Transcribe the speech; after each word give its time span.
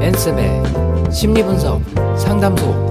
엔쌤의 0.00 1.12
심리분석 1.12 1.82
상담소 2.18 2.88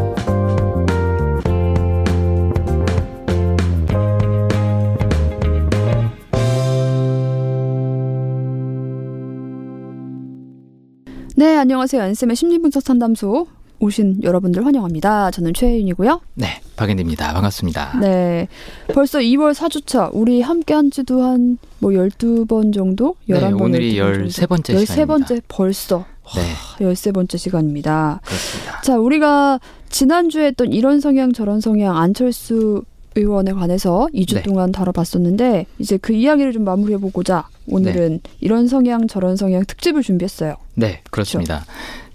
네, 11.36 11.56
안녕하세요. 11.58 12.02
엔쌤의 12.02 12.36
심리분석 12.36 12.82
상담소 12.82 13.48
오신 13.80 14.24
여러분들 14.24 14.66
환영합니다. 14.66 15.30
저는 15.32 15.54
최혜윤이고요. 15.54 16.22
네, 16.36 16.48
박앤입니다. 16.78 17.34
반갑습니다. 17.34 18.00
네. 18.00 18.48
벌써 18.94 19.20
2월 19.20 19.54
4주차. 19.54 20.10
우리 20.14 20.42
함께 20.42 20.74
한 20.74 20.90
지도 20.92 21.22
한 21.24 21.58
뭐 21.80 21.92
12번 21.92 22.74
정도? 22.74 23.16
11번, 23.30 23.58
네, 23.58 23.64
오늘이 23.64 23.96
12번 23.96 24.28
13번째 24.28 24.86
시간입니다. 24.86 25.06
13번째 25.36 25.42
벌써. 25.48 26.06
네, 26.36 26.86
13번째 26.86 27.38
시간입니다. 27.38 28.20
그렇습니다. 28.24 28.82
자, 28.82 28.98
우리가 28.98 29.60
지난주에 29.90 30.48
했던 30.48 30.74
이런 30.74 31.00
성향 31.00 31.32
저런 31.32 31.62
성향 31.62 31.98
안철수 31.98 32.84
의원에 33.16 33.52
관해서 33.54 34.08
2주 34.14 34.36
네. 34.36 34.42
동안 34.44 34.72
다뤄봤었는데 34.72 35.66
이제 35.80 35.98
그 35.98 36.14
이야기를 36.14 36.52
좀 36.54 36.64
마무리해보고자 36.66 37.48
오늘은 37.68 38.20
이런 38.42 38.68
성향 38.68 39.08
저런 39.08 39.36
성향 39.36 39.64
특집을 39.66 40.04
준비했어요. 40.04 40.56
네, 40.76 41.02
그렇습니다. 41.10 41.66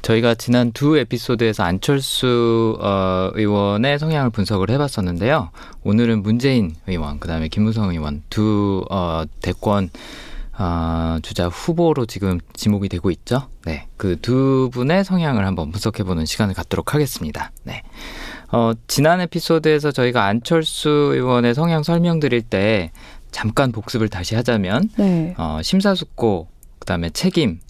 저희가 0.03 0.35
지난 0.35 0.73
두 0.73 0.99
에피소드에서 0.99 1.63
안철수 1.63 2.77
어, 2.81 3.31
의원의 3.35 3.99
성향을 3.99 4.31
분석을 4.31 4.71
해봤었는데요. 4.71 5.51
오늘은 5.85 6.23
문재인 6.23 6.75
의원, 6.89 7.21
그다음에 7.21 7.49
김무성 7.49 7.91
의원 7.91 8.23
두 8.29 8.85
어, 8.91 9.23
대권 9.41 9.91
어, 10.59 11.19
주자 11.23 11.47
후보로 11.49 12.07
지금 12.07 12.41
지목이 12.53 12.89
되고 12.89 13.11
있죠. 13.11 13.49
네, 13.65 13.87
그 13.97 14.17
두 14.21 14.71
분의 14.73 15.05
성향을 15.05 15.47
한번 15.47 15.71
분석해보는 15.71 16.27
시간을 16.27 16.55
갖도록 16.55 16.95
하겠습니다. 16.95 17.53
네. 17.63 17.83
어, 18.51 18.73
지난 18.87 19.21
에피소드에서 19.21 19.93
저희가 19.93 20.25
안철수 20.27 20.89
의원의 21.15 21.55
성향 21.55 21.83
설명드릴 21.83 22.43
때 22.43 22.91
잠깐 23.31 23.73
복습을 23.73 24.09
다시 24.09 24.35
하자면 24.35 24.91
네. 24.99 25.35
어, 25.39 25.61
심사숙고, 25.63 26.49
그다음에 26.81 27.09
책임, 27.11 27.61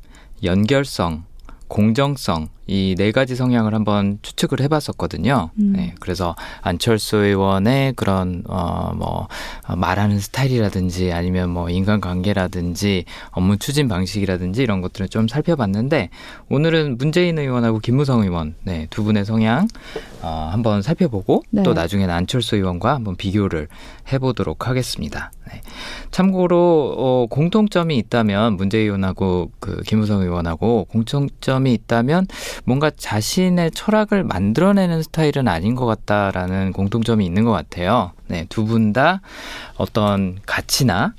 연결성, 0.43 1.25
공정성 1.73 2.51
이 2.67 2.95
네 2.97 3.11
가지 3.11 3.35
성향을 3.35 3.75
한번 3.75 4.19
추측을 4.23 4.61
해봤었거든요. 4.61 5.51
음. 5.59 5.73
네, 5.75 5.95
그래서 5.99 6.37
안철수 6.61 7.17
의원의 7.17 7.95
그런 7.95 8.45
어뭐 8.47 9.29
말하는 9.77 10.21
스타일이라든지 10.21 11.13
아니면 11.13 11.51
뭐 11.51 11.69
인간관계라든지 11.69 13.05
업무 13.31 13.57
추진 13.57 13.89
방식이라든지 13.89 14.63
이런 14.63 14.81
것들을 14.81 15.09
좀 15.09 15.27
살펴봤는데 15.27 16.11
오늘은 16.49 16.99
문재인 16.99 17.39
의원하고 17.39 17.81
김무성 17.81 18.23
의원 18.23 18.55
네, 18.63 18.87
두 18.91 19.03
분의 19.03 19.25
성향 19.25 19.67
어, 20.23 20.49
한번 20.53 20.83
살펴보고 20.83 21.43
네. 21.51 21.63
또 21.65 21.75
나중에는 21.75 22.15
안철수 22.15 22.57
의원과 22.57 22.95
한번 22.95 23.17
비교를 23.17 23.67
해보도록 24.13 24.69
하겠습니다. 24.69 25.33
네. 25.49 25.61
참고로 26.13 26.95
어, 26.97 27.27
공통점이 27.29 27.97
있다면 27.99 28.57
문재인 28.57 28.85
의원하고 28.85 29.51
그 29.59 29.83
김무성 29.83 30.23
의원하고 30.23 30.87
공통점이 30.91 31.73
있다면 31.75 32.27
뭔가 32.65 32.91
자신의 32.97 33.71
철학을 33.73 34.25
만들어내는 34.25 35.03
스타일은 35.03 35.49
아닌 35.49 35.75
것 35.75 35.87
같다라는 35.87 36.73
공통점이 36.73 37.25
있는 37.25 37.45
것 37.45 37.53
같아요. 37.53 38.13
네, 38.29 38.47
두 38.49 38.65
분 38.65 38.93
다 38.93 39.21
어떤 39.77 40.39
가치나 40.47 41.15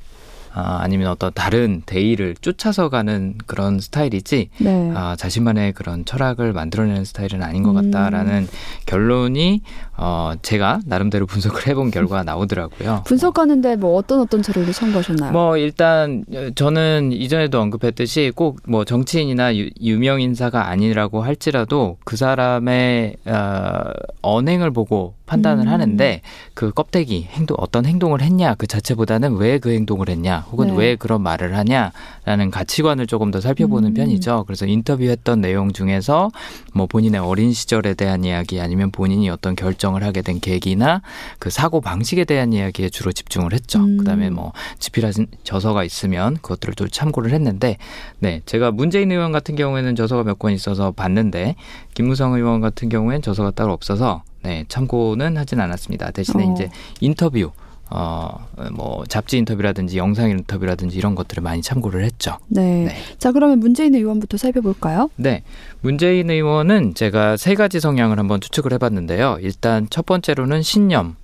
아, 0.53 0.79
아니면 0.81 1.07
어떤 1.07 1.31
다른 1.33 1.81
대의를 1.85 2.35
쫓아서 2.41 2.89
가는 2.89 3.35
그런 3.45 3.79
스타일이지 3.79 4.49
네. 4.59 4.91
아, 4.95 5.15
자신만의 5.17 5.73
그런 5.73 6.05
철학을 6.05 6.53
만들어내는 6.53 7.05
스타일은 7.05 7.41
아닌 7.43 7.63
것 7.63 7.71
음. 7.71 7.91
같다라는 7.91 8.47
결론이 8.85 9.61
어, 9.97 10.33
제가 10.41 10.79
나름대로 10.85 11.25
분석을 11.27 11.67
해본 11.67 11.91
결과가 11.91 12.23
나오더라고요. 12.23 13.03
분석하는데 13.05 13.75
뭐 13.75 13.95
어떤 13.95 14.21
어떤 14.21 14.41
자료를 14.41 14.73
참고하셨나요? 14.73 15.31
뭐 15.31 15.57
일단 15.57 16.25
어, 16.33 16.49
저는 16.55 17.11
이전에도 17.11 17.59
언급했듯이 17.61 18.31
꼭 18.35 18.53
뭐 18.67 18.85
정치인이나 18.85 19.55
유, 19.57 19.69
유명 19.81 20.21
인사가 20.21 20.69
아니라고 20.69 21.21
할지라도 21.21 21.97
그 22.05 22.15
사람의 22.15 23.17
어, 23.25 23.83
언행을 24.21 24.71
보고 24.71 25.15
판단을 25.33 25.65
음. 25.67 25.71
하는데 25.71 26.21
그 26.53 26.71
껍데기 26.71 27.27
행동 27.31 27.57
어떤 27.59 27.85
행동을 27.85 28.21
했냐 28.21 28.55
그 28.55 28.67
자체보다는 28.67 29.35
왜 29.37 29.57
그 29.63 29.71
행동을 29.71 30.09
했냐 30.09 30.39
혹은 30.51 30.67
네. 30.67 30.73
왜 30.75 30.95
그런 30.95 31.21
말을 31.21 31.55
하냐라는 31.55 32.51
가치관을 32.51 33.07
조금 33.07 33.31
더 33.31 33.39
살펴보는 33.39 33.89
음. 33.89 33.93
편이죠. 33.93 34.43
그래서 34.45 34.65
인터뷰했던 34.65 35.41
내용 35.41 35.71
중에서 35.71 36.31
뭐 36.73 36.85
본인의 36.87 37.21
어린 37.21 37.53
시절에 37.53 37.93
대한 37.93 38.23
이야기 38.25 38.59
아니면 38.59 38.91
본인이 38.91 39.29
어떤 39.29 39.55
결정을 39.55 40.03
하게 40.03 40.21
된 40.21 40.39
계기나 40.39 41.01
그 41.39 41.49
사고 41.49 41.81
방식에 41.81 42.25
대한 42.25 42.51
이야기에 42.51 42.89
주로 42.89 43.11
집중을 43.11 43.53
했죠. 43.53 43.79
음. 43.79 43.97
그다음에 43.97 44.29
뭐 44.29 44.51
집필한 44.79 45.13
저서가 45.43 45.83
있으면 45.83 46.37
그것들을 46.41 46.73
또 46.75 46.87
참고를 46.87 47.31
했는데 47.31 47.77
네 48.19 48.41
제가 48.45 48.71
문재인 48.71 49.11
의원 49.11 49.31
같은 49.31 49.55
경우에는 49.55 49.95
저서가 49.95 50.23
몇 50.23 50.33
권 50.39 50.51
있어서 50.51 50.91
봤는데 50.91 51.55
김무성 51.93 52.33
의원 52.33 52.59
같은 52.59 52.89
경우에는 52.89 53.21
저서가 53.21 53.51
따로 53.51 53.71
없어서 53.71 54.23
네 54.43 54.65
참고는 54.67 55.37
하진 55.37 55.59
않았습니다. 55.59 56.11
대신에 56.11 56.45
어. 56.45 56.53
이제 56.53 56.69
인터뷰 56.99 57.51
어뭐 57.89 59.05
잡지 59.07 59.37
인터뷰라든지 59.37 59.97
영상 59.97 60.29
인터뷰라든지 60.31 60.97
이런 60.97 61.13
것들을 61.15 61.43
많이 61.43 61.61
참고를 61.61 62.03
했죠. 62.03 62.37
네. 62.47 62.85
네. 62.85 62.95
자, 63.19 63.31
그러면 63.31 63.59
문재인 63.59 63.93
의원부터 63.93 64.37
살펴볼까요? 64.37 65.09
네. 65.15 65.43
문재인 65.81 66.29
의원은 66.29 66.95
제가 66.95 67.37
세 67.37 67.53
가지 67.53 67.79
성향을 67.79 68.17
한번 68.17 68.41
추측을 68.41 68.73
해봤는데요. 68.73 69.37
일단 69.41 69.87
첫 69.91 70.05
번째로는 70.07 70.63
신념, 70.63 71.15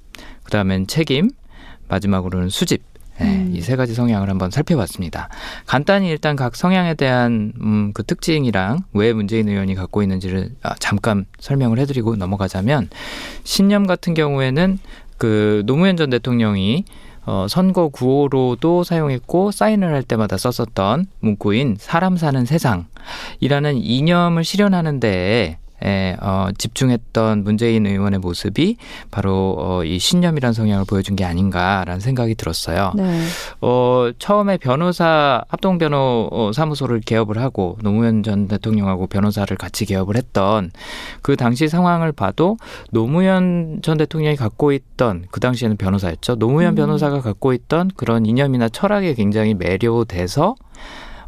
그 0.43 0.51
다음엔 0.51 0.85
책임, 0.87 1.31
마지막으로는 1.87 2.49
수집. 2.49 2.88
네, 3.19 3.25
음. 3.25 3.51
이세 3.53 3.75
가지 3.75 3.93
성향을 3.93 4.29
한번 4.29 4.51
살펴봤습니다. 4.51 5.29
간단히 5.65 6.09
일단 6.09 6.35
각 6.35 6.55
성향에 6.55 6.93
대한 6.93 7.53
음, 7.61 7.91
그 7.93 8.03
특징이랑 8.03 8.83
왜 8.93 9.13
문재인 9.13 9.49
의원이 9.49 9.75
갖고 9.75 10.01
있는지를 10.01 10.51
아, 10.63 10.75
잠깐 10.79 11.25
설명을 11.39 11.79
해드리고 11.79 12.15
넘어가자면 12.15 12.89
신념 13.43 13.87
같은 13.87 14.13
경우에는 14.13 14.79
그 15.17 15.63
노무현 15.65 15.97
전 15.97 16.09
대통령이 16.09 16.85
어, 17.25 17.45
선거 17.47 17.89
구호로도 17.89 18.83
사용했고 18.83 19.51
사인을 19.51 19.93
할 19.93 20.01
때마다 20.01 20.37
썼었던 20.37 21.05
문구인 21.19 21.75
사람 21.77 22.17
사는 22.17 22.43
세상이라는 22.45 23.75
이념을 23.75 24.43
실현하는 24.43 24.99
데에 24.99 25.57
에, 25.83 26.15
어, 26.21 26.49
집중했던 26.57 27.43
문재인 27.43 27.85
의원의 27.85 28.19
모습이 28.19 28.77
바로 29.11 29.55
어, 29.57 29.83
이 29.83 29.99
신념이란 29.99 30.53
성향을 30.53 30.85
보여준 30.85 31.15
게 31.15 31.25
아닌가라는 31.25 31.99
생각이 31.99 32.35
들었어요. 32.35 32.93
네. 32.95 33.21
어, 33.61 34.11
처음에 34.19 34.57
변호사 34.57 35.43
합동 35.47 35.77
변호 35.77 36.27
어, 36.31 36.51
사무소를 36.53 37.01
개업을 37.01 37.37
하고 37.39 37.77
노무현 37.81 38.23
전 38.23 38.47
대통령하고 38.47 39.07
변호사를 39.07 39.55
같이 39.57 39.85
개업을 39.85 40.15
했던 40.15 40.71
그 41.21 41.35
당시 41.35 41.67
상황을 41.67 42.11
봐도 42.11 42.57
노무현 42.91 43.79
전 43.81 43.97
대통령이 43.97 44.35
갖고 44.35 44.71
있던 44.71 45.25
그 45.31 45.39
당시에는 45.39 45.77
변호사였죠. 45.77 46.35
노무현 46.35 46.73
음. 46.73 46.75
변호사가 46.75 47.21
갖고 47.21 47.53
있던 47.53 47.91
그런 47.95 48.25
이념이나 48.25 48.69
철학에 48.69 49.13
굉장히 49.13 49.53
매료돼서 49.53 50.55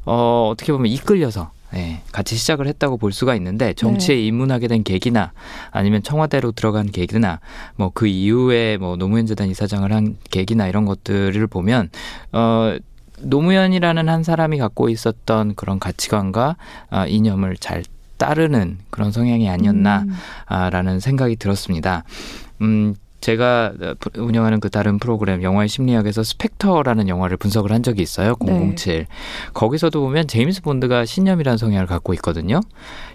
어, 0.06 0.50
어떻게 0.52 0.72
보면 0.72 0.88
이끌려서 0.88 1.52
예, 1.76 2.02
같이 2.12 2.36
시작을 2.36 2.68
했다고 2.68 2.98
볼 2.98 3.14
수가 3.14 3.36
있는데 3.36 3.74
정치에 3.74 4.20
입문하게 4.22 4.68
된 4.68 4.84
계기나 4.84 5.32
아니면 5.72 6.04
청와대로 6.04 6.52
들어간 6.52 6.92
계기나 6.92 7.40
뭐 7.78 7.92
그 7.94 8.08
이후에 8.08 8.78
뭐 8.78 8.96
노무현 8.96 9.26
재단 9.26 9.48
이사장을 9.50 9.92
한 9.94 10.18
계기나 10.32 10.68
이런 10.68 10.86
것들을 10.86 11.46
보면 11.48 11.90
어 12.32 12.78
노무현이라는 13.20 14.10
한 14.10 14.24
사람이 14.24 14.58
갖고 14.58 14.90
있었던 14.90 15.54
그런 15.54 15.78
가치관과 15.78 16.56
아, 16.90 17.06
이념을 17.06 17.58
잘 17.58 17.84
따르는 18.18 18.80
그런 18.90 19.12
성향이 19.12 19.48
음. 19.48 19.54
아니었나라는 19.54 21.00
생각이 21.00 21.36
들었습니다. 21.36 22.04
음, 22.62 22.96
제가 23.22 23.74
운영하는 24.18 24.60
그 24.60 24.70
다른 24.70 24.98
프로그램 25.00 25.44
영화의 25.44 25.70
심리학에서 25.70 26.24
스펙터라는 26.24 27.08
영화를 27.08 27.38
분석을 27.38 27.72
한 27.72 27.84
적이 27.84 28.02
있어요. 28.02 28.36
007. 28.40 29.06
거기서도 29.54 30.02
보면 30.02 30.28
제임스 30.28 30.64
본드가 30.64 31.06
신념이라는 31.06 31.58
성향을 31.58 31.86
갖고 31.86 32.14
있거든요. 32.16 32.60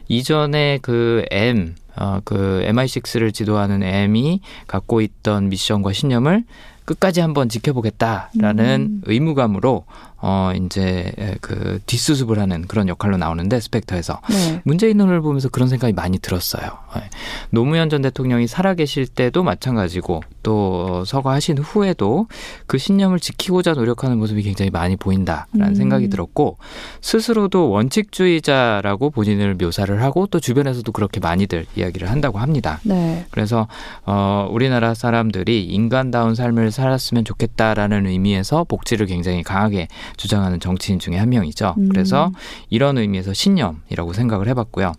이전에 0.08 0.78
그 0.80 1.24
M 1.30 1.74
어, 1.96 2.20
그 2.24 2.64
MI6를 2.66 3.32
지도하는 3.32 3.82
M이 3.82 4.40
갖고 4.66 5.00
있던 5.00 5.48
미션과 5.48 5.92
신념을 5.92 6.44
끝까지 6.84 7.20
한번 7.20 7.48
지켜보겠다라는 7.48 8.80
음. 8.80 9.00
의무감으로 9.06 9.84
어 10.18 10.52
이제 10.54 11.12
그 11.40 11.78
뒷수습을 11.86 12.38
하는 12.38 12.66
그런 12.66 12.88
역할로 12.88 13.16
나오는데 13.16 13.60
스펙터에서 13.60 14.20
네. 14.30 14.62
문재인 14.64 14.96
눈을 14.96 15.20
보면서 15.20 15.48
그런 15.48 15.68
생각이 15.68 15.92
많이 15.92 16.18
들었어요. 16.18 16.70
네. 16.94 17.02
노무현 17.50 17.90
전 17.90 18.00
대통령이 18.02 18.46
살아계실 18.46 19.08
때도 19.08 19.42
마찬가지고 19.42 20.22
또 20.42 21.04
서거하신 21.04 21.58
후에도 21.58 22.26
그 22.66 22.78
신념을 22.78 23.20
지키고자 23.20 23.74
노력하는 23.74 24.16
모습이 24.18 24.42
굉장히 24.42 24.70
많이 24.70 24.96
보인다라는 24.96 25.68
음. 25.68 25.74
생각이 25.74 26.08
들었고 26.08 26.56
스스로도 27.02 27.70
원칙주의자라고 27.70 29.10
본인을 29.10 29.56
묘사를 29.56 30.02
하고 30.02 30.26
또 30.26 30.40
주변에서도 30.40 30.90
그렇게 30.92 31.20
많이들 31.20 31.66
이야기를 31.76 32.10
한다고 32.10 32.38
합니다. 32.38 32.80
네. 32.84 33.26
그래서 33.30 33.68
어 34.06 34.48
우리나라 34.50 34.94
사람들이 34.94 35.64
인간다운 35.64 36.34
삶을 36.34 36.70
살았으면 36.70 37.24
좋겠다라는 37.24 38.06
의미에서 38.06 38.64
복지를 38.64 39.06
굉장히 39.06 39.42
강하게 39.42 39.88
주장하는 40.16 40.60
정치인 40.60 40.98
중에 40.98 41.16
한 41.16 41.28
명이죠. 41.28 41.74
음. 41.78 41.88
그래서 41.88 42.32
이런 42.70 42.98
의미에서 42.98 43.32
신념이라고 43.32 44.12
생각을 44.12 44.48
해봤고요. 44.48 44.92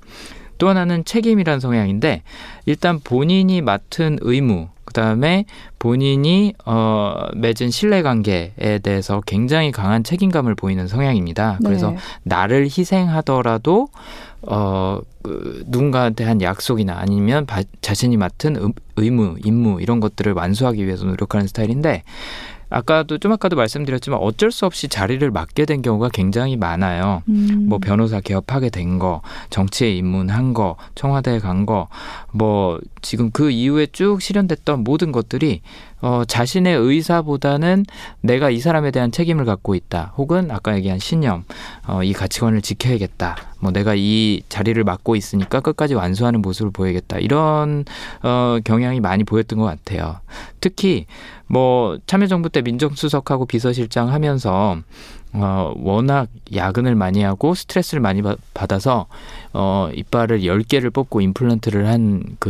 또 0.57 0.69
하나는 0.69 1.05
책임이란 1.05 1.59
성향인데 1.59 2.23
일단 2.65 2.99
본인이 2.99 3.61
맡은 3.61 4.17
의무 4.21 4.69
그다음에 4.85 5.45
본인이 5.79 6.53
어 6.65 7.27
맺은 7.35 7.69
신뢰 7.69 8.01
관계에 8.01 8.79
대해서 8.81 9.21
굉장히 9.25 9.71
강한 9.71 10.03
책임감을 10.03 10.55
보이는 10.55 10.87
성향입니다. 10.87 11.57
네. 11.59 11.67
그래서 11.67 11.93
나를 12.23 12.63
희생하더라도 12.65 13.89
어, 14.43 15.01
그, 15.23 15.63
누군가한테 15.67 16.23
한 16.23 16.41
약속이나 16.41 16.95
아니면 16.97 17.45
바, 17.45 17.63
자신이 17.81 18.17
맡은 18.17 18.55
의, 18.55 18.71
의무, 18.95 19.35
임무 19.43 19.81
이런 19.81 19.99
것들을 19.99 20.31
완수하기 20.33 20.85
위해서 20.85 21.05
노력하는 21.05 21.47
스타일인데 21.47 22.03
아까도 22.69 23.17
좀 23.17 23.31
아까도 23.31 23.55
말씀드렸지만 23.55 24.19
어쩔 24.19 24.51
수 24.51 24.65
없이 24.65 24.87
자리를 24.87 25.29
맡게 25.31 25.65
된 25.65 25.81
경우가 25.81 26.09
굉장히 26.13 26.57
많아요. 26.57 27.23
음. 27.29 27.65
뭐 27.69 27.79
변호사 27.79 28.19
개업하게 28.19 28.69
된 28.69 28.99
거, 28.99 29.21
정치에 29.49 29.91
입문한 29.91 30.53
거, 30.53 30.75
청와대에 30.95 31.39
간 31.39 31.65
거, 31.65 31.87
뭐 32.31 32.79
지금 33.01 33.31
그 33.31 33.49
이후에 33.51 33.87
쭉 33.87 34.21
실현됐던 34.21 34.83
모든 34.83 35.11
것들이 35.11 35.61
어, 36.01 36.23
자신의 36.27 36.77
의사보다는 36.77 37.85
내가 38.21 38.49
이 38.49 38.59
사람에 38.59 38.91
대한 38.91 39.11
책임을 39.11 39.45
갖고 39.45 39.75
있다. 39.75 40.13
혹은 40.17 40.51
아까 40.51 40.75
얘기한 40.75 40.99
신념, 40.99 41.43
어, 41.87 42.03
이 42.03 42.13
가치관을 42.13 42.61
지켜야겠다. 42.61 43.35
뭐 43.59 43.71
내가 43.71 43.95
이 43.95 44.41
자리를 44.49 44.83
맡고 44.83 45.15
있으니까 45.15 45.59
끝까지 45.59 45.95
완수하는 45.95 46.41
모습을 46.41 46.71
보여야겠다. 46.71 47.17
이런 47.17 47.85
어, 48.21 48.57
경향이 48.63 48.99
많이 48.99 49.23
보였던 49.23 49.57
것 49.57 49.65
같아요. 49.65 50.19
특히 50.61 51.07
뭐 51.47 51.97
참여정부 52.05 52.49
때 52.49 52.61
민정수석하고 52.61 53.45
비서실장 53.45 54.11
하면서 54.11 54.77
어, 55.33 55.73
워낙 55.77 56.29
야근을 56.53 56.95
많이 56.95 57.21
하고 57.21 57.53
스트레스를 57.53 58.01
많이 58.01 58.21
받아서 58.53 59.07
어, 59.53 59.89
이빨을 59.93 60.45
열개를 60.45 60.89
뽑고 60.89 61.21
임플란트를 61.21 61.87
한그 61.87 62.49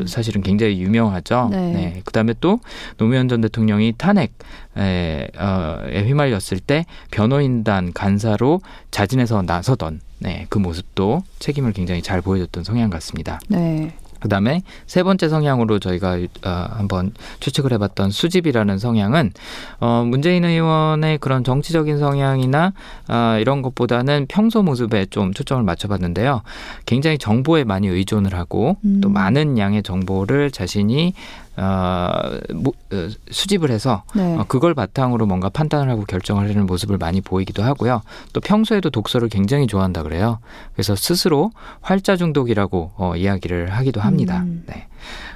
음. 0.00 0.06
사실은 0.06 0.42
굉장히 0.42 0.80
유명하죠. 0.80 1.48
네. 1.50 1.72
네. 1.72 2.02
그다음에 2.04 2.34
또 2.40 2.60
노무현 2.96 3.28
전 3.28 3.40
대통령이 3.40 3.94
탄핵에 3.98 5.28
어, 5.38 5.78
에 5.86 6.02
휘말렸을 6.04 6.60
때 6.64 6.86
변호인단 7.10 7.92
간사로 7.92 8.60
자진해서 8.90 9.42
나서던 9.42 10.00
네, 10.20 10.46
그 10.48 10.58
모습도 10.58 11.22
책임을 11.38 11.72
굉장히 11.72 12.00
잘 12.00 12.22
보여줬던 12.22 12.64
성향 12.64 12.88
같습니다. 12.90 13.40
네. 13.48 13.92
그다음에 14.24 14.62
세 14.86 15.02
번째 15.02 15.28
성향으로 15.28 15.78
저희가 15.78 16.16
어, 16.44 16.66
한번 16.70 17.12
추측을 17.40 17.74
해봤던 17.74 18.10
수집이라는 18.10 18.78
성향은 18.78 19.32
어, 19.80 20.04
문재인 20.06 20.46
의원의 20.46 21.18
그런 21.18 21.44
정치적인 21.44 21.98
성향이나 21.98 22.72
어, 23.08 23.36
이런 23.38 23.60
것보다는 23.60 24.24
평소 24.28 24.62
모습에 24.62 25.06
좀 25.06 25.34
초점을 25.34 25.62
맞춰봤는데요. 25.62 26.40
굉장히 26.86 27.18
정보에 27.18 27.64
많이 27.64 27.86
의존을 27.86 28.34
하고 28.34 28.78
음. 28.86 29.02
또 29.02 29.10
많은 29.10 29.58
양의 29.58 29.82
정보를 29.82 30.50
자신이 30.50 31.12
어, 31.56 31.62
어, 31.62 33.08
수집을 33.30 33.70
해서 33.70 34.02
네. 34.14 34.36
어, 34.36 34.44
그걸 34.48 34.74
바탕으로 34.74 35.26
뭔가 35.26 35.48
판단을 35.48 35.88
하고 35.90 36.04
결정을 36.04 36.48
하는 36.48 36.66
모습을 36.66 36.98
많이 36.98 37.20
보이기도 37.20 37.62
하고요. 37.62 38.02
또 38.32 38.40
평소에도 38.40 38.90
독서를 38.90 39.28
굉장히 39.28 39.66
좋아한다 39.66 40.02
그래요. 40.02 40.38
그래서 40.74 40.96
스스로 40.96 41.50
활자 41.80 42.16
중독이라고 42.16 42.92
어, 42.96 43.16
이야기를 43.16 43.70
하기도 43.70 44.00
합니다. 44.00 44.42
음. 44.42 44.64
네. 44.66 44.86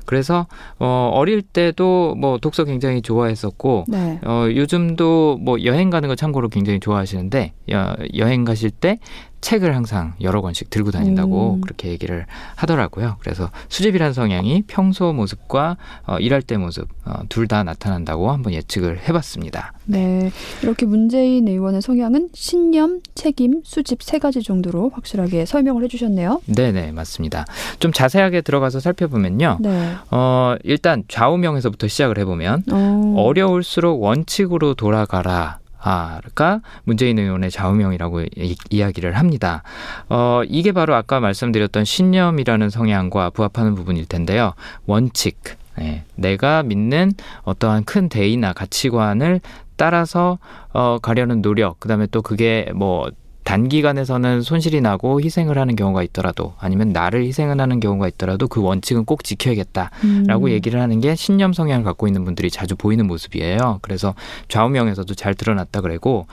그래서 0.08 0.46
어 0.78 1.10
어릴 1.12 1.42
때도 1.42 2.14
뭐 2.16 2.38
독서 2.38 2.64
굉장히 2.64 3.02
좋아했었고 3.02 3.84
네. 3.88 4.18
어 4.24 4.46
요즘도 4.48 5.38
뭐 5.42 5.62
여행 5.64 5.90
가는 5.90 6.08
거 6.08 6.14
참고로 6.14 6.48
굉장히 6.48 6.80
좋아하시는데 6.80 7.52
여, 7.72 7.94
여행 8.16 8.44
가실 8.44 8.70
때 8.70 9.00
책을 9.40 9.74
항상 9.74 10.14
여러 10.20 10.40
권씩 10.40 10.70
들고 10.70 10.90
다닌다고 10.90 11.54
음. 11.54 11.60
그렇게 11.60 11.88
얘기를 11.88 12.26
하더라고요. 12.56 13.16
그래서 13.20 13.50
수집이라는 13.68 14.12
성향이 14.12 14.64
평소 14.66 15.12
모습과 15.12 15.76
어, 16.06 16.18
일할 16.18 16.42
때 16.42 16.56
모습 16.56 16.88
어, 17.04 17.20
둘 17.28 17.48
다 17.48 17.62
나타난다고 17.64 18.30
한번 18.30 18.52
예측을 18.52 19.08
해봤습니다. 19.08 19.72
네, 19.86 20.30
이렇게 20.62 20.84
문재인 20.84 21.48
의원의 21.48 21.80
성향은 21.80 22.28
신념, 22.34 23.00
책임, 23.14 23.62
수집 23.64 24.02
세 24.02 24.18
가지 24.18 24.42
정도로 24.42 24.90
확실하게 24.92 25.46
설명을 25.46 25.82
해주셨네요. 25.84 26.42
네, 26.44 26.72
네, 26.72 26.92
맞습니다. 26.92 27.46
좀 27.78 27.90
자세하게 27.90 28.42
들어가서 28.42 28.80
살펴보면요. 28.80 29.58
네. 29.60 29.94
어, 30.10 30.56
일단 30.62 31.04
좌우명에서부터 31.08 31.88
시작을 31.88 32.18
해보면 32.18 32.64
오. 32.70 33.14
어려울수록 33.16 34.02
원칙으로 34.02 34.74
돌아가라. 34.74 35.58
아가 35.80 36.60
문재인 36.84 37.18
의원의 37.18 37.50
좌우명이라고 37.50 38.22
이, 38.22 38.56
이야기를 38.70 39.16
합니다. 39.16 39.62
어, 40.08 40.42
이게 40.48 40.72
바로 40.72 40.94
아까 40.94 41.20
말씀드렸던 41.20 41.84
신념이라는 41.84 42.70
성향과 42.70 43.30
부합하는 43.30 43.74
부분일 43.74 44.06
텐데요. 44.06 44.54
원칙. 44.86 45.38
네, 45.78 46.04
내가 46.16 46.64
믿는 46.64 47.12
어떠한 47.44 47.84
큰 47.84 48.08
대의나 48.08 48.52
가치관을 48.52 49.40
따라서 49.76 50.38
어, 50.72 50.98
가려는 51.00 51.40
노력, 51.40 51.78
그다음에 51.78 52.06
또 52.10 52.20
그게 52.20 52.70
뭐 52.74 53.08
단기간에서는 53.48 54.42
손실이 54.42 54.82
나고 54.82 55.22
희생을 55.22 55.56
하는 55.56 55.74
경우가 55.74 56.02
있더라도 56.02 56.52
아니면 56.58 56.92
나를 56.92 57.24
희생을 57.24 57.58
하는 57.58 57.80
경우가 57.80 58.08
있더라도 58.08 58.46
그 58.46 58.60
원칙은 58.60 59.06
꼭 59.06 59.24
지켜야겠다라고 59.24 60.46
음. 60.46 60.50
얘기를 60.50 60.80
하는 60.82 61.00
게 61.00 61.14
신념 61.14 61.54
성향을 61.54 61.82
갖고 61.82 62.06
있는 62.06 62.24
분들이 62.24 62.50
자주 62.50 62.76
보이는 62.76 63.06
모습이에요. 63.06 63.78
그래서 63.80 64.14
좌우명에서도 64.48 65.14
잘 65.14 65.34
드러났다 65.34 65.80
그러고 65.80 66.26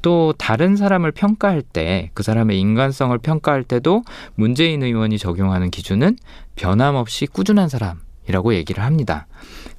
또 0.00 0.32
다른 0.38 0.76
사람을 0.76 1.10
평가할 1.10 1.62
때 1.62 2.10
그 2.14 2.22
사람의 2.22 2.58
인간성을 2.60 3.16
평가할 3.18 3.64
때도 3.64 4.02
문재인 4.34 4.82
의원이 4.82 5.18
적용하는 5.18 5.70
기준은 5.70 6.16
변함없이 6.56 7.26
꾸준한 7.26 7.68
사람 7.68 8.00
이라고 8.28 8.54
얘기를 8.54 8.84
합니다. 8.84 9.26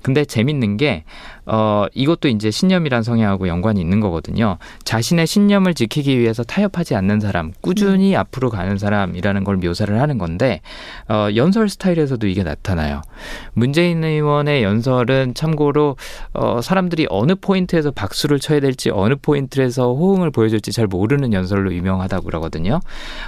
근데 0.01 0.25
재밌는 0.25 0.77
게, 0.77 1.03
어, 1.45 1.85
이것도 1.93 2.27
이제 2.27 2.51
신념이란 2.51 3.03
성향하고 3.03 3.47
연관이 3.47 3.81
있는 3.81 3.99
거거든요. 3.99 4.57
자신의 4.83 5.27
신념을 5.27 5.73
지키기 5.73 6.19
위해서 6.19 6.43
타협하지 6.43 6.95
않는 6.95 7.19
사람, 7.19 7.51
꾸준히 7.61 8.15
음. 8.15 8.19
앞으로 8.19 8.49
가는 8.49 8.77
사람이라는 8.77 9.43
걸 9.43 9.57
묘사를 9.57 9.99
하는 9.99 10.17
건데, 10.17 10.61
어, 11.09 11.29
연설 11.35 11.69
스타일에서도 11.69 12.25
이게 12.27 12.43
나타나요. 12.43 13.01
문재인 13.53 14.03
의원의 14.03 14.63
연설은 14.63 15.33
참고로, 15.33 15.95
어, 16.33 16.61
사람들이 16.61 17.07
어느 17.09 17.33
포인트에서 17.35 17.91
박수를 17.91 18.39
쳐야 18.39 18.59
될지, 18.59 18.89
어느 18.91 19.15
포인트에서 19.21 19.93
호응을 19.93 20.31
보여줄지 20.31 20.71
잘 20.71 20.87
모르는 20.87 21.33
연설로 21.33 21.73
유명하다고 21.73 22.25
그러거든요. 22.25 22.79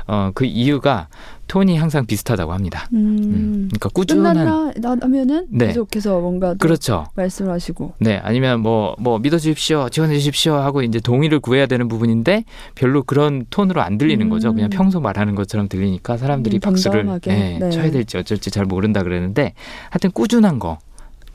어, 0.08 0.32
그 0.34 0.46
이유가 0.46 1.08
톤이 1.48 1.78
항상 1.78 2.06
비슷하다고 2.06 2.54
합니다. 2.54 2.88
음. 2.94 3.18
음. 3.20 3.70
그러니까 3.70 3.90
꾸준한. 3.90 4.72
끝나면은 4.74 5.48
네. 5.50 5.68
계속해서 5.68 6.20
뭔가 6.20 6.56
그렇죠. 6.56 7.06
말씀을 7.16 7.52
하시고. 7.52 7.94
네, 8.04 8.20
아니면 8.22 8.60
뭐뭐 8.60 8.96
뭐 9.00 9.20
믿어 9.20 9.38
주십시오, 9.38 9.90
지원해 9.90 10.16
주십시오 10.16 10.56
하고 10.56 10.82
이제 10.82 11.00
동의를 11.00 11.40
구해야 11.40 11.66
되는 11.66 11.88
부분인데 11.88 12.44
별로 12.76 13.02
그런 13.04 13.46
톤으로 13.50 13.82
안 13.82 13.98
들리는 13.98 14.26
음. 14.26 14.30
거죠. 14.30 14.54
그냥 14.54 14.70
평소 14.70 15.00
말하는 15.00 15.36
것처럼 15.36 15.70
들리니까 15.70 16.18
사람들이 16.18 16.58
음, 16.58 16.60
박수를 16.60 17.20
네, 17.24 17.58
네. 17.60 17.70
쳐야 17.70 17.92
될지 17.92 18.18
어쩔지 18.18 18.52
잘 18.52 18.66
모른다 18.66 19.04
그러는데 19.04 19.54
하여튼 19.90 20.12
꾸준한 20.12 20.60
거. 20.60 20.80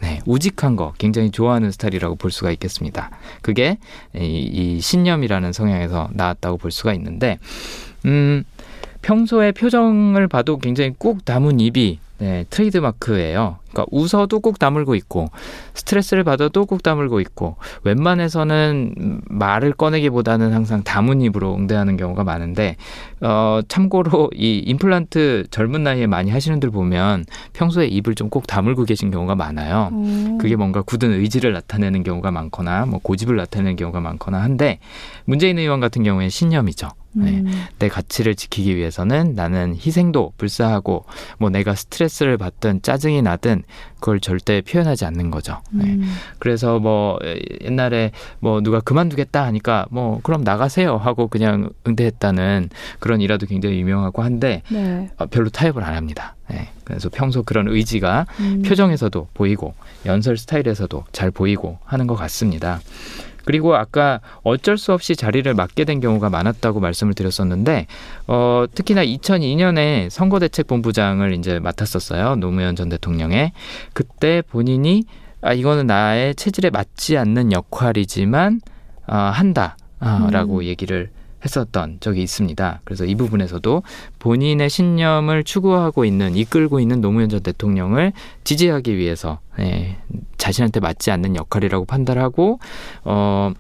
네, 0.01 0.21
우직한 0.27 0.77
거 0.77 0.93
굉장히 0.97 1.33
좋아하는 1.33 1.73
스타일이라고 1.73 2.15
볼 2.15 2.31
수가 2.31 2.53
있겠습니다. 2.53 3.11
그게 3.43 3.79
이, 4.15 4.21
이 4.21 4.81
신념이라는 4.81 5.53
성향에서 5.53 6.11
나왔다고 6.13 6.57
볼 6.57 6.71
수가 6.71 6.95
있는데, 6.95 7.41
음, 8.05 8.45
평소에 9.09 9.53
표정을 9.53 10.29
봐도 10.29 10.59
굉장히 10.59 10.93
꾹 10.99 11.25
다문 11.25 11.61
입이 11.61 11.99
네, 12.19 12.45
트레이드 12.51 12.79
마크예요. 12.79 13.59
그러니까 13.71 13.87
웃어도 13.93 14.41
꼭 14.41 14.59
다물고 14.59 14.97
있고 14.97 15.31
스트레스를 15.75 16.25
받아도 16.25 16.67
꼭 16.67 16.83
다물고 16.83 17.21
있고 17.21 17.57
웬만해서는 17.85 19.21
말을 19.29 19.73
꺼내기보다는 19.73 20.53
항상 20.53 20.83
다문 20.83 21.21
입으로 21.21 21.55
응대하는 21.55 21.97
경우가 21.97 22.25
많은데 22.25 22.77
어 23.21 23.61
참고로 23.69 24.31
이 24.35 24.59
임플란트 24.67 25.47
젊은 25.51 25.85
나이에 25.85 26.07
많이 26.07 26.31
하시는 26.31 26.59
분들 26.61 26.71
보면 26.71 27.25
평소에 27.55 27.87
입을 27.87 28.15
좀 28.15 28.29
꼭 28.29 28.47
다물고 28.47 28.85
계신 28.85 29.11
경우가 29.11 29.37
많아요. 29.37 29.89
오. 29.91 30.37
그게 30.39 30.55
뭔가 30.55 30.83
굳은 30.83 31.13
의지를 31.13 31.55
나타내는 31.55 32.03
경우가 32.03 32.31
많거나 32.31 32.85
뭐 32.85 33.01
고집을 33.03 33.37
나타내는 33.37 33.77
경우가 33.77 34.01
많거나 34.01 34.43
한데 34.43 34.81
문재인 35.25 35.59
의원 35.59 35.81
같은 35.81 36.03
경우에 36.03 36.29
신념이죠. 36.29 36.89
네. 37.19 37.39
음. 37.39 37.47
내 37.79 37.89
가치를 37.89 38.35
지키기 38.35 38.77
위해서는 38.77 39.35
나는 39.35 39.75
희생도 39.75 40.33
불사하고 40.37 41.05
뭐 41.39 41.51
내가 41.51 41.75
스트레스를 41.75 42.39
받든 42.39 42.83
짜증이 42.83 43.23
나든 43.23 43.63
그걸 44.01 44.21
절대 44.21 44.61
표현하지 44.61 45.05
않는 45.07 45.31
거죠. 45.31 45.61
네. 45.73 45.85
음. 45.85 46.15
그래서 46.39 46.79
뭐 46.79 47.19
옛날에 47.63 48.13
뭐 48.39 48.61
누가 48.61 48.81
그만두겠다 48.81 49.45
하니까 49.45 49.87
뭐 49.91 50.21
그럼 50.23 50.43
나가세요 50.43 50.97
하고 50.97 51.29
그냥 51.29 51.71
응대했다는 51.87 52.71
그런 53.01 53.21
일화도 53.21 53.47
굉장히 53.47 53.81
유명하고 53.81 54.23
한데 54.23 54.63
네. 54.71 55.11
어, 55.19 55.27
별로 55.27 55.49
타협을 55.51 55.83
안 55.83 55.95
합니다. 55.95 56.37
네. 56.49 56.69
그래서 56.85 57.11
평소 57.13 57.43
그런 57.43 57.69
의지가 57.69 58.27
음. 58.41 58.63
표정에서도 58.63 59.29
보이고 59.35 59.75
연설 60.07 60.37
스타일에서도 60.37 61.05
잘 61.13 61.31
보이고 61.31 61.79
하는 61.85 62.07
것 62.07 62.15
같습니다. 62.15 62.81
그리고 63.49 63.77
아까 63.77 64.21
어쩔 64.43 64.77
수 64.77 64.93
없이 64.93 65.17
자리를 65.17 65.55
맡게 65.55 65.87
된 65.87 66.01
경우가 66.01 66.29
많았다고 66.29 66.81
말씀을 66.81 67.15
드렸었는데 67.15 67.87
어, 68.27 68.67
특히나 68.75 69.03
2002년에 69.03 70.11
선거대책본부장을 70.11 71.33
이제 71.33 71.59
맡았었어요. 71.59 72.37
노무현 72.37 72.77
전 72.77 72.91
대통령의 72.91 73.53
그때 73.95 74.43
본인이 74.43 75.05
아 75.41 75.55
이거는 75.55 75.87
나의 75.87 76.35
체질에 76.35 76.69
맞지 76.69 77.17
않는 77.17 77.53
역할이지만 77.53 78.61
어, 79.07 79.17
한다라고 79.17 80.59
음. 80.59 80.65
얘기를 80.65 81.09
했었던 81.45 81.99
적이 82.01 82.23
있습니다. 82.23 82.81
그래서 82.85 83.05
이 83.05 83.15
부분에서도 83.15 83.83
본인의 84.19 84.69
신념을 84.69 85.45
추구하고 85.45 86.05
있는 86.05 86.35
이끌고 86.37 86.81
있는 86.81 87.01
노무현 87.01 87.29
전 87.29 87.41
대통령을 87.41 88.13
지지하기 88.45 88.97
위해서 88.97 89.41
예, 89.61 89.99
자신한테 90.37 90.81
맞지 90.81 91.11
않는 91.11 91.37
역할이라고 91.37 91.85
판단하고 91.85 92.59
어 93.05 93.53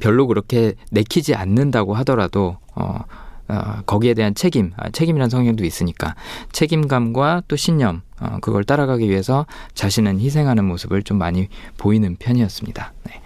별로 0.00 0.26
그렇게 0.26 0.74
내키지 0.90 1.34
않는다고 1.34 1.94
하더라도 1.94 2.58
어 2.74 3.04
어, 3.48 3.80
거기에 3.86 4.12
대한 4.12 4.34
책임, 4.34 4.72
아, 4.76 4.90
책임이라는 4.90 5.30
성향도 5.30 5.64
있으니까 5.64 6.14
책임감과 6.52 7.44
또 7.48 7.56
신념, 7.56 8.02
어, 8.20 8.38
그걸 8.42 8.62
따라가기 8.62 9.08
위해서 9.08 9.46
자신은 9.72 10.20
희생하는 10.20 10.66
모습을 10.66 11.02
좀 11.02 11.16
많이 11.16 11.48
보이는 11.78 12.16
편이었습니다. 12.18 12.92
네. 13.04 13.22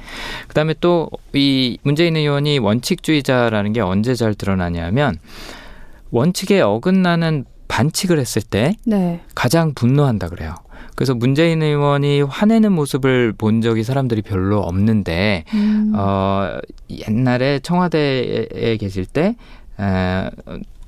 그 0.52 0.54
다음에 0.54 0.75
또 0.80 1.09
이 1.35 1.78
문재인 1.82 2.16
의원이 2.16 2.59
원칙주의자라는 2.59 3.73
게 3.73 3.80
언제 3.80 4.14
잘 4.14 4.35
드러나냐면 4.35 5.18
원칙에 6.11 6.61
어긋나는 6.61 7.47
반칙을 7.68 8.18
했을 8.18 8.42
때 8.42 8.76
네. 8.85 9.23
가장 9.35 9.73
분노한다 9.73 10.28
그래요. 10.28 10.54
그래서 10.94 11.14
문재인 11.14 11.62
의원이 11.62 12.21
화내는 12.21 12.71
모습을 12.73 13.32
본 13.32 13.62
적이 13.62 13.82
사람들이 13.82 14.21
별로 14.21 14.61
없는데 14.61 15.44
음. 15.54 15.92
어 15.97 16.59
옛날에 16.90 17.61
청와대에 17.61 18.76
계실 18.78 19.06
때 19.06 19.37
에, 19.80 20.30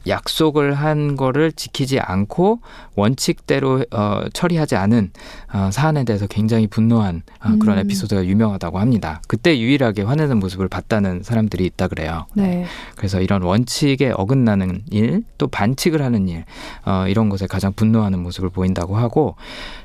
약속을 0.07 0.75
한 0.75 1.17
거를 1.17 1.53
지키지 1.53 2.01
않고 2.01 2.61
원칙대로 2.95 3.85
어, 3.91 4.21
처리하지 4.33 4.77
않은 4.77 5.11
어, 5.53 5.71
사안에 5.73 6.05
대해서 6.05 6.27
굉장히 6.27 6.67
분노한 6.67 7.23
어, 7.41 7.57
그런 7.61 7.79
음. 7.79 7.85
에피소드가 7.85 8.25
유명하다고 8.27 8.79
합니다. 8.79 9.21
그때 9.29 9.59
유일하게 9.59 10.03
화내는 10.03 10.39
모습을 10.39 10.69
봤다는 10.69 11.23
사람들이 11.23 11.65
있다 11.67 11.89
그래요. 11.89 12.27
네. 12.35 12.67
그래서 12.97 13.21
이런 13.21 13.43
원칙에 13.43 14.13
어긋나는 14.15 14.83
일, 14.91 15.25
또 15.39 15.47
반칙을 15.49 16.03
하는 16.03 16.29
일, 16.29 16.45
어, 16.85 17.07
이런 17.09 17.29
것에 17.29 17.47
가장 17.47 17.73
분노하는 17.73 18.21
모습을 18.21 18.51
보인다고 18.51 18.97
하고 18.97 19.37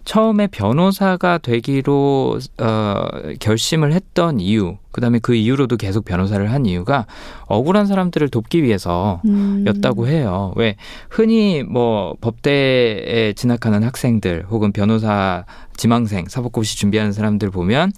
처음에 0.05 0.47
변호사가 0.47 1.39
되기로 1.39 2.39
어, 2.59 2.95
결심을 3.39 3.93
했던 3.93 4.39
이유, 4.39 4.77
그다음에 4.91 5.19
그 5.19 5.35
이후로도 5.35 5.77
계속 5.77 6.03
변호사를 6.05 6.51
한 6.51 6.65
이유가 6.65 7.05
억울한 7.45 7.85
사람들을 7.85 8.29
돕기 8.29 8.63
위해서였다고 8.63 9.21
음. 9.27 10.07
해요. 10.10 10.54
왜 10.56 10.75
흔히 11.10 11.63
뭐 11.63 12.16
법대에 12.22 13.34
진학하는 13.34 13.84
학생들 13.84 14.46
혹은 14.50 14.72
변호사 14.72 15.46
지망생 15.78 16.25
사법고시 16.28 16.78
준비하는 16.78 17.12
사람들 17.13 17.51
보면 17.51 17.92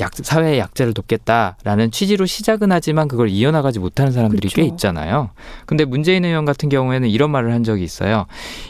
약, 0.00 0.12
사회의 0.14 0.58
약자를 0.58 0.92
돕겠다라는 0.94 1.90
취지로 1.90 2.26
시작은 2.26 2.72
하지만 2.72 3.08
그걸 3.08 3.28
이어나가지 3.28 3.78
못하는 3.78 4.12
사람들이 4.12 4.48
그쵸. 4.48 4.56
꽤 4.56 4.66
있잖아요. 4.66 5.30
근데 5.66 5.84
문재인 5.84 6.24
의원 6.24 6.44
같은 6.44 6.68
경우에는 6.68 7.08
이런 7.08 7.30
말을 7.30 7.52
한 7.52 7.62
적이 7.62 7.84
있어요. 7.84 8.26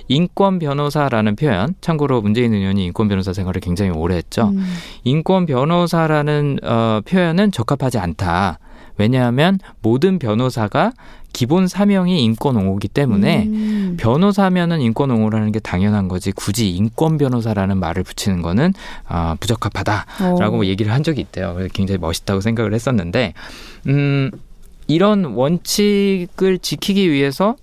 인권 0.08 0.58
변호사라는 0.58 1.36
표현, 1.36 1.74
참고로 1.80 2.20
문재인 2.20 2.52
의원이 2.52 2.84
인권 2.84 3.08
변호사 3.08 3.32
생활을 3.32 3.60
굉장히 3.60 3.90
오래 3.90 4.16
했죠. 4.16 4.48
음. 4.48 4.66
인권 5.04 5.46
변호사라는 5.46 6.58
어, 6.62 7.00
표현은 7.06 7.52
적합하지 7.52 7.98
않다. 7.98 8.58
왜냐하면 8.96 9.58
모든 9.82 10.18
변호사가 10.18 10.92
기본 11.34 11.68
사명이 11.68 12.22
인권 12.22 12.56
옹호기 12.56 12.88
때문에 12.88 13.44
음. 13.44 13.96
변호사면은 13.98 14.80
인권 14.80 15.10
옹호를 15.10 15.40
하는 15.40 15.52
게 15.52 15.58
당연한 15.58 16.08
거지 16.08 16.32
굳이 16.32 16.70
인권 16.70 17.18
변호사라는 17.18 17.76
말을 17.76 18.04
붙이는 18.04 18.40
거는 18.40 18.72
아, 19.06 19.36
부적합하다라고 19.40 20.58
오. 20.58 20.64
얘기를 20.64 20.92
한 20.92 21.02
적이 21.02 21.22
있대요. 21.22 21.52
그래서 21.54 21.70
굉장히 21.74 21.98
멋있다고 21.98 22.40
생각을 22.40 22.72
했었는데 22.72 23.34
음 23.88 24.30
이런 24.86 25.24
원칙을 25.24 26.58
지키기 26.62 27.10
위해서 27.10 27.56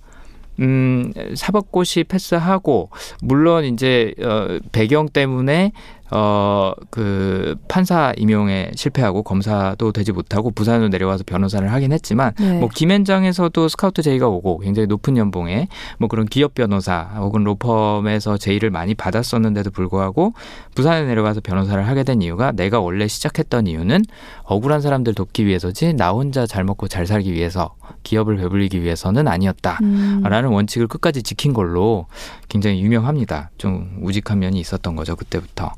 음, 0.60 1.12
사법고시 1.34 2.04
패스하고, 2.04 2.90
물론 3.22 3.64
이제, 3.64 4.14
어, 4.22 4.58
배경 4.70 5.08
때문에 5.08 5.72
어, 6.14 6.74
그 6.90 7.56
판사 7.68 8.12
임용에 8.18 8.72
실패하고 8.74 9.22
검사도 9.22 9.92
되지 9.92 10.12
못하고 10.12 10.50
부산으로 10.50 10.88
내려와서 10.88 11.24
변호사를 11.26 11.72
하긴 11.72 11.92
했지만 11.92 12.34
네. 12.38 12.60
뭐 12.60 12.68
김현장에서도 12.68 13.68
스카우트 13.68 14.02
제의가 14.02 14.28
오고 14.28 14.58
굉장히 14.58 14.86
높은 14.88 15.16
연봉에 15.16 15.68
뭐 15.98 16.08
그런 16.08 16.26
기업 16.26 16.54
변호사 16.54 17.10
혹은 17.16 17.44
로펌에서 17.44 18.36
제의를 18.36 18.70
많이 18.70 18.94
받았었는데도 18.94 19.70
불구하고 19.70 20.34
부산에 20.74 21.06
내려가서 21.06 21.40
변호사를 21.40 21.86
하게 21.86 22.04
된 22.04 22.20
이유가 22.20 22.52
내가 22.52 22.78
원래 22.80 23.08
시작했던 23.08 23.66
이유는 23.66 24.02
억울한 24.44 24.82
사람들 24.82 25.14
돕기 25.14 25.46
위해서지 25.46 25.94
나 25.94 26.10
혼자 26.10 26.46
잘 26.46 26.62
먹고 26.64 26.88
잘 26.88 27.06
살기 27.06 27.32
위해서 27.32 27.74
기업을 28.02 28.36
배불리기 28.36 28.82
위해서는 28.82 29.28
아니었다라는 29.28 30.44
음. 30.44 30.52
원칙을 30.52 30.88
끝까지 30.88 31.22
지킨 31.22 31.54
걸로 31.54 32.06
굉장히 32.48 32.82
유명합니다. 32.82 33.50
좀 33.56 33.98
우직한 34.02 34.40
면이 34.40 34.60
있었던 34.60 34.94
거죠 34.94 35.16
그때부터. 35.16 35.72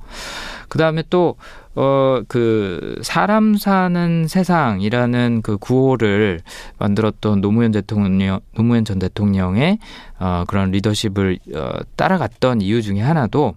그 0.68 0.78
다음에 0.78 1.02
또, 1.10 1.36
어, 1.76 2.20
그, 2.28 3.00
사람 3.02 3.56
사는 3.56 4.26
세상이라는 4.28 5.40
그 5.42 5.58
구호를 5.58 6.40
만들었던 6.78 7.40
노무현 7.40 7.72
대통령, 7.72 8.40
노무현 8.54 8.84
전 8.84 8.98
대통령의 8.98 9.78
어, 10.18 10.44
그런 10.46 10.70
리더십을 10.70 11.38
어, 11.54 11.70
따라갔던 11.96 12.60
이유 12.60 12.80
중에 12.82 13.00
하나도 13.00 13.54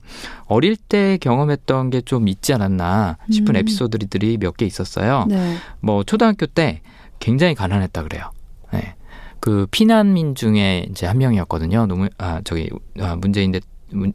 어릴 0.47 0.75
때 0.75 1.17
경험했던 1.21 1.89
게 1.91 2.01
좀 2.01 2.27
있지 2.27 2.53
않았나 2.53 3.17
싶은 3.31 3.55
음. 3.55 3.59
에피소드들이 3.59 4.37
몇 4.37 4.55
개 4.57 4.65
있었어요. 4.65 5.25
네. 5.29 5.55
뭐, 5.81 6.03
초등학교 6.03 6.45
때 6.45 6.81
굉장히 7.19 7.53
가난했다 7.55 8.03
그래요. 8.03 8.31
네. 8.73 8.95
그 9.39 9.67
피난민 9.71 10.33
중에 10.35 10.87
이제 10.89 11.05
한 11.05 11.19
명이었거든요. 11.19 11.85
노무 11.85 12.09
아 12.17 12.41
저기 12.43 12.69
아, 12.99 13.15
문재인 13.15 13.51
대 13.51 13.59
문, 13.91 14.11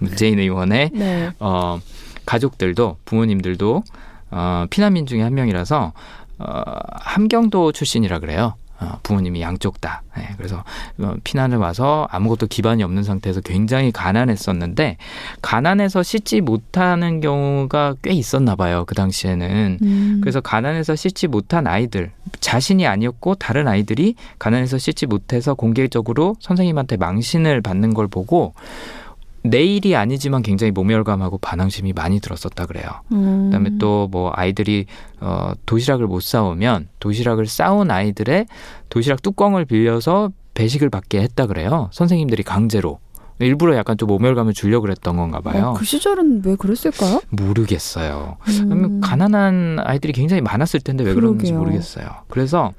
문재인 0.00 0.38
의원의 0.38 0.90
네. 0.92 1.30
어 1.38 1.80
가족들도 2.24 2.96
부모님들도 3.04 3.82
어 4.30 4.66
피난민 4.70 5.06
중에 5.06 5.22
한 5.22 5.34
명이라서 5.34 5.92
어 6.38 6.62
함경도 7.00 7.72
출신이라 7.72 8.18
그래요. 8.18 8.54
어, 8.78 8.98
부모님이 9.02 9.40
양쪽 9.40 9.80
다. 9.80 10.02
네, 10.16 10.28
그래서 10.36 10.62
어, 10.98 11.14
피난을 11.24 11.56
와서 11.56 12.06
아무것도 12.10 12.46
기반이 12.46 12.82
없는 12.82 13.04
상태에서 13.04 13.40
굉장히 13.40 13.90
가난했었는데 13.90 14.98
가난해서 15.40 16.02
씻지 16.02 16.42
못하는 16.42 17.20
경우가 17.20 17.94
꽤 18.02 18.12
있었나 18.12 18.54
봐요. 18.54 18.84
그 18.86 18.94
당시에는. 18.94 19.78
음. 19.82 20.20
그래서 20.20 20.40
가난해서 20.40 20.94
씻지 20.94 21.26
못한 21.26 21.66
아이들 21.66 22.10
자신이 22.40 22.86
아니었고 22.86 23.36
다른 23.36 23.66
아이들이 23.66 24.14
가난해서 24.38 24.76
씻지 24.76 25.06
못해서 25.06 25.54
공개적으로 25.54 26.36
선생님한테 26.40 26.98
망신을 26.98 27.62
받는 27.62 27.94
걸 27.94 28.08
보고 28.08 28.52
내일이 29.50 29.96
아니지만 29.96 30.42
굉장히 30.42 30.70
모멸감하고 30.70 31.38
반항심이 31.38 31.92
많이 31.92 32.20
들었었다 32.20 32.66
그래요. 32.66 32.86
음. 33.12 33.46
그다음에 33.46 33.78
또 33.78 34.08
뭐 34.10 34.30
아이들이 34.34 34.86
어 35.20 35.52
도시락을 35.66 36.06
못 36.06 36.20
싸오면 36.22 36.88
도시락을 37.00 37.46
싸온 37.46 37.90
아이들의 37.90 38.46
도시락 38.88 39.22
뚜껑을 39.22 39.64
빌려서 39.64 40.30
배식을 40.54 40.90
받게 40.90 41.20
했다 41.22 41.46
그래요. 41.46 41.88
선생님들이 41.92 42.42
강제로. 42.42 42.98
일부러 43.38 43.76
약간 43.76 43.98
좀 43.98 44.06
모멸감을 44.08 44.54
주려고 44.54 44.82
그랬던 44.82 45.16
건가 45.16 45.40
봐요. 45.40 45.68
어, 45.68 45.72
그 45.74 45.84
시절은 45.84 46.42
왜 46.46 46.56
그랬을까요? 46.56 47.20
모르겠어요. 47.28 48.38
음. 48.70 49.00
가난한 49.02 49.78
아이들이 49.82 50.14
굉장히 50.14 50.40
많았을 50.40 50.80
텐데 50.80 51.04
왜 51.04 51.12
그러게요. 51.12 51.58
모르겠어요. 51.58 52.06
그래서 52.28 52.72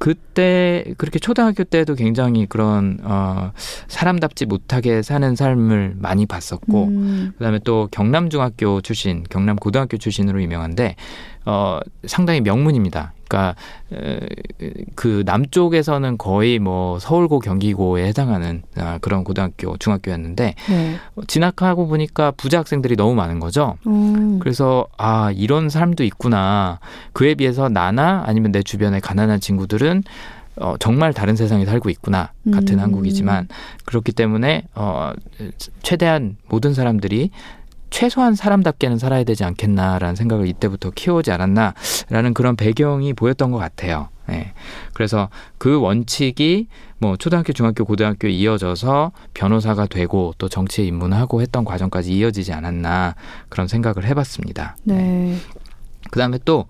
그때 0.00 0.94
그렇게 0.96 1.18
초등학교 1.18 1.62
때도 1.62 1.94
굉장히 1.94 2.46
그런 2.46 2.98
어 3.02 3.52
사람답지 3.86 4.46
못하게 4.46 5.02
사는 5.02 5.36
삶을 5.36 5.96
많이 5.98 6.24
봤었고 6.24 6.84
음. 6.86 7.32
그다음에 7.36 7.60
또 7.64 7.86
경남 7.92 8.30
중학교 8.30 8.80
출신, 8.80 9.24
경남 9.28 9.56
고등학교 9.56 9.98
출신으로 9.98 10.42
유명한데 10.42 10.96
어 11.44 11.80
상당히 12.06 12.40
명문입니다. 12.40 13.12
그러니까 13.30 13.54
에, 13.92 14.18
그 14.96 15.22
남쪽에서는 15.24 16.18
거의 16.18 16.58
뭐 16.58 16.98
서울고 16.98 17.38
경기고에 17.38 18.06
해당하는 18.06 18.62
아, 18.76 18.98
그런 19.00 19.22
고등학교 19.22 19.76
중학교였는데 19.76 20.54
네. 20.68 20.96
어, 21.14 21.22
진학하고 21.26 21.86
보니까 21.86 22.32
부자 22.32 22.58
학생들이 22.58 22.96
너무 22.96 23.14
많은 23.14 23.38
거죠. 23.38 23.76
음. 23.86 24.40
그래서 24.40 24.86
아 24.98 25.30
이런 25.30 25.68
삶도 25.68 26.02
있구나. 26.04 26.80
그에 27.12 27.34
비해서 27.34 27.68
나나 27.68 28.24
아니면 28.26 28.50
내 28.52 28.62
주변의 28.62 29.00
가난한 29.00 29.40
친구들은 29.40 30.02
어, 30.56 30.74
정말 30.78 31.14
다른 31.14 31.36
세상에 31.36 31.64
살고 31.64 31.88
있구나. 31.88 32.32
같은 32.52 32.74
음. 32.74 32.80
한국이지만 32.80 33.48
그렇기 33.84 34.12
때문에 34.12 34.64
어, 34.74 35.12
최대한 35.82 36.36
모든 36.48 36.74
사람들이 36.74 37.30
최소한 37.90 38.34
사람답게는 38.34 38.98
살아야 38.98 39.24
되지 39.24 39.44
않겠나라는 39.44 40.14
생각을 40.14 40.46
이때부터 40.46 40.90
키워오지 40.90 41.30
않았나라는 41.32 42.34
그런 42.34 42.56
배경이 42.56 43.12
보였던 43.12 43.50
것 43.50 43.58
같아요. 43.58 44.08
예. 44.30 44.52
그래서 44.94 45.28
그 45.58 45.80
원칙이 45.80 46.68
뭐 46.98 47.16
초등학교, 47.16 47.52
중학교, 47.52 47.84
고등학교에 47.84 48.30
이어져서 48.30 49.12
변호사가 49.34 49.86
되고 49.86 50.32
또 50.38 50.48
정치에 50.48 50.84
입문하고 50.84 51.40
했던 51.42 51.64
과정까지 51.64 52.12
이어지지 52.12 52.52
않았나 52.52 53.16
그런 53.48 53.66
생각을 53.66 54.04
해봤습니다. 54.04 54.76
네. 54.84 55.36
그다음에 56.10 56.38
또 56.44 56.66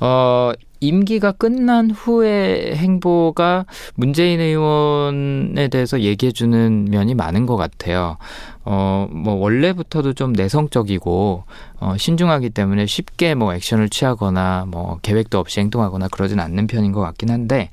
어, 0.00 0.52
임기가 0.80 1.32
끝난 1.32 1.90
후의 1.90 2.76
행보가 2.76 3.66
문재인 3.94 4.40
의원에 4.40 5.68
대해서 5.68 6.00
얘기해주는 6.00 6.86
면이 6.90 7.14
많은 7.14 7.46
것 7.46 7.56
같아요. 7.56 8.16
어, 8.64 9.08
뭐 9.10 9.34
원래부터도 9.34 10.12
좀 10.12 10.32
내성적이고 10.32 11.44
어, 11.80 11.96
신중하기 11.96 12.50
때문에 12.50 12.86
쉽게 12.86 13.34
뭐 13.34 13.54
액션을 13.54 13.88
취하거나 13.88 14.66
뭐 14.68 14.98
계획도 15.02 15.38
없이 15.38 15.60
행동하거나 15.60 16.08
그러진 16.08 16.38
않는 16.40 16.66
편인 16.66 16.92
것 16.92 17.00
같긴 17.00 17.30
한데 17.30 17.70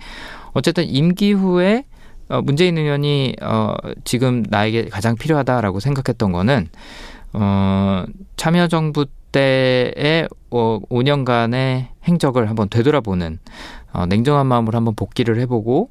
어쨌든 0.53 0.85
임기 0.85 1.33
후에 1.33 1.85
어, 2.29 2.41
문재인 2.41 2.77
의원이 2.77 3.35
어, 3.41 3.75
지금 4.03 4.43
나에게 4.49 4.85
가장 4.89 5.15
필요하다라고 5.15 5.79
생각했던 5.79 6.31
거는 6.31 6.69
어, 7.33 8.05
참여정부 8.37 9.05
때의 9.35 10.29
어, 10.49 10.79
5년간의 10.89 11.87
행적을 12.05 12.47
한번 12.47 12.69
되돌아보는 12.69 13.39
어, 13.91 14.05
냉정한 14.05 14.47
마음으로 14.47 14.77
한번 14.77 14.95
복귀를 14.95 15.39
해보고 15.41 15.89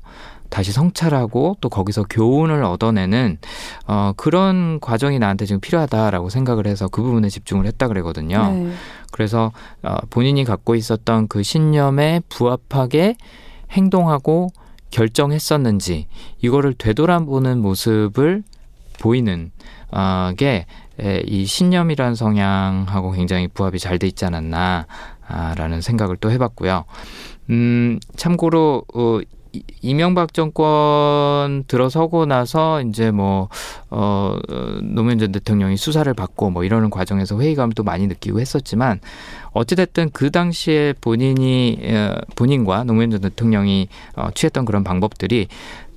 다시 0.48 0.72
성찰하고 0.72 1.58
또 1.60 1.68
거기서 1.68 2.04
교훈을 2.04 2.62
얻어내는 2.62 3.38
어, 3.86 4.12
그런 4.16 4.80
과정이 4.80 5.18
나한테 5.18 5.44
지금 5.44 5.60
필요하다라고 5.60 6.30
생각을 6.30 6.66
해서 6.66 6.88
그 6.88 7.02
부분에 7.02 7.28
집중을 7.28 7.66
했다 7.66 7.88
그러거든요. 7.88 8.50
네. 8.50 8.70
그래서 9.10 9.52
어, 9.82 9.96
본인이 10.08 10.44
갖고 10.44 10.74
있었던 10.74 11.28
그 11.28 11.42
신념에 11.42 12.22
부합하게 12.30 13.16
행동하고 13.72 14.48
결정했었는지 14.90 16.06
이거를 16.40 16.74
되돌아보는 16.74 17.58
모습을 17.60 18.42
보이는 19.00 19.50
어, 19.90 20.32
게 20.36 20.66
이 21.26 21.44
신념이라는 21.46 22.14
성향하고 22.14 23.12
굉장히 23.12 23.48
부합이 23.48 23.78
잘 23.78 23.98
돼 23.98 24.06
있지 24.06 24.24
않았나라는 24.24 25.80
생각을 25.80 26.16
또 26.16 26.30
해봤고요. 26.30 26.84
음, 27.50 27.98
참고로 28.16 28.84
어, 28.94 29.20
이- 29.52 29.62
이명박 29.82 30.34
정권 30.34 31.64
들어서고 31.68 32.26
나서 32.26 32.80
이제 32.82 33.10
뭐 33.12 33.48
어, 33.90 34.36
어, 34.50 34.78
노무현 34.82 35.18
전 35.18 35.30
대통령이 35.30 35.76
수사를 35.76 36.12
받고 36.12 36.50
뭐 36.50 36.64
이러는 36.64 36.90
과정에서 36.90 37.38
회의감을 37.40 37.74
또 37.74 37.84
많이 37.84 38.06
느끼고 38.08 38.40
했었지만 38.40 38.98
어찌됐든 39.52 40.10
그 40.12 40.30
당시에 40.32 40.94
본인이 41.00 41.78
어, 41.84 42.16
본인과 42.34 42.84
노무현 42.84 43.10
전 43.12 43.20
대통령이 43.20 43.88
어, 44.16 44.28
취했던 44.34 44.64
그런 44.64 44.82
방법들이 44.82 45.46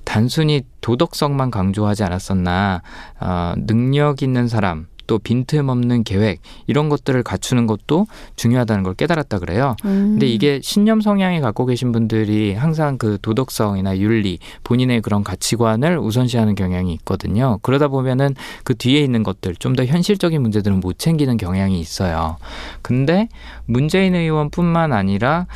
단순히 0.08 0.62
도덕성만 0.80 1.50
강조하지 1.50 2.02
않았었나 2.02 2.80
어, 3.20 3.52
능력 3.58 4.22
있는 4.22 4.48
사람 4.48 4.86
또 5.06 5.18
빈틈없는 5.18 6.04
계획 6.04 6.40
이런 6.66 6.88
것들을 6.88 7.22
갖추는 7.22 7.66
것도 7.66 8.06
중요하다는 8.36 8.84
걸 8.84 8.94
깨달았다 8.94 9.38
그래요. 9.38 9.74
음. 9.84 10.12
근데 10.12 10.26
이게 10.26 10.60
신념 10.62 11.02
성향이 11.02 11.40
갖고 11.40 11.66
계신 11.66 11.92
분들이 11.92 12.54
항상 12.54 12.96
그 12.96 13.18
도덕성이나 13.20 13.98
윤리, 13.98 14.38
본인의 14.64 15.02
그런 15.02 15.24
가치관을 15.24 15.98
우선시하는 15.98 16.54
경향이 16.54 16.92
있거든요. 16.94 17.58
그러다 17.62 17.88
보면은 17.88 18.34
그 18.64 18.74
뒤에 18.74 19.00
있는 19.00 19.22
것들, 19.22 19.56
좀 19.56 19.76
더 19.76 19.84
현실적인 19.84 20.42
문제들은 20.42 20.80
못 20.80 20.98
챙기는 20.98 21.36
경향이 21.36 21.78
있어요. 21.78 22.36
근데 22.82 23.28
문재인 23.66 24.14
의원뿐만 24.14 24.92
아니라 24.92 25.46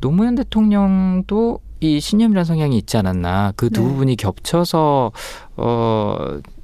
노무현 0.00 0.34
대통령도 0.34 1.60
이 1.80 2.00
신념이라는 2.00 2.44
성향이 2.44 2.76
있지 2.78 2.96
않았나. 2.96 3.52
그두 3.56 3.80
네. 3.80 3.88
부분이 3.88 4.16
겹쳐서 4.16 5.12
어, 5.56 6.16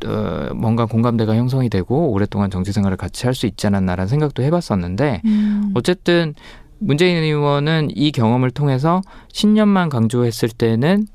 어 0.07 0.49
뭔가 0.55 0.87
공감대가 0.87 1.35
형성이 1.37 1.69
되고 1.69 2.11
오랫동안 2.11 2.51
정치 2.51 2.73
생활을 2.73 2.97
같이 2.97 3.27
할 3.27 3.35
수 3.35 3.47
있지 3.47 3.67
않았나라는 3.67 4.09
생각도 4.09 4.43
해봤었는데 4.43 5.23
음. 5.25 5.73
어쨌든 5.75 6.35
문재인 6.79 7.17
의원은 7.23 7.89
이 7.95 8.13
경험을 8.13 8.51
통해서 8.51 9.01
신념만 9.33 9.89
강조했을 9.89 10.49
때는 10.51 11.07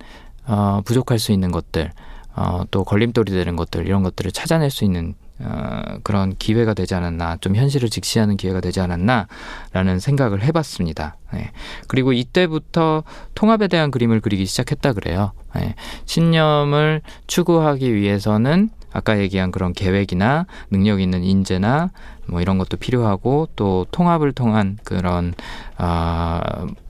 어, 0.47 0.81
부족할 0.83 1.19
수 1.19 1.31
있는 1.31 1.51
것들, 1.51 1.91
어, 2.35 2.63
또 2.71 2.83
걸림돌이 2.83 3.31
되는 3.31 3.55
것들 3.55 3.85
이런 3.85 4.01
것들을 4.03 4.31
찾아낼 4.31 4.71
수 4.71 4.83
있는 4.83 5.13
어, 5.41 5.81
그런 6.03 6.35
기회가 6.37 6.73
되지 6.73 6.95
않았나, 6.95 7.37
좀 7.37 7.55
현실을 7.55 7.89
직시하는 7.89 8.35
기회가 8.37 8.59
되지 8.59 8.81
않았나라는 8.81 9.99
생각을 9.99 10.43
해봤습니다. 10.43 11.15
네. 11.33 11.51
그리고 11.87 12.11
이때부터 12.13 13.03
통합에 13.35 13.67
대한 13.67 13.91
그림을 13.91 14.19
그리기 14.19 14.45
시작했다 14.45 14.93
그래요. 14.93 15.31
네. 15.55 15.75
신념을 16.05 17.01
추구하기 17.27 17.93
위해서는 17.93 18.69
아까 18.91 19.19
얘기한 19.19 19.51
그런 19.51 19.71
계획이나 19.73 20.45
능력 20.71 20.99
있는 20.99 21.23
인재나 21.23 21.91
뭐 22.25 22.41
이런 22.41 22.57
것도 22.57 22.77
필요하고 22.77 23.47
또 23.55 23.85
통합을 23.91 24.31
통한 24.31 24.77
그런 24.83 25.33
아 25.77 26.41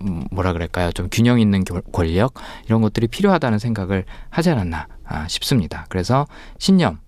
음, 0.01 0.23
뭐라 0.31 0.53
그럴까요 0.53 0.91
좀 0.93 1.07
균형 1.12 1.39
있는 1.41 1.63
결- 1.65 1.81
권력 1.91 2.33
이런 2.67 2.81
것들이 2.81 3.07
필요하다는 3.07 3.59
생각을 3.59 4.05
하지 4.29 4.49
않았나 4.49 4.88
아, 5.05 5.27
싶습니다. 5.27 5.85
그래서 5.89 6.25
신념, 6.57 6.99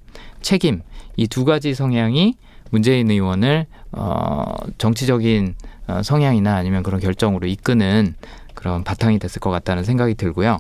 책임 0.42 0.82
이 1.22 1.28
두 1.28 1.46
가지 1.46 1.74
성향이 1.76 2.36
문재인 2.72 3.12
의원을 3.12 3.68
어, 3.92 4.54
정치적인 4.78 5.56
어, 5.88 6.02
성향이나 6.04 6.56
아니면 6.56 6.84
그런 6.84 7.00
결정으로 7.00 7.48
이끄는 7.48 8.16
그런 8.56 8.84
바탕이 8.84 9.20
됐을 9.20 9.40
것 9.40 9.50
같다는 9.52 9.84
생각이 9.84 10.16
들고요. 10.16 10.60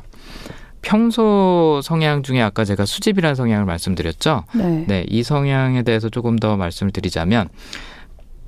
평소 0.81 1.79
성향 1.83 2.23
중에 2.23 2.41
아까 2.41 2.65
제가 2.65 2.85
수집이라는 2.85 3.35
성향을 3.35 3.65
말씀드렸죠. 3.65 4.43
네. 4.55 4.85
네, 4.87 5.05
이 5.09 5.23
성향에 5.23 5.83
대해서 5.83 6.09
조금 6.09 6.37
더 6.37 6.57
말씀을 6.57 6.91
드리자면 6.91 7.47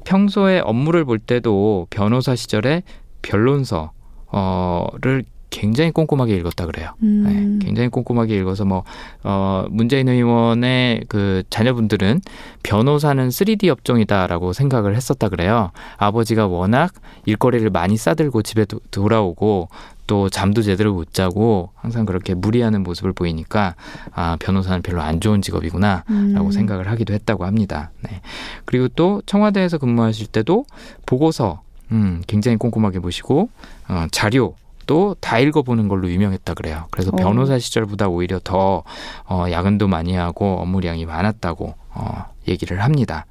평소에 0.05 0.59
업무를 0.59 1.05
볼 1.05 1.19
때도 1.19 1.87
변호사 1.89 2.35
시절에 2.35 2.83
변론서를 3.21 5.23
굉장히 5.53 5.91
꼼꼼하게 5.91 6.35
읽었다 6.37 6.65
그래요. 6.65 6.89
음. 7.03 7.59
네, 7.59 7.65
굉장히 7.65 7.89
꼼꼼하게 7.89 8.35
읽어서 8.37 8.65
뭐 8.65 8.83
어, 9.23 9.65
문재인 9.69 10.09
의원의 10.09 11.03
그 11.07 11.43
자녀분들은 11.51 12.21
변호사는 12.63 13.29
3D 13.29 13.67
업종이다라고 13.67 14.51
생각을 14.51 14.95
했었다 14.95 15.29
그래요. 15.29 15.69
아버지가 15.97 16.47
워낙 16.47 16.91
일거리를 17.25 17.69
많이 17.69 17.97
싸들고 17.97 18.41
집에 18.41 18.65
도, 18.65 18.79
돌아오고 18.89 19.69
또 20.07 20.27
잠도 20.27 20.63
제대로 20.63 20.91
못 20.91 21.13
자고 21.13 21.69
항상 21.75 22.05
그렇게 22.05 22.33
무리하는 22.33 22.81
모습을 22.81 23.13
보이니까 23.13 23.75
아 24.11 24.35
변호사는 24.39 24.81
별로 24.81 25.03
안 25.03 25.19
좋은 25.19 25.43
직업이구나. 25.43 26.03
라고 26.33 26.47
음. 26.47 26.51
생각을 26.51 26.89
하기도 26.89 27.13
했다고 27.13 27.45
합니다. 27.45 27.91
네. 28.01 28.21
그리고 28.65 28.87
또 28.87 29.21
청와대에서 29.27 29.77
근무하실 29.77 30.27
때도 30.27 30.65
보고서 31.05 31.61
음, 31.91 32.23
굉장히 32.25 32.57
꼼꼼하게 32.57 32.99
보시고 32.99 33.49
어, 33.87 34.07
자료 34.11 34.55
또 34.85 35.15
다 35.19 35.39
읽어보는 35.39 35.87
걸로 35.87 36.09
유명했다 36.09 36.53
그래요. 36.53 36.85
그래서 36.91 37.11
어. 37.13 37.15
변호사 37.15 37.57
시절보다 37.59 38.07
오히려 38.07 38.39
더 38.43 38.83
어, 39.25 39.45
야근도 39.49 39.87
많이 39.87 40.15
하고 40.15 40.57
업무량이 40.59 41.05
많았다고 41.05 41.75
어, 41.95 42.25
얘기를 42.47 42.83
합니다. 42.83 43.25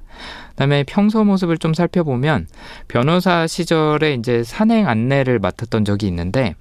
그다음에 0.51 0.83
평소 0.83 1.23
모습을 1.23 1.57
좀 1.57 1.73
살펴보면 1.73 2.47
변호사 2.87 3.47
시절에 3.47 4.13
이제 4.13 4.43
산행 4.43 4.87
안내를 4.87 5.39
맡았던 5.39 5.85
적이 5.85 6.07
있는데 6.07 6.55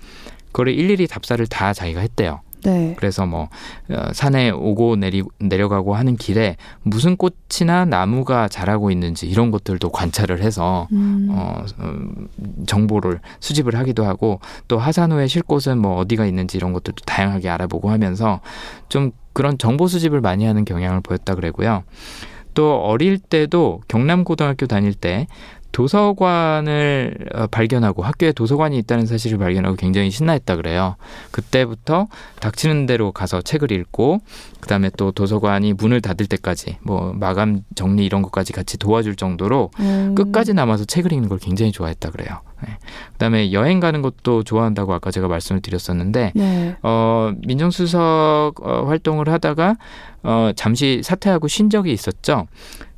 그거를 0.49 0.75
일일이 0.75 1.07
답사를 1.07 1.45
다 1.47 1.73
자기가 1.73 2.01
했대요. 2.01 2.41
네. 2.65 2.95
그래서 2.97 3.27
뭐 3.27 3.49
어, 3.91 4.13
산에 4.13 4.51
오고 4.51 4.97
내리 4.97 5.23
내려가고 5.39 5.95
하는 5.95 6.17
길에 6.17 6.57
무슨 6.83 7.17
꽃이나 7.17 7.85
나무가 7.85 8.49
자라고 8.49 8.91
있는지 8.91 9.27
이런 9.27 9.51
것들도 9.51 9.91
관찰을 9.91 10.43
해서 10.43 10.89
음. 10.93 11.29
어, 11.31 11.65
어, 11.79 11.95
정보를 12.67 13.21
수집을 13.41 13.77
하기도 13.77 14.05
하고 14.05 14.41
또 14.69 14.79
하산 14.79 15.13
후에 15.13 15.27
쉴 15.27 15.43
곳은 15.43 15.79
뭐 15.79 15.97
어디가 15.97 16.27
있는지 16.27 16.57
이런 16.57 16.73
것들도 16.73 17.05
다양하게 17.05 17.49
알아보고 17.49 17.91
하면서 17.91 18.41
좀 18.89 19.13
그런 19.33 19.59
정보 19.59 19.87
수집을 19.87 20.21
많이 20.21 20.45
하는 20.45 20.65
경향을 20.65 21.01
보였다 21.01 21.35
그러고요. 21.35 21.85
또 22.55 22.83
어릴 22.83 23.19
때도 23.19 23.81
경남고등학교 23.89 24.67
다닐 24.67 24.93
때 24.93 25.27
도서관을 25.73 27.17
어, 27.35 27.47
발견하고 27.49 28.03
학교에 28.03 28.33
도서관이 28.33 28.77
있다는 28.79 29.07
사실을 29.07 29.39
발견하고 29.39 29.77
굉장히 29.77 30.11
신나했다 30.11 30.57
그래요. 30.57 30.97
그때부터 31.31 32.09
닥치는 32.41 32.87
대로 32.87 33.11
가서 33.13 33.43
책을 33.43 33.73
읽고 33.73 34.21
그다음에 34.61 34.91
또 34.97 35.11
도서관이 35.11 35.73
문을 35.73 36.01
닫을 36.01 36.27
때까지 36.27 36.77
뭐 36.83 37.13
마감 37.15 37.63
정리 37.75 38.05
이런 38.05 38.23
것까지 38.23 38.53
같이 38.53 38.79
도와줄 38.79 39.17
정도로 39.17 39.71
음. 39.81 40.15
끝까지 40.15 40.55
남아서 40.55 40.85
책을 40.85 41.13
읽는 41.13 41.29
걸 41.29 41.39
굉장히 41.39 41.73
좋아했다 41.73 42.11
그래요. 42.11 42.41
네. 42.63 42.79
그다음에 43.13 43.53
여행 43.53 43.81
가는 43.81 44.03
것도 44.03 44.45
좋아한다고 44.45 44.93
아까 44.93 45.11
제가 45.11 45.27
말씀을 45.27 45.63
드렸었는데 45.63 46.33
네. 46.35 46.77
어 46.83 47.33
민정수석 47.47 48.55
어, 48.63 48.85
활동을 48.87 49.29
하다가 49.29 49.77
어 50.23 50.53
잠시 50.55 51.01
사퇴하고 51.03 51.49
쉰 51.49 51.69
적이 51.71 51.93
있었죠. 51.93 52.47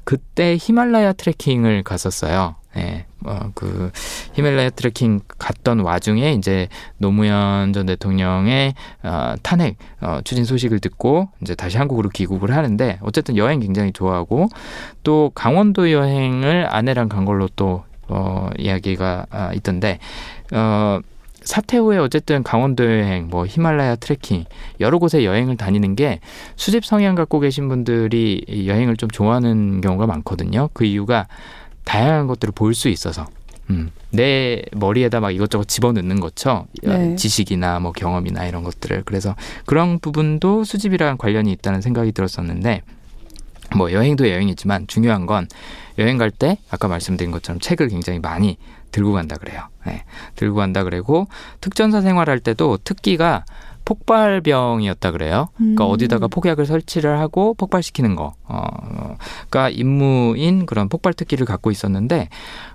그때 0.04 0.56
히말라야 0.60 1.14
트레킹을 1.14 1.82
갔었어요. 1.82 2.56
예, 2.76 3.06
어, 3.24 3.50
그 3.54 3.90
히말라야 4.32 4.70
트레킹 4.70 5.20
갔던 5.38 5.80
와중에 5.80 6.32
이제 6.32 6.68
노무현 6.98 7.72
전 7.72 7.86
대통령의 7.86 8.74
어, 9.02 9.34
탄핵 9.42 9.76
어, 10.00 10.20
추진 10.24 10.44
소식을 10.44 10.80
듣고 10.80 11.28
이제 11.40 11.54
다시 11.54 11.78
한국으로 11.78 12.08
귀국을 12.10 12.54
하는데 12.54 12.98
어쨌든 13.02 13.36
여행 13.36 13.60
굉장히 13.60 13.92
좋아하고 13.92 14.48
또 15.04 15.30
강원도 15.34 15.92
여행을 15.92 16.66
아내랑 16.68 17.08
간 17.08 17.24
걸로 17.24 17.48
또 17.54 17.84
어, 18.08 18.50
이야기가 18.58 19.26
아, 19.30 19.52
있던데 19.54 19.98
어. 20.52 21.00
사태 21.44 21.76
후에 21.76 21.98
어쨌든 21.98 22.42
강원도 22.42 22.84
여행, 22.84 23.28
뭐 23.28 23.46
히말라야 23.46 23.96
트레킹 23.96 24.44
여러 24.80 24.98
곳에 24.98 25.24
여행을 25.24 25.56
다니는 25.56 25.94
게 25.94 26.20
수집 26.56 26.84
성향 26.84 27.14
갖고 27.14 27.38
계신 27.38 27.68
분들이 27.68 28.44
여행을 28.66 28.96
좀 28.96 29.10
좋아하는 29.10 29.80
경우가 29.80 30.06
많거든요. 30.06 30.70
그 30.72 30.84
이유가 30.84 31.26
다양한 31.84 32.26
것들을 32.26 32.52
볼 32.54 32.74
수 32.74 32.88
있어서 32.88 33.26
음, 33.70 33.90
내 34.10 34.62
머리에다 34.72 35.20
막 35.20 35.30
이것저것 35.30 35.68
집어넣는 35.68 36.20
거죠. 36.20 36.66
네. 36.82 37.16
지식이나 37.16 37.78
뭐 37.80 37.92
경험이나 37.92 38.46
이런 38.46 38.62
것들을. 38.62 39.04
그래서 39.04 39.34
그런 39.64 39.98
부분도 40.00 40.64
수집이랑 40.64 41.16
관련이 41.16 41.50
있다는 41.52 41.80
생각이 41.80 42.12
들었었는데, 42.12 42.82
뭐 43.76 43.90
여행도 43.90 44.28
여행이지만 44.28 44.86
중요한 44.86 45.24
건 45.24 45.48
여행 45.98 46.18
갈 46.18 46.30
때 46.30 46.58
아까 46.70 46.88
말씀드린 46.88 47.30
것처럼 47.30 47.58
책을 47.58 47.88
굉장히 47.88 48.18
많이 48.18 48.58
들고 48.94 49.12
간다 49.12 49.36
그래요. 49.36 49.68
네, 49.86 50.04
들고 50.36 50.54
간다 50.54 50.84
그래고 50.84 51.26
특전사 51.60 52.00
생활할 52.00 52.38
때도 52.38 52.78
특기가 52.84 53.44
폭발병이었다 53.84 55.10
그래요. 55.10 55.48
그러니까 55.56 55.86
음. 55.86 55.90
어디다가 55.90 56.28
폭약을 56.28 56.66
설치를 56.66 57.18
하고 57.18 57.54
폭발시키는 57.54 58.16
거. 58.16 58.34
어, 58.44 59.16
그러니까 59.48 59.68
임무인 59.70 60.66
그런 60.66 60.88
폭발 60.88 61.12
특기를 61.12 61.46
갖고 61.46 61.70
있었는데 61.70 62.28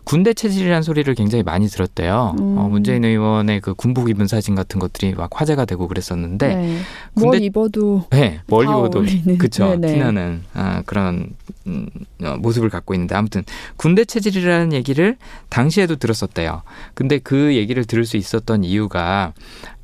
군대 0.03 0.33
체질이라는 0.33 0.81
소리를 0.81 1.13
굉장히 1.15 1.43
많이 1.43 1.67
들었대요. 1.67 2.35
음. 2.39 2.57
어, 2.57 2.69
문재인 2.69 3.05
의원의 3.05 3.61
그 3.61 3.73
군복 3.73 4.09
입은 4.09 4.27
사진 4.27 4.55
같은 4.55 4.79
것들이 4.79 5.13
막 5.13 5.29
화제가 5.33 5.65
되고 5.65 5.87
그랬었는데 5.87 6.55
네. 6.55 6.77
군대 7.13 7.37
뭘 7.37 7.41
입어도 7.43 8.03
네, 8.11 8.41
뭘 8.47 8.65
입어도 8.65 9.03
그쵸 9.37 9.79
티나는 9.79 10.43
아, 10.53 10.83
그런 10.85 11.31
음, 11.67 11.87
어, 12.23 12.35
모습을 12.39 12.69
갖고 12.69 12.93
있는데 12.93 13.15
아무튼 13.15 13.43
군대 13.77 14.05
체질이라는 14.05 14.73
얘기를 14.73 15.17
당시에도 15.49 15.95
들었었대요. 15.95 16.63
근데 16.93 17.19
그 17.19 17.55
얘기를 17.55 17.85
들을 17.85 18.05
수 18.05 18.17
있었던 18.17 18.63
이유가 18.63 19.33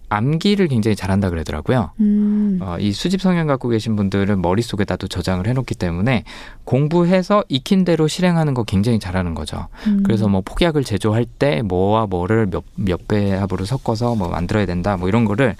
암기를 0.09 0.67
굉장히 0.67 0.95
잘한다 0.95 1.29
그러더라고요. 1.29 1.91
음. 1.99 2.59
어, 2.61 2.77
이 2.79 2.91
수집 2.91 3.21
성향 3.21 3.47
갖고 3.47 3.69
계신 3.69 3.95
분들은 3.95 4.41
머릿속에다 4.41 4.95
도 4.97 5.07
저장을 5.07 5.47
해놓기 5.47 5.75
때문에 5.75 6.23
공부해서 6.63 7.43
익힌 7.49 7.85
대로 7.85 8.07
실행하는 8.07 8.53
거 8.53 8.63
굉장히 8.63 8.99
잘하는 8.99 9.33
거죠. 9.33 9.67
음. 9.87 10.03
그래서 10.03 10.27
뭐 10.27 10.41
폭약을 10.41 10.83
제조할 10.83 11.25
때 11.25 11.61
뭐와 11.61 12.07
뭐를 12.07 12.47
몇, 12.47 12.63
몇 12.75 13.07
배합으로 13.07 13.65
섞어서 13.65 14.15
뭐 14.15 14.29
만들어야 14.29 14.65
된다 14.65 14.97
뭐 14.97 15.07
이런 15.07 15.25
거를 15.25 15.55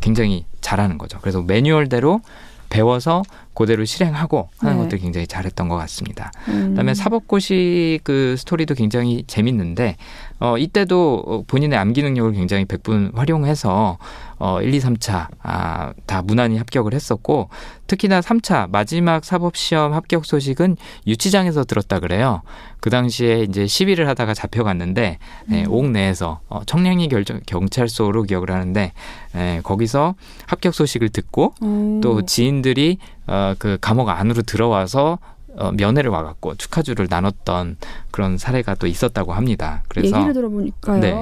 굉장히 0.00 0.44
잘하는 0.60 0.98
거죠. 0.98 1.18
그래서 1.20 1.42
매뉴얼대로 1.42 2.20
배워서 2.68 3.22
그대로 3.56 3.84
실행하고 3.84 4.50
하는 4.58 4.76
네. 4.76 4.82
것들 4.82 4.98
굉장히 4.98 5.26
잘했던 5.26 5.68
것 5.68 5.76
같습니다. 5.76 6.30
음. 6.48 6.70
그다음에 6.70 6.94
사법고시 6.94 8.00
그 8.04 8.36
스토리도 8.36 8.74
굉장히 8.74 9.24
재밌는데 9.26 9.96
어 10.38 10.58
이때도 10.58 11.44
본인의 11.46 11.78
암기 11.78 12.02
능력을 12.02 12.32
굉장히 12.32 12.66
백분 12.66 13.12
활용해서 13.14 13.96
어 14.38 14.60
1, 14.60 14.74
2, 14.74 14.78
3차 14.80 15.28
아, 15.42 15.94
다 16.04 16.20
무난히 16.20 16.58
합격을 16.58 16.92
했었고 16.92 17.48
특히나 17.86 18.20
3차 18.20 18.68
마지막 18.70 19.24
사법 19.24 19.56
시험 19.56 19.94
합격 19.94 20.26
소식은 20.26 20.76
유치장에서 21.06 21.64
들었다 21.64 21.98
그래요. 21.98 22.42
그 22.80 22.90
당시에 22.90 23.44
이제 23.48 23.66
시위를 23.66 24.06
하다가 24.08 24.34
잡혀갔는데 24.34 25.18
네, 25.46 25.64
음. 25.64 25.72
옥 25.72 25.90
내에서 25.90 26.40
어, 26.48 26.60
청량리 26.66 27.08
결정, 27.08 27.40
경찰서로 27.46 28.24
기억을 28.24 28.50
하는데 28.50 28.92
네, 29.32 29.60
거기서 29.62 30.14
합격 30.46 30.74
소식을 30.74 31.08
듣고 31.08 31.54
음. 31.62 32.00
또 32.02 32.26
지인들이 32.26 32.98
어, 33.26 33.54
그 33.58 33.78
감옥 33.80 34.08
안으로 34.08 34.42
들어와서 34.42 35.18
어, 35.58 35.72
면회를 35.72 36.10
와갖고 36.10 36.54
축하주를 36.56 37.06
나눴던 37.08 37.76
그런 38.10 38.38
사례가 38.38 38.74
또 38.76 38.86
있었다고 38.86 39.32
합니다. 39.32 39.82
그래서 39.88 40.16
얘기를 40.16 40.32
들어보니까요. 40.32 41.00
네. 41.00 41.14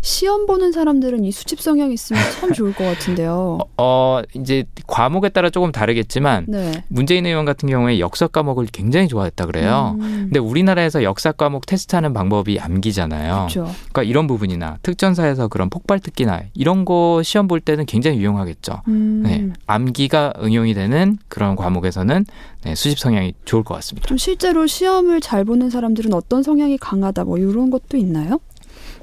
시험 0.00 0.46
보는 0.46 0.72
사람들은 0.72 1.24
이 1.24 1.32
수집 1.32 1.60
성향 1.60 1.92
있으면 1.92 2.22
참 2.38 2.52
좋을 2.52 2.74
것 2.74 2.84
같은데요. 2.84 3.58
어, 3.76 3.98
어, 3.98 4.22
이제 4.34 4.64
과목에 4.86 5.28
따라 5.28 5.50
조금 5.50 5.72
다르겠지만 5.72 6.46
네. 6.48 6.84
문재인 6.88 7.26
의원 7.26 7.44
같은 7.44 7.68
경우에 7.68 7.98
역사 7.98 8.26
과목을 8.26 8.66
굉장히 8.72 9.08
좋아했다 9.08 9.46
그래요. 9.46 9.96
음. 10.00 10.28
근데 10.28 10.38
우리나라에서 10.38 11.02
역사 11.02 11.32
과목 11.32 11.66
테스트하는 11.66 12.12
방법이 12.12 12.58
암기잖아요. 12.60 13.34
그렇죠. 13.34 13.62
그러니까 13.90 14.02
이런 14.04 14.26
부분이나 14.26 14.78
특전사에서 14.82 15.48
그런 15.48 15.68
폭발 15.68 16.00
특기나 16.00 16.42
이런 16.54 16.84
거 16.84 17.22
시험 17.24 17.48
볼 17.48 17.60
때는 17.60 17.86
굉장히 17.86 18.18
유용하겠죠. 18.18 18.82
음. 18.88 19.22
네. 19.24 19.48
암기가 19.66 20.34
응용이 20.42 20.74
되는 20.74 21.18
그런 21.28 21.56
과목에서는 21.56 22.24
네, 22.68 22.74
수집 22.74 22.98
성향이 22.98 23.32
좋을 23.46 23.64
것 23.64 23.72
같습니다. 23.76 24.06
좀 24.06 24.18
실제로 24.18 24.66
시험을 24.66 25.22
잘 25.22 25.42
보는 25.46 25.70
사람들은 25.70 26.12
어떤 26.12 26.42
성향이 26.42 26.76
강하다 26.76 27.24
뭐 27.24 27.38
이런 27.38 27.70
것도 27.70 27.96
있나요? 27.96 28.40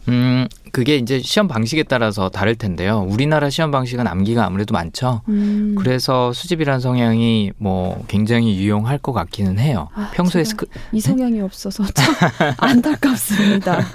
음, 0.08 0.47
그게 0.76 0.98
이제 0.98 1.22
시험 1.22 1.48
방식에 1.48 1.84
따라서 1.84 2.28
다를 2.28 2.56
텐데요. 2.56 3.00
우리나라 3.08 3.50
시험 3.50 3.72
방식은 3.72 4.08
암기가 4.08 4.46
아무래도 4.46 4.74
많죠. 4.74 5.22
음. 5.30 5.74
그래서 5.78 6.34
수집이라는 6.34 6.82
성향이 6.82 7.54
뭐 7.56 8.04
굉장히 8.10 8.58
유용할 8.58 8.98
것 8.98 9.14
같기는 9.14 9.58
해요. 9.58 9.88
아, 9.94 10.12
평소에 10.14 10.44
스크 10.44 10.66
이 10.92 11.00
성향이 11.00 11.36
네? 11.38 11.42
없어서 11.42 11.86
참 11.94 12.14
안타깝습니다. 12.60 13.86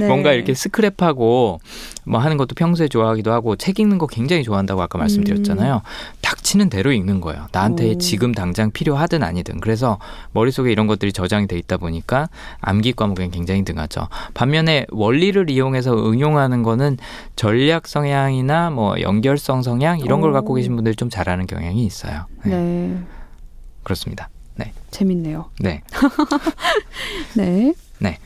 네. 0.00 0.04
뭔가 0.06 0.34
이렇게 0.34 0.52
스크랩하고 0.52 1.60
뭐 2.04 2.20
하는 2.20 2.36
것도 2.36 2.54
평소에 2.54 2.88
좋아하기도 2.88 3.32
하고 3.32 3.56
책 3.56 3.80
읽는 3.80 3.96
거 3.96 4.06
굉장히 4.06 4.44
좋아한다고 4.44 4.82
아까 4.82 4.98
말씀드렸잖아요. 4.98 5.76
음. 5.76 5.80
닥치는 6.20 6.68
대로 6.68 6.92
읽는 6.92 7.22
거예요. 7.22 7.46
나한테 7.52 7.94
오. 7.94 7.98
지금 7.98 8.32
당장 8.32 8.70
필요하든 8.70 9.22
아니든. 9.22 9.60
그래서 9.60 9.98
머릿속에 10.32 10.70
이런 10.72 10.86
것들이 10.86 11.10
저장이 11.12 11.46
돼 11.46 11.56
있다 11.56 11.78
보니까 11.78 12.28
암기 12.60 12.92
과목엔 12.92 13.30
굉장히 13.30 13.64
등하죠. 13.64 14.08
반면에 14.34 14.86
원리를 14.90 15.48
이용해서 15.48 15.96
응 16.10 16.17
용하는 16.20 16.62
거는 16.62 16.96
전략 17.36 17.86
성향이나 17.86 18.70
뭐 18.70 19.00
연결성 19.00 19.62
성향 19.62 20.00
이런 20.00 20.20
걸 20.20 20.30
오. 20.30 20.32
갖고 20.32 20.54
계신 20.54 20.74
분들이 20.76 20.94
좀 20.96 21.10
잘하는 21.10 21.46
경향이 21.46 21.84
있어요. 21.84 22.26
네. 22.44 22.50
네. 22.56 22.98
그렇습니다. 23.82 24.28
네. 24.56 24.72
재밌네요. 24.90 25.46
네. 25.60 25.82
네. 27.36 27.72
네. 28.00 28.18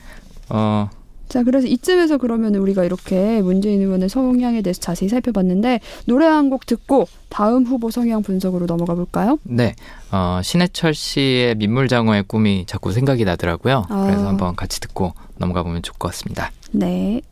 어, 0.49 0.89
자, 1.29 1.43
그래서 1.45 1.67
이쯤에서 1.67 2.19
그러면 2.19 2.55
우리가 2.57 2.85
이렇게 2.85 3.41
문재인 3.41 3.81
의원의 3.81 4.09
성향에 4.11 4.61
대해서 4.61 4.81
자세히 4.81 5.09
살펴봤는데 5.09 5.81
노래 6.07 6.27
한 6.27 6.51
곡 6.51 6.67
듣고 6.67 7.07
다음 7.31 7.65
후보 7.65 7.91
성향 7.91 8.21
분석으로 8.23 8.67
넘어가 8.67 8.95
볼까요? 8.95 9.39
네. 9.45 9.75
어, 10.11 10.41
신해철 10.43 10.93
씨의 10.93 11.55
민물장어의 11.55 12.25
꿈이 12.25 12.65
자꾸 12.67 12.93
생각이 12.93 13.25
나더라고요. 13.25 13.85
아. 13.89 14.05
그래서 14.07 14.27
한번 14.29 14.55
같이 14.57 14.81
듣고 14.81 15.15
넘어가 15.39 15.63
보면 15.63 15.81
좋을 15.83 15.95
것 15.99 16.09
같습니다. 16.09 16.51
네. 16.73 17.23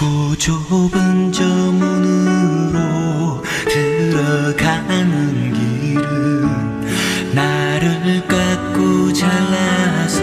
좁고 0.00 0.34
좁은 0.38 1.30
저 1.30 1.44
문으로 1.44 3.42
들어가는 3.68 5.52
길은 5.52 7.34
나를 7.34 8.26
깎고 8.26 9.12
잘라서 9.12 10.22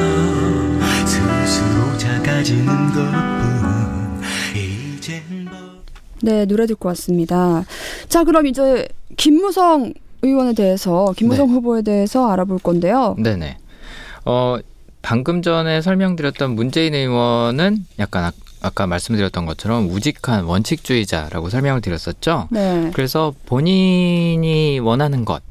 스스로 1.05 1.95
작아지는 1.99 2.65
것뿐 2.87 4.21
이젠 4.55 5.21
네, 6.23 6.45
노래 6.45 6.65
듣고 6.65 6.87
왔습니다. 6.89 7.63
자, 8.09 8.23
그럼 8.23 8.47
이제 8.47 8.87
김무성 9.15 9.93
의원에 10.23 10.53
대해서 10.53 11.13
김무성 11.15 11.49
네. 11.49 11.53
후보에 11.53 11.83
대해서 11.83 12.31
알아볼 12.31 12.57
건데요. 12.57 13.15
네네. 13.19 13.59
어, 14.25 14.57
방금 15.03 15.43
전에 15.43 15.81
설명드렸던 15.81 16.55
문재인 16.55 16.95
의원은 16.95 17.85
약간 17.99 18.31
아, 18.67 18.71
아까 18.77 18.85
말씀드렸던 18.85 19.45
것처럼 19.45 19.89
우직한 19.89 20.43
원칙주의자라고 20.43 21.49
설명을 21.49 21.81
드렸었죠. 21.81 22.47
네. 22.51 22.91
그래서 22.93 23.33
본인이 23.45 24.79
원하는 24.79 25.25
것, 25.25 25.41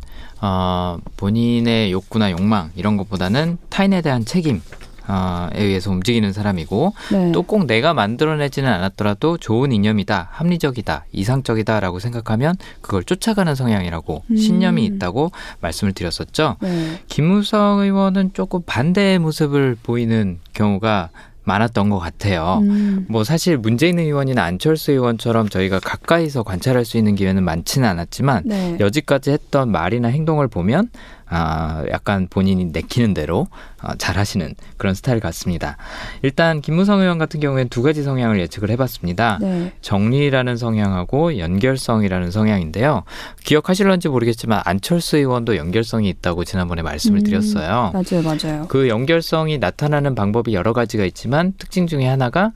어, 0.40 0.98
본인의 1.16 1.92
욕구나 1.92 2.30
욕망 2.30 2.70
이런 2.76 2.96
것보다는 2.96 3.58
타인에 3.70 4.02
대한 4.02 4.24
책임. 4.24 4.60
어, 5.08 5.48
에 5.54 5.62
의해서 5.62 5.92
움직이는 5.92 6.32
사람이고 6.32 6.92
네. 7.12 7.30
또꼭 7.30 7.66
내가 7.66 7.94
만들어내지는 7.94 8.68
않았더라도 8.68 9.38
좋은 9.38 9.70
이념이다, 9.70 10.30
합리적이다, 10.32 11.04
이상적이다라고 11.12 12.00
생각하면 12.00 12.56
그걸 12.80 13.04
쫓아가는 13.04 13.54
성향이라고 13.54 14.24
음. 14.28 14.36
신념이 14.36 14.84
있다고 14.84 15.30
말씀을 15.60 15.92
드렸었죠. 15.92 16.56
네. 16.60 17.00
김무성 17.06 17.78
의원은 17.82 18.32
조금 18.32 18.62
반대의 18.66 19.20
모습을 19.20 19.76
보이는 19.80 20.40
경우가 20.54 21.10
많았던 21.46 21.88
것 21.90 21.98
같아요. 21.98 22.58
음. 22.62 23.06
뭐 23.08 23.24
사실 23.24 23.56
문재인 23.56 23.98
의원이나 23.98 24.42
안철수 24.42 24.92
의원처럼 24.92 25.48
저희가 25.48 25.80
가까이서 25.80 26.42
관찰할 26.42 26.84
수 26.84 26.98
있는 26.98 27.14
기회는 27.14 27.44
많지는 27.44 27.88
않았지만 27.88 28.42
네. 28.44 28.76
여지까지 28.80 29.30
했던 29.30 29.70
말이나 29.70 30.08
행동을 30.08 30.48
보면 30.48 30.90
아 31.28 31.84
약간 31.90 32.28
본인이 32.28 32.66
내키는 32.66 33.14
대로 33.14 33.48
어, 33.82 33.94
잘하시는 33.98 34.54
그런 34.76 34.94
스타일 34.94 35.20
같습니다. 35.20 35.76
일단 36.22 36.60
김무성 36.60 37.00
의원 37.00 37.18
같은 37.18 37.40
경우에는 37.40 37.68
두 37.68 37.82
가지 37.82 38.02
성향을 38.02 38.38
예측을 38.40 38.70
해봤습니다. 38.70 39.38
네. 39.40 39.72
정리라는 39.80 40.56
성향하고 40.56 41.38
연결성이라는 41.38 42.30
성향인데요. 42.30 43.02
기억하실런지 43.44 44.08
모르겠지만 44.08 44.62
안철수 44.64 45.16
의원도 45.16 45.56
연결성이 45.56 46.08
있다고 46.08 46.44
지난번에 46.44 46.82
말씀을 46.82 47.20
음. 47.20 47.24
드렸어요. 47.24 47.92
맞아요, 47.92 48.22
맞아요. 48.22 48.66
그 48.68 48.88
연결성이 48.88 49.58
나타나는 49.58 50.14
방법이 50.14 50.54
여러 50.54 50.72
가지가 50.72 51.04
있지만 51.04 51.54
특징 51.58 51.86
중에 51.86 52.06
하나가 52.06 52.52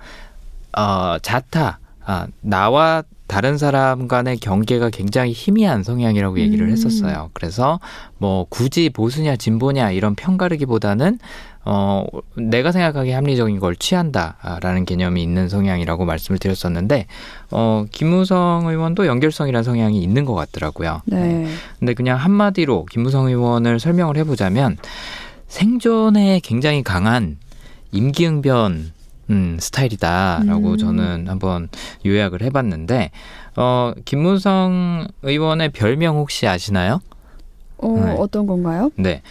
어, 0.77 1.19
자타, 1.21 1.79
아, 2.05 2.27
나와 2.41 3.03
다른 3.31 3.59
사람 3.59 4.09
간의 4.09 4.39
경계가 4.39 4.91
굉장히 4.91 5.31
희미한 5.31 5.85
성향이라고 5.85 6.41
얘기를 6.41 6.67
음. 6.67 6.73
했었어요. 6.73 7.31
그래서 7.33 7.79
뭐 8.19 8.45
굳이 8.49 8.91
보수냐 8.91 9.37
진보냐 9.37 9.93
이런 9.93 10.17
편가르기보다는 10.17 11.21
어, 11.65 12.05
내가 12.35 12.73
생각하기에 12.73 13.15
합리적인 13.15 13.61
걸 13.61 13.77
취한다라는 13.77 14.85
개념이 14.85 15.23
있는 15.23 15.49
성향이라고 15.49 16.07
말씀을 16.07 16.41
드렸었는데 16.41 17.07
어, 17.53 17.85
김무성 17.93 18.67
의원도 18.67 19.07
연결성이라는 19.07 19.63
성향이 19.63 20.03
있는 20.03 20.25
것 20.25 20.35
같더라고요. 20.35 21.03
네. 21.05 21.47
근데 21.79 21.95
그냥 21.95 22.19
한마디로 22.19 22.87
김무성 22.87 23.29
의원을 23.29 23.79
설명을 23.79 24.17
해보자면 24.17 24.77
생존에 25.47 26.41
굉장히 26.43 26.83
강한 26.83 27.39
임기응변 27.93 28.91
음, 29.31 29.57
스타일이다라고 29.61 30.73
음. 30.73 30.77
저는 30.77 31.29
한번 31.29 31.69
요약을 32.05 32.43
해봤는데 32.43 33.11
어, 33.57 33.93
김무성 34.05 35.07
의원의 35.23 35.71
별명 35.71 36.17
혹시 36.17 36.47
아시나요? 36.47 37.01
어, 37.79 38.03
네. 38.05 38.15
어떤 38.19 38.47
건가요? 38.47 38.91
네, 38.97 39.23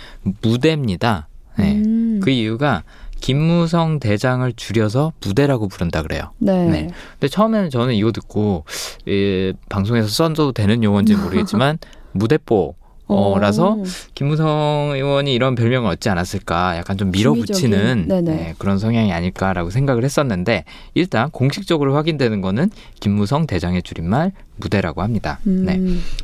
무대입니다. 0.42 1.28
네, 1.58 1.76
음. 1.76 2.20
그 2.24 2.30
이유가 2.30 2.84
김무성 3.20 4.00
대장을 4.00 4.52
줄여서 4.54 5.14
무대라고 5.22 5.68
부른다 5.68 6.02
그래요. 6.02 6.32
네. 6.40 6.66
네. 6.68 6.90
근데 7.14 7.28
처음에는 7.28 7.70
저는 7.70 7.94
이거 7.94 8.12
듣고 8.12 8.64
예, 9.08 9.54
방송에서 9.68 10.08
써도 10.08 10.52
되는 10.52 10.84
용어인지 10.84 11.16
는 11.16 11.24
모르겠지만 11.24 11.78
무대뽀 12.14 12.76
어, 13.10 13.40
라서 13.40 13.72
오. 13.74 13.84
김무성 14.14 14.92
의원이 14.94 15.34
이런 15.34 15.56
별명을 15.56 15.90
얻지 15.92 16.10
않았을까 16.10 16.78
약간 16.78 16.98
좀 16.98 17.12
밀어붙이는. 17.12 18.06
네, 18.24 18.56
그런 18.60 18.78
성향이 18.78 19.12
아닐까라고 19.12 19.72
생각을 19.72 20.04
했었는데 20.04 20.64
일단 20.94 21.32
공식적으로 21.32 21.96
확인되는 21.96 22.42
거는 22.42 22.70
김무성 23.00 23.48
대장의 23.48 23.82
줄임말 23.84 24.32
무대라고 24.58 25.02
합니다. 25.02 25.40
음. 25.48 25.66
네. 25.66 25.80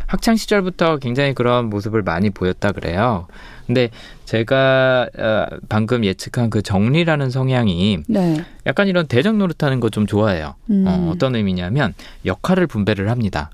학창 0.07 0.35
시절부터 0.35 0.97
굉장히 0.97 1.33
그런 1.33 1.69
모습을 1.69 2.03
많이 2.03 2.29
보였다 2.29 2.71
그래요. 2.71 3.27
근데 3.65 3.89
제가 4.25 5.07
어, 5.17 5.45
방금 5.69 6.05
예측한 6.05 6.49
그 6.51 6.61
정리라는 6.61 7.31
성향이 7.31 7.99
네. 8.07 8.45
약간 8.67 8.87
이런 8.87 9.07
대적 9.07 9.35
노릇하는 9.37 9.79
거 9.79 9.89
좀 9.89 10.05
좋아해요. 10.05 10.55
음. 10.69 10.83
어, 10.87 11.09
어떤 11.13 11.35
의미냐면 11.35 11.93
역할을 12.25 12.67
분배를 12.67 13.09
합니다. 13.09 13.49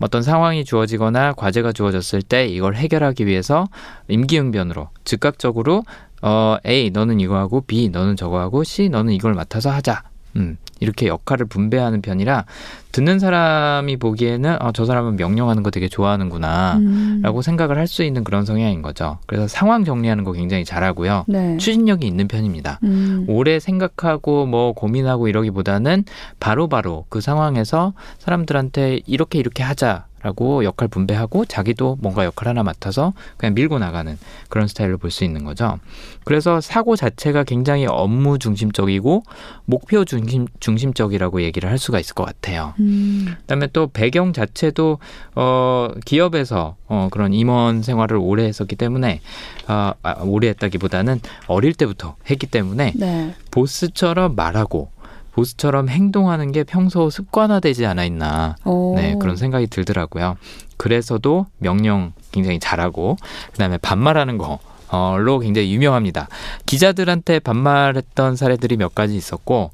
어떤 0.00 0.22
상황이 0.22 0.64
주어지거나 0.64 1.32
과제가 1.34 1.72
주어졌을 1.72 2.22
때 2.22 2.46
이걸 2.46 2.76
해결하기 2.76 3.26
위해서 3.26 3.66
임기응변으로 4.08 4.88
즉각적으로 5.04 5.82
어 6.22 6.56
A 6.66 6.90
너는 6.90 7.20
이거 7.20 7.36
하고 7.36 7.60
B 7.60 7.88
너는 7.88 8.16
저거 8.16 8.40
하고 8.40 8.64
C 8.64 8.88
너는 8.88 9.12
이걸 9.12 9.34
맡아서 9.34 9.70
하자. 9.70 10.07
음. 10.36 10.56
이렇게 10.80 11.08
역할을 11.08 11.46
분배하는 11.46 12.02
편이라 12.02 12.44
듣는 12.92 13.18
사람이 13.18 13.96
보기에는 13.96 14.56
아, 14.60 14.70
저 14.72 14.84
사람은 14.84 15.16
명령하는 15.16 15.62
거 15.62 15.70
되게 15.70 15.88
좋아하는구나. 15.88 16.76
음. 16.76 17.20
라고 17.22 17.42
생각을 17.42 17.76
할 17.76 17.88
수 17.88 18.02
있는 18.04 18.22
그런 18.22 18.44
성향인 18.44 18.82
거죠. 18.82 19.18
그래서 19.26 19.48
상황 19.48 19.82
정리하는 19.84 20.22
거 20.24 20.32
굉장히 20.32 20.64
잘하고요. 20.64 21.24
네. 21.26 21.56
추진력이 21.56 22.06
있는 22.06 22.28
편입니다. 22.28 22.78
음. 22.84 23.24
오래 23.28 23.58
생각하고 23.58 24.44
뭐 24.46 24.72
고민하고 24.72 25.26
이러기보다는 25.28 26.04
바로바로 26.38 27.06
그 27.08 27.20
상황에서 27.22 27.94
사람들한테 28.18 29.00
이렇게 29.06 29.38
이렇게 29.38 29.62
하자 29.62 30.04
라고 30.22 30.64
역할 30.64 30.88
분배하고 30.88 31.44
자기도 31.44 31.96
뭔가 32.00 32.24
역할 32.24 32.48
하나 32.48 32.62
맡아서 32.62 33.12
그냥 33.36 33.54
밀고 33.54 33.78
나가는 33.78 34.18
그런 34.48 34.66
스타일로 34.68 34.98
볼 34.98 35.08
수 35.10 35.24
있는 35.24 35.44
거죠. 35.44 35.78
그래서 36.24 36.60
사고 36.60 36.94
자체가 36.94 37.44
굉장히 37.44 37.86
업무 37.86 38.38
중심적이고 38.38 39.22
목표 39.64 40.04
중심 40.04 40.46
중심적이라고 40.60 41.42
얘기를 41.42 41.70
할 41.70 41.78
수가 41.78 41.98
있을 41.98 42.14
것 42.14 42.24
같아요. 42.24 42.74
음. 42.80 43.34
그다음에 43.40 43.68
또 43.72 43.86
배경 43.86 44.32
자체도 44.34 44.98
어 45.34 45.88
기업에서 46.04 46.76
어 46.88 47.08
그런 47.10 47.32
임원 47.32 47.82
생활을 47.82 48.18
오래 48.18 48.44
했었기 48.44 48.76
때문에 48.76 49.20
아, 49.66 49.94
아 50.02 50.14
오래 50.22 50.48
했다기보다는 50.48 51.20
어릴 51.46 51.72
때부터 51.74 52.16
했기 52.30 52.46
때문에 52.46 52.92
네. 52.96 53.34
보스처럼 53.50 54.34
말하고 54.36 54.90
보스처럼 55.38 55.88
행동하는 55.88 56.50
게 56.50 56.64
평소 56.64 57.10
습관화되지 57.10 57.86
않아 57.86 58.04
있나 58.04 58.56
오. 58.64 58.94
네 58.96 59.14
그런 59.20 59.36
생각이 59.36 59.68
들더라고요. 59.68 60.36
그래서도 60.76 61.46
명령 61.58 62.12
굉장히 62.32 62.58
잘하고 62.58 63.16
그다음에 63.52 63.78
반말하는 63.78 64.36
거. 64.38 64.58
어로 64.90 65.40
굉장히 65.40 65.72
유명합니다. 65.74 66.28
기자들한테 66.64 67.40
반말했던 67.40 68.36
사례들이 68.36 68.78
몇 68.78 68.94
가지 68.94 69.16
있었고 69.16 69.70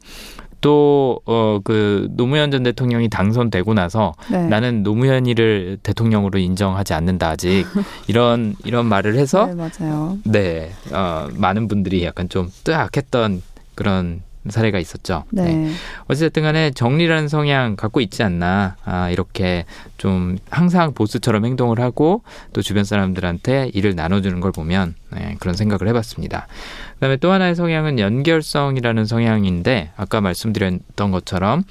또 0.60 1.20
어 1.26 1.60
그 1.62 2.08
노무현 2.10 2.50
전 2.50 2.62
대통령이 2.62 3.08
당선되고 3.08 3.74
나서 3.74 4.14
네. 4.30 4.46
나는 4.48 4.82
노무현이를 4.82 5.78
대통령으로 5.82 6.38
인정하지 6.38 6.94
않는다 6.94 7.30
아직 7.30 7.64
이런 8.08 8.56
이런 8.64 8.86
말을 8.86 9.14
해서 9.14 9.46
네, 9.46 9.54
맞아요. 9.54 10.18
네, 10.24 10.72
어, 10.92 11.28
많은 11.32 11.68
분들이 11.68 12.04
약간 12.04 12.28
좀 12.28 12.50
뜨악했던 12.64 13.42
그런 13.74 14.20
사례가 14.48 14.78
있었죠. 14.78 15.24
네. 15.30 15.70
어쨌든 16.06 16.42
간에 16.42 16.70
정리라는 16.70 17.28
성향 17.28 17.76
갖고 17.76 18.00
있지 18.00 18.22
않나. 18.22 18.76
아, 18.84 19.10
이렇게 19.10 19.64
좀 19.96 20.36
항상 20.50 20.92
보스처럼 20.92 21.44
행동을 21.44 21.80
하고 21.80 22.22
또 22.52 22.62
주변 22.62 22.84
사람들한테 22.84 23.70
일을 23.72 23.94
나눠주는 23.94 24.38
걸 24.40 24.52
보면 24.52 24.94
네, 25.12 25.36
그런 25.40 25.54
생각을 25.54 25.88
해봤습니다. 25.88 26.46
그 26.94 27.00
다음에 27.00 27.16
또 27.16 27.32
하나의 27.32 27.54
성향은 27.54 27.98
연결성이라는 27.98 29.06
성향인데 29.06 29.92
아까 29.96 30.20
말씀드렸던 30.20 31.10
것처럼 31.10 31.64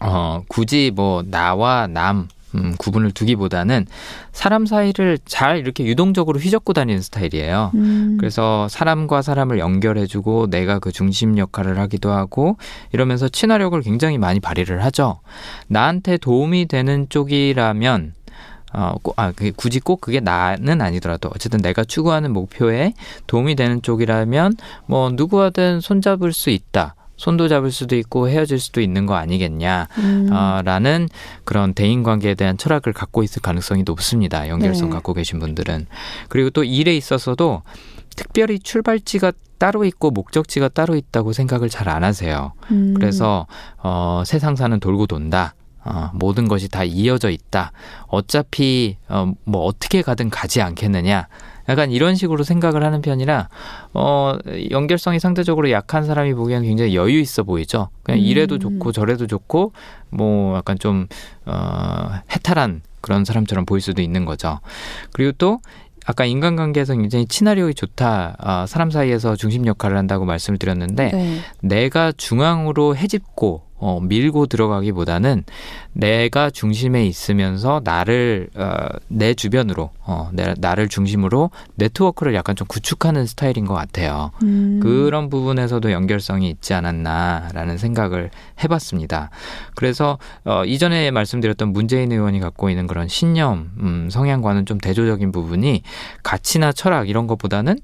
어, 0.00 0.42
굳이 0.48 0.90
뭐 0.94 1.22
나와 1.24 1.86
남 1.86 2.28
음, 2.54 2.74
구분을 2.78 3.12
두기보다는 3.12 3.86
사람 4.32 4.66
사이를 4.66 5.18
잘 5.24 5.58
이렇게 5.58 5.84
유동적으로 5.84 6.38
휘젓고 6.38 6.72
다니는 6.72 7.00
스타일이에요. 7.00 7.70
음. 7.74 8.16
그래서 8.18 8.68
사람과 8.68 9.22
사람을 9.22 9.58
연결해주고 9.58 10.50
내가 10.50 10.78
그 10.78 10.92
중심 10.92 11.38
역할을 11.38 11.78
하기도 11.78 12.10
하고 12.10 12.56
이러면서 12.92 13.28
친화력을 13.28 13.80
굉장히 13.82 14.18
많이 14.18 14.40
발휘를 14.40 14.84
하죠. 14.84 15.20
나한테 15.68 16.16
도움이 16.18 16.66
되는 16.66 17.06
쪽이라면 17.08 18.14
어, 18.74 18.94
꼭, 19.02 19.18
아, 19.18 19.32
그게 19.32 19.50
굳이 19.50 19.80
꼭 19.80 20.00
그게 20.00 20.20
나는 20.20 20.80
아니더라도 20.80 21.30
어쨌든 21.34 21.60
내가 21.60 21.84
추구하는 21.84 22.32
목표에 22.32 22.94
도움이 23.26 23.54
되는 23.54 23.82
쪽이라면 23.82 24.56
뭐 24.86 25.10
누구와든 25.10 25.80
손잡을 25.80 26.32
수 26.32 26.50
있다. 26.50 26.94
손도 27.22 27.46
잡을 27.46 27.70
수도 27.70 27.94
있고 27.94 28.28
헤어질 28.28 28.58
수도 28.58 28.80
있는 28.80 29.06
거 29.06 29.14
아니겠냐. 29.14 29.86
음. 29.98 30.28
어, 30.32 30.60
라는 30.64 31.08
그런 31.44 31.72
대인 31.72 32.02
관계에 32.02 32.34
대한 32.34 32.58
철학을 32.58 32.92
갖고 32.92 33.22
있을 33.22 33.40
가능성이 33.40 33.84
높습니다. 33.84 34.48
연결성 34.48 34.88
네. 34.88 34.94
갖고 34.96 35.14
계신 35.14 35.38
분들은. 35.38 35.86
그리고 36.28 36.50
또 36.50 36.64
일에 36.64 36.96
있어서도 36.96 37.62
특별히 38.16 38.58
출발지가 38.58 39.30
따로 39.58 39.84
있고 39.84 40.10
목적지가 40.10 40.70
따로 40.70 40.96
있다고 40.96 41.32
생각을 41.32 41.68
잘 41.68 41.88
안 41.88 42.02
하세요. 42.02 42.54
음. 42.72 42.92
그래서 42.94 43.46
어, 43.78 44.24
세상사는 44.26 44.80
돌고 44.80 45.06
돈다. 45.06 45.54
어, 45.84 46.10
모든 46.14 46.48
것이 46.48 46.68
다 46.68 46.82
이어져 46.82 47.30
있다. 47.30 47.70
어차피 48.08 48.96
어, 49.08 49.32
뭐 49.44 49.62
어떻게 49.64 50.02
가든 50.02 50.28
가지 50.28 50.60
않겠느냐. 50.60 51.28
약간 51.68 51.90
이런 51.90 52.14
식으로 52.14 52.44
생각을 52.44 52.84
하는 52.84 53.02
편이라 53.02 53.48
어 53.94 54.38
연결성이 54.70 55.20
상대적으로 55.20 55.70
약한 55.70 56.04
사람이 56.04 56.34
보기에는 56.34 56.66
굉장히 56.66 56.94
여유 56.94 57.20
있어 57.20 57.42
보이죠. 57.42 57.88
그냥 58.02 58.20
음. 58.20 58.24
이래도 58.24 58.58
좋고 58.58 58.92
저래도 58.92 59.26
좋고 59.26 59.72
뭐 60.10 60.56
약간 60.56 60.78
좀 60.78 61.06
어, 61.46 62.10
해탈한 62.30 62.82
그런 63.00 63.24
사람처럼 63.24 63.64
보일 63.66 63.80
수도 63.80 64.02
있는 64.02 64.24
거죠. 64.24 64.60
그리고 65.12 65.32
또 65.32 65.60
아까 66.04 66.24
인간관계에서 66.24 66.94
굉장히 66.94 67.26
친화력이 67.26 67.74
좋다. 67.74 68.36
아, 68.38 68.66
사람 68.66 68.90
사이에서 68.90 69.36
중심 69.36 69.66
역할을 69.66 69.96
한다고 69.96 70.24
말씀을 70.24 70.58
드렸는데 70.58 71.10
네. 71.12 71.38
내가 71.60 72.12
중앙으로 72.12 72.96
해집고 72.96 73.62
어, 73.82 73.98
밀고 74.00 74.46
들어가기보다는 74.46 75.42
내가 75.92 76.50
중심에 76.50 77.04
있으면서 77.04 77.80
나를 77.82 78.48
어, 78.54 78.86
내 79.08 79.34
주변으로 79.34 79.90
어, 80.06 80.30
내, 80.32 80.54
나를 80.56 80.88
중심으로 80.88 81.50
네트워크를 81.74 82.32
약간 82.34 82.54
좀 82.54 82.68
구축하는 82.68 83.26
스타일인 83.26 83.64
것 83.64 83.74
같아요. 83.74 84.30
음. 84.44 84.78
그런 84.80 85.28
부분에서도 85.28 85.90
연결성이 85.90 86.48
있지 86.48 86.74
않았나라는 86.74 87.76
생각을 87.76 88.30
해봤습니다. 88.62 89.30
그래서 89.74 90.16
어, 90.44 90.64
이전에 90.64 91.10
말씀드렸던 91.10 91.72
문재인 91.72 92.12
의원이 92.12 92.38
갖고 92.38 92.70
있는 92.70 92.86
그런 92.86 93.08
신념 93.08 93.72
음, 93.80 94.08
성향과는 94.12 94.64
좀 94.64 94.78
대조적인 94.78 95.32
부분이 95.32 95.82
가치나 96.22 96.70
철학 96.70 97.08
이런 97.08 97.26
것보다는 97.26 97.80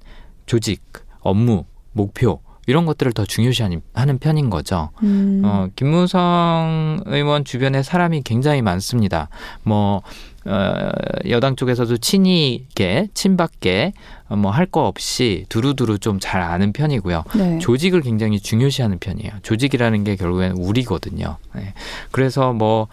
조직, 0.46 0.80
업무, 1.20 1.64
목표 1.92 2.40
이런 2.68 2.84
것들을 2.84 3.12
더 3.12 3.24
중요시하는 3.24 3.80
하는 3.94 4.18
편인 4.18 4.50
거죠. 4.50 4.90
음. 5.02 5.40
어, 5.42 5.68
김무성 5.74 7.00
의원 7.06 7.44
주변에 7.44 7.82
사람이 7.82 8.22
굉장히 8.24 8.60
많습니다. 8.60 9.30
뭐, 9.62 10.02
어, 10.44 10.90
여당 11.30 11.56
쪽에서도 11.56 11.96
친이계, 11.96 13.08
친박계, 13.14 13.94
어, 14.28 14.36
뭐, 14.36 14.50
할 14.50 14.66
거 14.66 14.86
없이 14.86 15.46
두루두루 15.48 15.98
좀 15.98 16.20
잘 16.20 16.42
아는 16.42 16.72
편이고요. 16.74 17.24
네. 17.36 17.58
조직을 17.58 18.02
굉장히 18.02 18.38
중요시하는 18.38 18.98
편이에요. 18.98 19.32
조직이라는 19.42 20.04
게 20.04 20.16
결국엔 20.16 20.52
우리거든요. 20.52 21.38
네. 21.54 21.72
그래서 22.10 22.52
뭐 22.52 22.88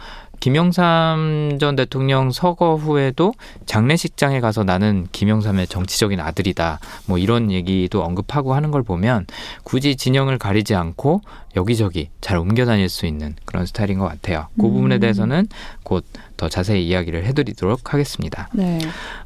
김영삼 0.46 1.58
전 1.60 1.76
대통령 1.76 2.30
서거 2.30 2.76
후에도 2.76 3.34
장례식장에 3.66 4.42
가서 4.42 4.64
나는 4.64 5.08
김영삼의 5.12 5.66
정치적인 5.66 6.20
아들이다. 6.20 6.80
뭐 7.08 7.18
이런 7.18 7.52
얘기도 7.52 8.04
언급하고 8.04 8.54
하는 8.54 8.70
걸 8.70 8.84
보면 8.84 9.26
굳이 9.64 9.96
진영을 9.96 10.38
가리지 10.38 10.76
않고 10.76 11.22
여기저기 11.56 12.10
잘 12.22 12.38
옮겨 12.38 12.64
다닐 12.64 12.90
수 12.90 13.08
있는 13.08 13.34
그런 13.46 13.66
스타일인 13.66 13.98
것 13.98 14.08
같아요. 14.08 14.46
그 14.60 14.68
음. 14.68 14.74
부분에 14.74 15.00
대해서는 15.00 15.48
곧 15.82 16.06
더 16.38 16.50
자세히 16.50 16.86
이야기를 16.88 17.26
해드리도록 17.26 17.94
하겠습니다. 17.94 18.50
네. 18.54 18.80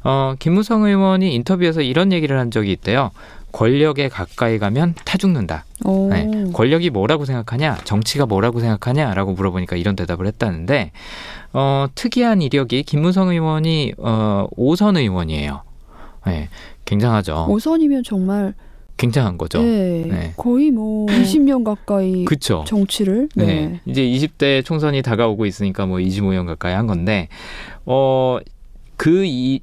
어, 0.04 0.34
김무성 0.38 0.84
의원이 0.84 1.34
인터뷰에서 1.34 1.82
이런 1.82 2.12
얘기를 2.12 2.38
한 2.38 2.50
적이 2.50 2.72
있대요. 2.72 3.10
권력에 3.52 4.08
가까이 4.08 4.58
가면 4.58 4.94
타 5.04 5.18
죽는다. 5.18 5.64
오. 5.84 6.08
네. 6.10 6.44
권력이 6.52 6.90
뭐라고 6.90 7.24
생각하냐, 7.24 7.78
정치가 7.84 8.26
뭐라고 8.26 8.60
생각하냐라고 8.60 9.32
물어보니까 9.32 9.76
이런 9.76 9.96
대답을 9.96 10.26
했다는데 10.26 10.92
어, 11.52 11.86
특이한 11.94 12.42
이력이 12.42 12.82
김무성 12.84 13.28
의원이 13.28 13.94
어, 13.98 14.46
오선 14.56 14.96
의원이에요. 14.96 15.62
네, 16.26 16.48
굉장하죠. 16.84 17.46
오선이면 17.48 18.04
정말 18.04 18.54
굉장한 19.00 19.38
거죠. 19.38 19.62
네. 19.62 20.04
네. 20.06 20.32
거의 20.36 20.70
뭐 20.70 21.06
20년 21.06 21.64
가까이 21.64 22.26
그쵸. 22.26 22.64
정치를 22.66 23.30
네. 23.34 23.46
네. 23.46 23.80
이제 23.86 24.02
20대 24.02 24.62
총선이 24.62 25.00
다가오고 25.00 25.46
있으니까 25.46 25.86
뭐 25.86 25.96
25년 25.98 26.46
가까이 26.46 26.74
한 26.74 26.86
건데, 26.86 27.28
어, 27.86 28.38
그, 29.00 29.24
이, 29.24 29.60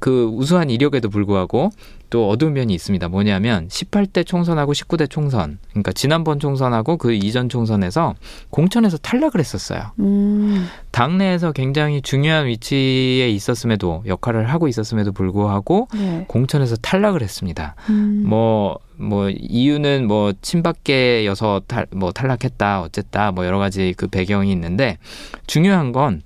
그 0.00 0.24
우수한 0.24 0.68
이력에도 0.68 1.10
불구하고 1.10 1.70
또 2.10 2.28
어두운 2.28 2.54
면이 2.54 2.74
있습니다. 2.74 3.08
뭐냐면 3.08 3.68
18대 3.68 4.26
총선하고 4.26 4.72
19대 4.72 5.08
총선, 5.08 5.60
그러니까 5.68 5.92
지난번 5.92 6.40
총선하고 6.40 6.96
그 6.96 7.12
이전 7.12 7.48
총선에서 7.48 8.16
공천에서 8.50 8.96
탈락을 8.96 9.38
했었어요. 9.38 9.92
음. 10.00 10.66
당내에서 10.90 11.52
굉장히 11.52 12.02
중요한 12.02 12.46
위치에 12.46 13.28
있었음에도 13.30 14.02
역할을 14.08 14.48
하고 14.50 14.66
있었음에도 14.66 15.12
불구하고 15.12 15.86
네. 15.94 16.24
공천에서 16.26 16.74
탈락을 16.74 17.22
했습니다. 17.22 17.76
음. 17.90 18.24
뭐, 18.26 18.80
뭐, 18.96 19.30
이유는 19.30 20.08
뭐, 20.08 20.32
친박계여서 20.42 21.62
탈, 21.68 21.86
뭐, 21.92 22.10
탈락했다, 22.10 22.82
어쨌다, 22.82 23.30
뭐, 23.30 23.46
여러 23.46 23.58
가지 23.58 23.94
그 23.96 24.08
배경이 24.08 24.50
있는데, 24.52 24.98
중요한 25.46 25.92
건, 25.92 26.20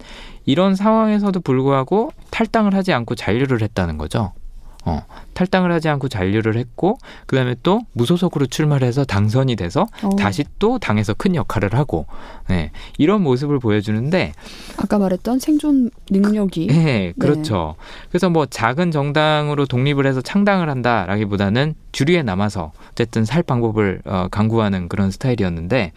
이런 0.44 0.74
상황에서도 0.74 1.38
불구하고 1.40 2.12
탈당을 2.30 2.74
하지 2.74 2.92
않고 2.92 3.14
잔류를 3.14 3.62
했다는 3.62 3.98
거죠. 3.98 4.32
어, 4.86 5.02
탈당을 5.32 5.72
하지 5.72 5.88
않고 5.88 6.08
잔류를 6.08 6.56
했고, 6.56 6.98
그 7.26 7.36
다음에 7.36 7.56
또 7.62 7.80
무소속으로 7.92 8.46
출마를 8.46 8.86
해서 8.86 9.04
당선이 9.04 9.56
돼서 9.56 9.86
어. 10.02 10.10
다시 10.16 10.44
또 10.58 10.78
당에서 10.78 11.14
큰 11.14 11.34
역할을 11.34 11.74
하고, 11.74 12.06
네, 12.48 12.70
이런 12.98 13.22
모습을 13.22 13.58
보여주는데, 13.60 14.34
아까 14.76 14.98
말했던 14.98 15.38
생존 15.38 15.90
능력이 16.10 16.66
네, 16.66 17.14
그렇죠. 17.18 17.76
그래서 18.10 18.28
뭐 18.28 18.44
작은 18.44 18.90
정당으로 18.90 19.64
독립을 19.64 20.06
해서 20.06 20.20
창당을 20.20 20.68
한다라기보다는 20.68 21.74
주류에 21.92 22.22
남아서 22.22 22.72
어쨌든 22.90 23.24
살 23.24 23.42
방법을 23.42 24.02
어, 24.04 24.28
강구하는 24.30 24.88
그런 24.88 25.10
스타일이었는데 25.10 25.92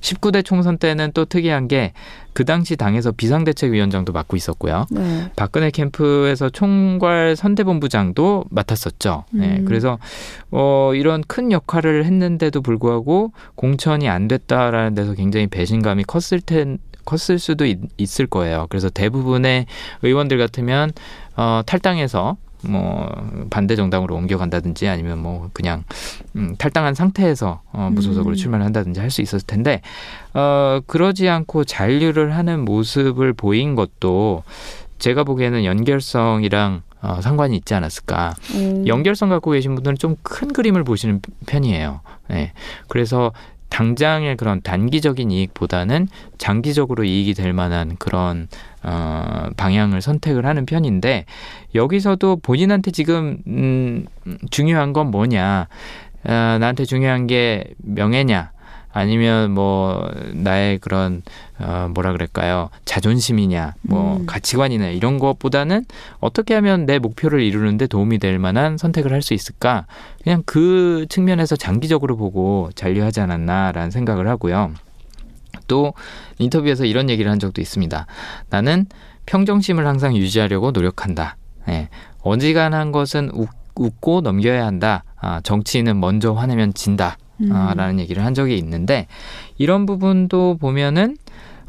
19대 0.00 0.44
총선 0.44 0.78
때는 0.78 1.12
또 1.12 1.24
특이한 1.24 1.68
게 1.68 1.92
그 2.38 2.44
당시 2.44 2.76
당에서 2.76 3.10
비상대책위원장도 3.10 4.12
맡고 4.12 4.36
있었고요. 4.36 4.86
네. 4.92 5.28
박근혜 5.34 5.72
캠프에서 5.72 6.48
총괄 6.48 7.34
선대본부장도 7.34 8.44
맡았었죠. 8.48 9.24
네, 9.32 9.56
음. 9.58 9.64
그래서 9.64 9.98
어, 10.52 10.92
이런 10.94 11.24
큰 11.26 11.50
역할을 11.50 12.04
했는데도 12.04 12.60
불구하고 12.60 13.32
공천이 13.56 14.08
안 14.08 14.28
됐다라는 14.28 14.94
데서 14.94 15.14
굉장히 15.14 15.48
배신감이 15.48 16.04
컸을 16.04 16.40
텐 16.40 16.78
컸을 17.04 17.40
수도 17.40 17.66
있, 17.66 17.80
있을 17.96 18.28
거예요. 18.28 18.66
그래서 18.68 18.88
대부분의 18.88 19.66
의원들 20.02 20.38
같으면 20.38 20.92
어, 21.34 21.62
탈당해서 21.66 22.36
뭐 22.62 23.08
반대 23.50 23.76
정당으로 23.76 24.14
옮겨간다든지 24.16 24.88
아니면 24.88 25.18
뭐 25.18 25.50
그냥 25.52 25.84
음, 26.36 26.56
탈당한 26.58 26.94
상태에서 26.94 27.60
어, 27.72 27.90
무소속으로 27.92 28.34
음. 28.34 28.36
출마를 28.36 28.64
한다든지 28.64 29.00
할 29.00 29.10
수 29.10 29.22
있었을 29.22 29.46
텐데 29.46 29.80
어, 30.34 30.80
그러지 30.86 31.28
않고 31.28 31.64
잔류를 31.64 32.36
하는 32.36 32.64
모습을 32.64 33.32
보인 33.32 33.74
것도 33.74 34.42
제가 34.98 35.24
보기에는 35.24 35.64
연결성이랑 35.64 36.82
어, 37.00 37.20
상관이 37.20 37.56
있지 37.56 37.74
않았을까. 37.74 38.34
음. 38.54 38.86
연결성 38.86 39.28
갖고 39.28 39.52
계신 39.52 39.74
분들은 39.74 39.96
좀 39.98 40.16
큰 40.22 40.52
그림을 40.52 40.82
보시는 40.84 41.20
편이에요. 41.46 42.00
네. 42.28 42.52
그래서 42.88 43.32
당장의 43.68 44.36
그런 44.36 44.60
단기적인 44.62 45.30
이익보다는 45.30 46.08
장기적으로 46.38 47.04
이익이 47.04 47.34
될 47.34 47.52
만한 47.52 47.96
그런 47.98 48.48
어, 48.82 49.48
방향을 49.56 50.00
선택을 50.00 50.46
하는 50.46 50.66
편인데 50.66 51.24
여기서도 51.74 52.36
본인한테 52.36 52.90
지금 52.90 53.38
음, 53.46 54.06
중요한 54.50 54.92
건 54.92 55.10
뭐냐? 55.10 55.68
어, 56.24 56.30
나한테 56.30 56.84
중요한 56.84 57.26
게 57.26 57.64
명예냐? 57.78 58.52
아니면 58.90 59.52
뭐 59.52 60.10
나의 60.32 60.78
그런 60.78 61.22
어 61.58 61.88
뭐라 61.92 62.12
그럴까요 62.12 62.70
자존심이냐 62.84 63.74
뭐 63.82 64.16
음. 64.16 64.26
가치관이나 64.26 64.88
이런 64.88 65.18
것보다는 65.18 65.84
어떻게 66.20 66.54
하면 66.54 66.86
내 66.86 66.98
목표를 66.98 67.42
이루는데 67.42 67.86
도움이 67.86 68.18
될 68.18 68.38
만한 68.38 68.78
선택을 68.78 69.12
할 69.12 69.18
수 69.22 69.34
있을까 69.34 69.86
그냥 70.22 70.42
그 70.46 71.04
측면에서 71.08 71.54
장기적으로 71.54 72.16
보고 72.16 72.70
잔류하지 72.76 73.20
않았나라는 73.20 73.90
생각을 73.90 74.26
하고요 74.26 74.72
또 75.68 75.94
인터뷰에서 76.38 76.84
이런 76.84 77.08
얘기를 77.08 77.30
한 77.30 77.38
적도 77.38 77.60
있습니다 77.60 78.06
나는 78.50 78.86
평정심을 79.26 79.86
항상 79.86 80.16
유지하려고 80.16 80.72
노력한다 80.72 81.36
예. 81.68 81.88
어지간한 82.22 82.92
것은 82.92 83.30
웃, 83.32 83.48
웃고 83.76 84.22
넘겨야 84.22 84.66
한다 84.66 85.04
아, 85.20 85.40
정치인은 85.42 86.00
먼저 86.00 86.32
화내면 86.32 86.74
진다 86.74 87.18
음. 87.40 87.52
아, 87.52 87.74
라는 87.74 88.00
얘기를 88.00 88.24
한 88.24 88.34
적이 88.34 88.56
있는데 88.58 89.06
이런 89.58 89.86
부분도 89.86 90.56
보면은 90.58 91.16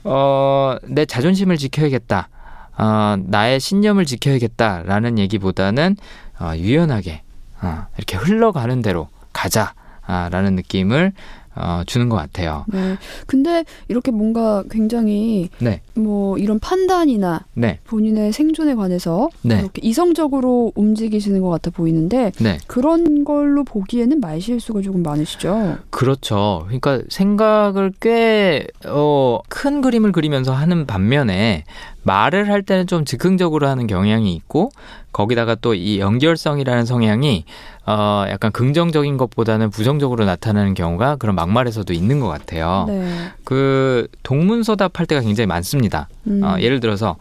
어, 0.04 0.78
내 0.84 1.06
자존심을 1.06 1.58
지켜야겠다. 1.58 2.30
어, 2.78 3.18
나의 3.26 3.60
신념을 3.60 4.06
지켜야겠다라는 4.06 5.20
얘기보다는 5.20 5.98
어, 6.40 6.54
유연하게 6.56 7.22
어, 7.62 7.86
이렇게 7.98 8.16
흘러가는 8.16 8.82
대로 8.82 9.10
가자라는 9.34 10.56
느낌을 10.56 11.14
어, 11.56 11.84
주는 11.86 12.10
것 12.10 12.16
같아요. 12.16 12.66
네. 12.68 12.98
근데 13.28 13.66
이렇게 13.88 14.12
뭔가 14.12 14.64
굉장히 14.70 15.50
네, 15.60 15.82
뭐 16.00 16.38
이런 16.38 16.60
판단이나 16.60 17.46
네, 17.54 17.80
본인의 17.86 18.32
생존에 18.34 18.76
관해서 18.76 19.30
네, 19.42 19.60
이렇게 19.60 19.82
이성적으로 19.84 20.72
움직이시는 20.76 21.42
것 21.42 21.50
같아 21.50 21.72
보이는데 21.72 22.32
네. 22.40 22.58
그런 22.68 23.24
걸로 23.24 23.64
보기에는 23.64 24.20
말 24.20 24.40
실수가 24.42 24.82
조금 24.82 25.04
많으시죠. 25.04 25.78
그렇죠. 25.90 26.64
그러니까 26.66 27.02
생각을 27.10 27.92
꽤, 28.00 28.68
어, 28.86 29.40
큰 29.50 29.82
그림을 29.82 30.12
그리면서 30.12 30.54
하는 30.54 30.86
반면에 30.86 31.64
말을 32.04 32.50
할 32.50 32.62
때는 32.64 32.88
좀 32.88 33.06
즉흥적으로 33.06 33.68
하는 33.68 33.88
경향이 33.88 34.34
있고, 34.34 34.72
거기다가 35.12 35.56
또 35.56 35.74
이 35.74 36.00
연결성이라는 36.00 36.86
성향이, 36.86 37.46
어, 37.86 38.26
약간 38.30 38.52
긍정적인 38.52 39.18
것보다는 39.18 39.72
부정적으로 39.72 40.26
나타나는 40.26 40.76
경우가 40.76 41.16
그런 41.16 41.36
막말에서도 41.36 41.92
있는 41.94 42.20
것 42.20 42.28
같아요. 42.28 42.86
네. 42.88 43.08
그 43.44 44.08
동문서답 44.22 45.00
할 45.00 45.08
때가 45.08 45.22
굉장히 45.22 45.48
많습니다. 45.48 45.89
음. 46.28 46.44
어, 46.44 46.60
예를 46.60 46.80
들어서 46.80 47.16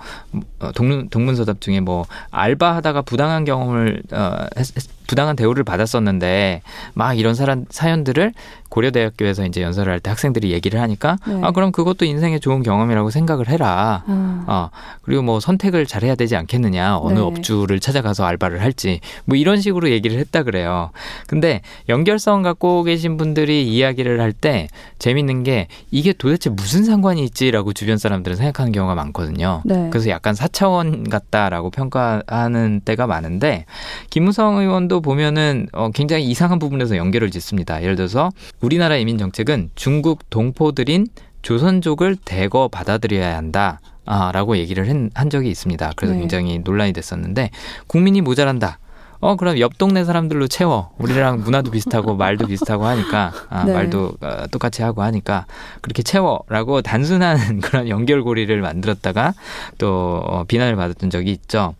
어, 0.61 0.73
동문, 0.73 1.09
동문서답 1.09 1.61
중에 1.61 1.81
뭐 1.81 2.05
알바하다가 2.31 3.03
부당한 3.03 3.45
경험을 3.45 4.03
어, 4.13 4.47
했- 4.59 4.77
했- 4.77 4.98
부당한 5.09 5.35
대우를 5.35 5.65
받았었는데 5.65 6.63
막 6.95 7.19
이런 7.19 7.35
사람 7.35 7.65
사연들을 7.71 8.33
고려대학교에서 8.69 9.47
이제 9.47 9.63
연설을 9.63 9.91
할 9.91 9.99
때 10.01 10.11
학생들이 10.11 10.53
얘기를 10.53 10.81
하니까 10.81 11.17
네. 11.27 11.41
아 11.43 11.51
그럼 11.51 11.73
그것도 11.73 12.05
인생의 12.05 12.39
좋은 12.39 12.63
경험이라고 12.63 13.09
생각을 13.11 13.49
해라. 13.49 14.05
아, 14.07 14.45
어 14.47 14.71
그리고 15.03 15.23
뭐 15.23 15.41
선택을 15.41 15.87
잘해야 15.87 16.15
되지 16.15 16.37
않겠느냐 16.37 16.99
어느 16.99 17.15
네. 17.19 17.21
업주를 17.25 17.81
찾아가서 17.81 18.25
알바를 18.27 18.61
할지 18.61 19.01
뭐 19.25 19.37
이런 19.37 19.61
식으로 19.61 19.91
얘기를 19.91 20.19
했다 20.19 20.43
그래요. 20.43 20.91
근데 21.27 21.63
연결성 21.89 22.43
갖고 22.43 22.83
계신 22.85 23.17
분들이 23.17 23.67
이야기를 23.67 24.21
할 24.21 24.29
때 24.39 24.69
재밌는 24.99 25.43
게 25.43 25.67
이게 25.91 26.13
도대체 26.13 26.49
무슨 26.51 26.85
상관이 26.85 27.25
있지라고 27.25 27.73
주변 27.73 27.97
사람들은 27.97 28.37
생각하는 28.37 28.71
경우가 28.73 28.95
많거든요. 28.95 29.63
네. 29.65 29.89
그래서 29.91 30.11
약간 30.11 30.35
사차원 30.35 31.09
같다라고 31.09 31.71
평가하는 31.71 32.83
때가 32.85 33.07
많은데 33.07 33.65
김무성 34.11 34.59
의원도 34.59 34.98
보면은 35.01 35.69
어, 35.73 35.91
굉장히 35.91 36.25
이상한 36.25 36.59
부분에서 36.59 36.97
연결을 36.97 37.31
짓습니다. 37.31 37.83
예를 37.83 37.97
들어서 37.97 38.31
우리나라 38.61 38.97
이민 38.97 39.19
정책은 39.19 39.71
중국 39.75 40.29
동포들인 40.31 41.07
조선족을 41.43 42.17
대거 42.25 42.69
받아들여야 42.69 43.37
한다. 43.37 43.81
아, 44.05 44.33
라고 44.33 44.57
얘기를 44.57 44.89
한, 44.89 45.11
한 45.15 45.29
적이 45.29 45.51
있습니다. 45.51 45.93
그래서 45.97 46.15
네. 46.15 46.21
굉장히 46.21 46.59
논란이 46.61 46.93
됐었는데 46.93 47.51
국민이 47.87 48.21
모자란다. 48.23 48.79
어 49.21 49.35
그럼 49.35 49.59
옆 49.59 49.79
동네 49.79 50.05
사람들로 50.05 50.47
채워 50.47 50.93
우리랑 50.99 51.41
문화도 51.41 51.73
비슷하고 51.73 52.15
말도 52.15 52.47
비슷하고 52.47 52.87
하니까 52.87 53.33
아, 53.49 53.65
네. 53.65 53.73
말도 53.73 54.13
어, 54.21 54.47
똑같이 54.53 54.83
하고 54.83 55.03
하니까 55.03 55.45
그렇게 55.81 56.05
채워라고 56.05 56.83
단순한 56.83 57.59
그런 57.61 57.89
연결고리를 57.89 58.61
만들었다가 58.61 59.35
또 59.79 60.23
어, 60.25 60.45
비난을 60.45 60.77
받았던 60.77 61.11
적이 61.11 61.33
있죠. 61.33 61.75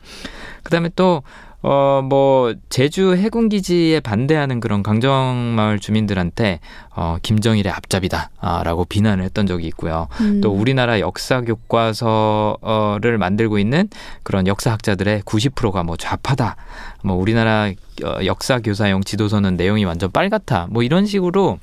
그다음에 0.65 0.91
또 0.97 1.23
어, 1.61 2.03
뭐, 2.05 2.55
제주 2.69 3.17
해군기지에 3.17 3.99
반대하는 4.01 4.61
그런 4.61 4.85
강정마을 4.85 5.81
주민들한테, 5.81 6.61
어, 6.95 7.17
김정일의 7.21 7.73
앞잡이다, 7.73 8.31
아, 8.41 8.63
라고 8.63 8.85
비난을 8.85 9.25
했던 9.25 9.47
적이 9.47 9.67
있고요. 9.69 10.07
음. 10.21 10.41
또 10.41 10.53
우리나라 10.53 11.01
역사 11.01 11.41
교과서를 11.41 13.19
만들고 13.19 13.59
있는 13.59 13.89
그런 14.23 14.47
역사학자들의 14.47 15.23
90%가 15.23 15.83
뭐 15.83 15.97
좌파다. 15.97 16.57
뭐 17.03 17.17
우리나라 17.17 17.73
어, 18.05 18.19
역사 18.25 18.61
교사용 18.61 19.03
지도서는 19.03 19.57
내용이 19.57 19.85
완전 19.85 20.13
빨갛다. 20.13 20.69
뭐 20.71 20.85
이런 20.85 21.07
식으로 21.07 21.59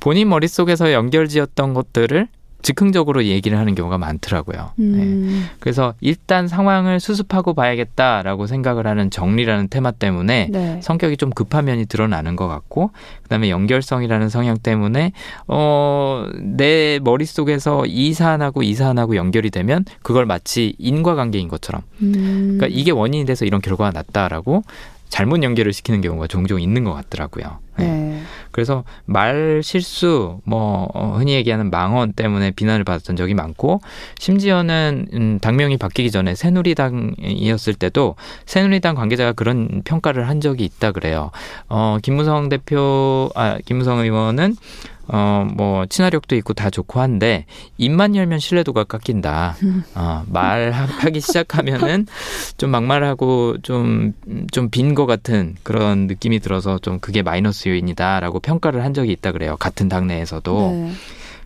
본인 0.00 0.28
머릿속에서 0.28 0.92
연결지었던 0.92 1.72
것들을 1.72 2.28
즉흥적으로 2.64 3.24
얘기를 3.26 3.58
하는 3.58 3.74
경우가 3.74 3.98
많더라고요. 3.98 4.72
네. 4.76 4.84
음. 4.84 5.46
그래서 5.60 5.94
일단 6.00 6.48
상황을 6.48 6.98
수습하고 6.98 7.54
봐야겠다라고 7.54 8.46
생각을 8.46 8.86
하는 8.86 9.10
정리라는 9.10 9.68
테마 9.68 9.92
때문에 9.92 10.48
네. 10.50 10.80
성격이 10.82 11.16
좀 11.16 11.30
급한 11.30 11.66
면이 11.66 11.86
드러나는 11.86 12.34
것 12.34 12.48
같고 12.48 12.90
그다음에 13.22 13.50
연결성이라는 13.50 14.28
성향 14.28 14.56
때문에 14.58 15.12
어 15.46 16.24
내 16.40 17.00
머릿속에서 17.02 17.84
이 17.86 18.12
사안하고 18.12 18.62
이 18.62 18.74
사안하고 18.74 19.16
연결이 19.16 19.50
되면 19.50 19.84
그걸 20.02 20.26
마치 20.26 20.74
인과관계인 20.78 21.48
것처럼 21.48 21.82
음. 22.02 22.56
그러니까 22.58 22.66
이게 22.70 22.90
원인이 22.90 23.24
돼서 23.26 23.44
이런 23.44 23.60
결과가 23.60 23.90
났다라고 23.90 24.62
잘못 25.08 25.42
연결을 25.42 25.72
시키는 25.72 26.00
경우가 26.00 26.26
종종 26.26 26.60
있는 26.60 26.84
것 26.84 26.92
같더라고요. 26.92 27.58
네. 27.78 27.84
네. 27.86 28.20
그래서 28.52 28.84
말 29.04 29.60
실수, 29.64 30.40
뭐 30.44 30.88
어, 30.94 31.16
흔히 31.18 31.34
얘기하는 31.34 31.70
망언 31.70 32.12
때문에 32.12 32.52
비난을 32.52 32.84
받았던 32.84 33.16
적이 33.16 33.34
많고 33.34 33.80
심지어는 34.18 35.06
음, 35.12 35.38
당명이 35.40 35.76
바뀌기 35.76 36.10
전에 36.12 36.34
새누리당이었을 36.36 37.74
때도 37.74 38.14
새누리당 38.46 38.94
관계자가 38.94 39.32
그런 39.32 39.82
평가를 39.84 40.28
한 40.28 40.40
적이 40.40 40.64
있다 40.64 40.92
그래요. 40.92 41.30
어, 41.68 41.98
김무성 42.02 42.48
대표, 42.48 43.30
아 43.34 43.58
김무성 43.64 43.98
의원은 43.98 44.56
어, 45.06 45.46
뭐, 45.54 45.84
친화력도 45.84 46.34
있고 46.36 46.54
다 46.54 46.70
좋고 46.70 46.98
한데, 46.98 47.44
입만 47.76 48.16
열면 48.16 48.38
신뢰도가 48.38 48.84
깎인다. 48.84 49.54
어, 49.94 50.22
말하기 50.30 51.20
시작하면은 51.20 52.06
좀 52.56 52.70
막말하고 52.70 53.58
좀, 53.62 54.14
좀 54.50 54.70
빈 54.70 54.94
것 54.94 55.04
같은 55.04 55.56
그런 55.62 56.06
느낌이 56.06 56.40
들어서 56.40 56.78
좀 56.78 57.00
그게 57.00 57.20
마이너스 57.20 57.63
요인이다라고 57.70 58.40
평가를 58.40 58.84
한 58.84 58.94
적이 58.94 59.12
있다 59.12 59.32
그래요. 59.32 59.56
같은 59.58 59.88
당내에서도. 59.88 60.70
네. 60.70 60.92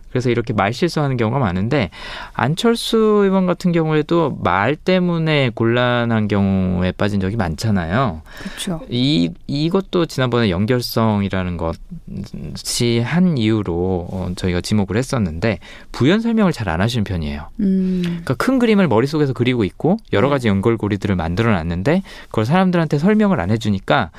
그래서 0.09 0.31
이렇게 0.31 0.53
말 0.53 0.73
실수하는 0.73 1.17
경우가 1.17 1.37
많은데, 1.37 1.91
안철수 2.33 2.97
의원 2.97 3.45
같은 3.45 3.71
경우에도 3.71 4.35
말 4.41 4.75
때문에 4.75 5.51
곤란한 5.53 6.27
경우에 6.27 6.91
빠진 6.93 7.19
적이 7.19 7.35
많잖아요. 7.35 8.23
그렇죠. 8.39 8.81
이 8.89 9.29
이것도 9.45 10.07
지난번에 10.07 10.49
연결성이라는 10.49 11.57
것이 11.57 12.99
한 13.01 13.37
이유로 13.37 14.07
어, 14.11 14.31
저희가 14.35 14.61
지목을 14.61 14.97
했었는데 14.97 15.59
부연 15.91 16.21
설명을 16.21 16.53
잘 16.53 16.69
안 16.69 16.81
하시는 16.81 17.03
편이에요. 17.03 17.47
음. 17.59 18.01
그러니까 18.03 18.33
큰 18.35 18.57
그림을 18.59 18.87
머릿속에서 18.87 19.33
그리고 19.33 19.63
있고 19.63 19.97
여러 20.13 20.29
가지 20.29 20.47
연결고리들을 20.47 21.15
만들어 21.15 21.51
놨는데 21.51 22.03
그걸 22.25 22.45
사람들한테 22.45 22.97
설명을 22.99 23.39
안 23.39 23.49
해주니까 23.49 24.09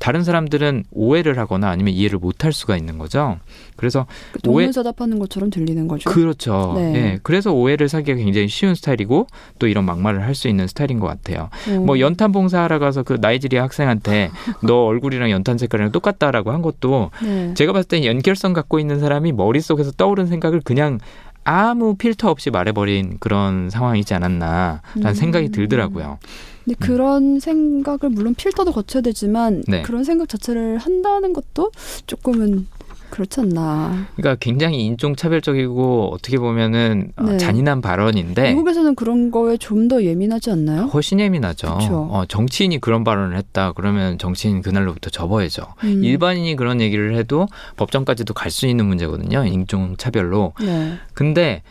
다른 0.00 0.24
사람들은 0.24 0.84
오해를 0.90 1.38
하거나 1.38 1.68
아니면 1.68 1.92
이해를 1.94 2.18
못할 2.18 2.52
수가 2.52 2.76
있는 2.76 2.96
거죠. 2.98 3.38
그래서 3.76 4.06
그 4.32 4.38
오해- 4.50 4.64
동문서답하는 4.64 5.18
것처럼 5.20 5.50
들리는 5.50 5.86
거죠. 5.86 6.10
그렇죠. 6.10 6.72
네. 6.76 6.94
예. 6.94 7.18
그래서 7.22 7.52
오해를 7.52 7.88
사기가 7.88 8.16
굉장히 8.16 8.48
쉬운 8.48 8.74
스타일이고 8.74 9.26
또 9.58 9.66
이런 9.68 9.84
막말을 9.84 10.22
할 10.22 10.34
수 10.34 10.48
있는 10.48 10.66
스타일인 10.66 10.98
것 11.00 11.06
같아요. 11.06 11.50
어. 11.68 11.80
뭐 11.80 12.00
연탄 12.00 12.32
봉사하러 12.32 12.78
가서 12.78 13.02
그 13.02 13.18
나이지리아 13.20 13.62
학생한테 13.64 14.30
너 14.64 14.84
얼굴이랑 14.86 15.30
연탄 15.30 15.58
색깔이랑 15.58 15.92
똑같다라고 15.92 16.50
한 16.50 16.62
것도 16.62 17.10
네. 17.22 17.52
제가 17.54 17.72
봤을 17.74 17.86
때 17.88 18.04
연결성 18.04 18.54
갖고 18.54 18.78
있는 18.80 18.98
사람이 19.00 19.32
머릿속에서 19.32 19.92
떠오른 19.92 20.26
생각을 20.26 20.62
그냥 20.64 20.98
아무 21.44 21.96
필터 21.96 22.30
없이 22.30 22.50
말해버린 22.50 23.16
그런 23.18 23.70
상황이지 23.70 24.14
않았나라는 24.14 24.80
음. 25.04 25.14
생각이 25.14 25.50
들더라고요. 25.50 26.18
근데 26.64 26.76
그런 26.78 27.40
생각을 27.40 28.10
물론 28.10 28.34
필터도 28.34 28.72
거쳐야 28.72 29.02
되지만 29.02 29.62
네. 29.66 29.82
그런 29.82 30.04
생각 30.04 30.28
자체를 30.28 30.78
한다는 30.78 31.32
것도 31.32 31.70
조금은 32.06 32.66
그렇지 33.10 33.40
않나. 33.40 34.06
그러니까 34.16 34.36
굉장히 34.40 34.84
인종차별적이고 34.86 36.10
어떻게 36.12 36.38
보면은 36.38 37.12
어, 37.16 37.24
네. 37.24 37.36
잔인한 37.38 37.80
발언인데 37.80 38.50
미국에서는 38.50 38.94
그런 38.94 39.30
거에 39.30 39.56
좀 39.56 39.80
더 39.88 40.02
예민하지 40.04 40.50
않나요? 40.52 40.82
훨씬 40.84 41.18
예민하죠. 41.18 41.78
그쵸. 41.78 42.08
어, 42.12 42.24
정치인이 42.28 42.78
그런 42.80 43.02
발언을 43.02 43.36
했다 43.36 43.72
그러면 43.72 44.18
정치인 44.18 44.62
그날로부터 44.62 45.10
접어야죠. 45.10 45.62
음. 45.84 46.04
일반인이 46.04 46.54
그런 46.56 46.80
얘기를 46.80 47.16
해도 47.16 47.48
법정까지도 47.76 48.34
갈 48.34 48.50
수 48.50 48.66
있는 48.66 48.86
문제거든요. 48.86 49.44
인종차별로. 49.46 50.52
네. 50.60 50.94
근데 51.14 51.62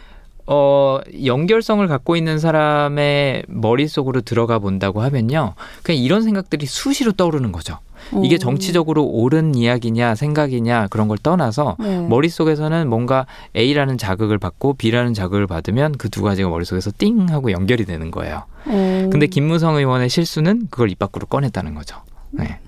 어 0.48 1.00
연결성을 1.24 1.86
갖고 1.88 2.16
있는 2.16 2.40
사람의 2.40 3.44
머릿속으로 3.48 4.22
들어가 4.22 4.58
본다고 4.58 5.02
하면요. 5.02 5.54
그냥 5.84 6.02
이런 6.02 6.24
생각들이 6.24 6.66
수시로 6.66 7.12
떠오르는 7.12 7.52
거죠. 7.52 7.78
이게 8.24 8.36
어. 8.36 8.38
정치적으로 8.38 9.06
옳은 9.06 9.56
이야기냐 9.56 10.16
생각이냐 10.16 10.88
그런 10.90 11.08
걸 11.08 11.18
떠나서 11.18 11.78
네. 11.80 12.00
머릿속에서는 12.08 12.90
뭔가 12.90 13.26
A라는 13.56 13.98
자극을 13.98 14.38
받고 14.38 14.74
B라는 14.74 15.14
자극을 15.14 15.48
받으면 15.48 15.94
그 15.94 16.10
두 16.10 16.24
가지가 16.24 16.50
머릿속에서 16.50 16.92
띵 16.98 17.30
하고 17.30 17.52
연결이 17.52 17.86
되는 17.86 18.12
거예요. 18.12 18.44
어. 18.66 19.10
근데 19.12 19.28
김무성 19.28 19.76
의원의 19.76 20.10
실수는 20.10 20.68
그걸 20.70 20.90
입 20.90 21.00
밖으로 21.00 21.28
꺼냈다는 21.28 21.76
거죠. 21.76 21.98
네. 22.32 22.60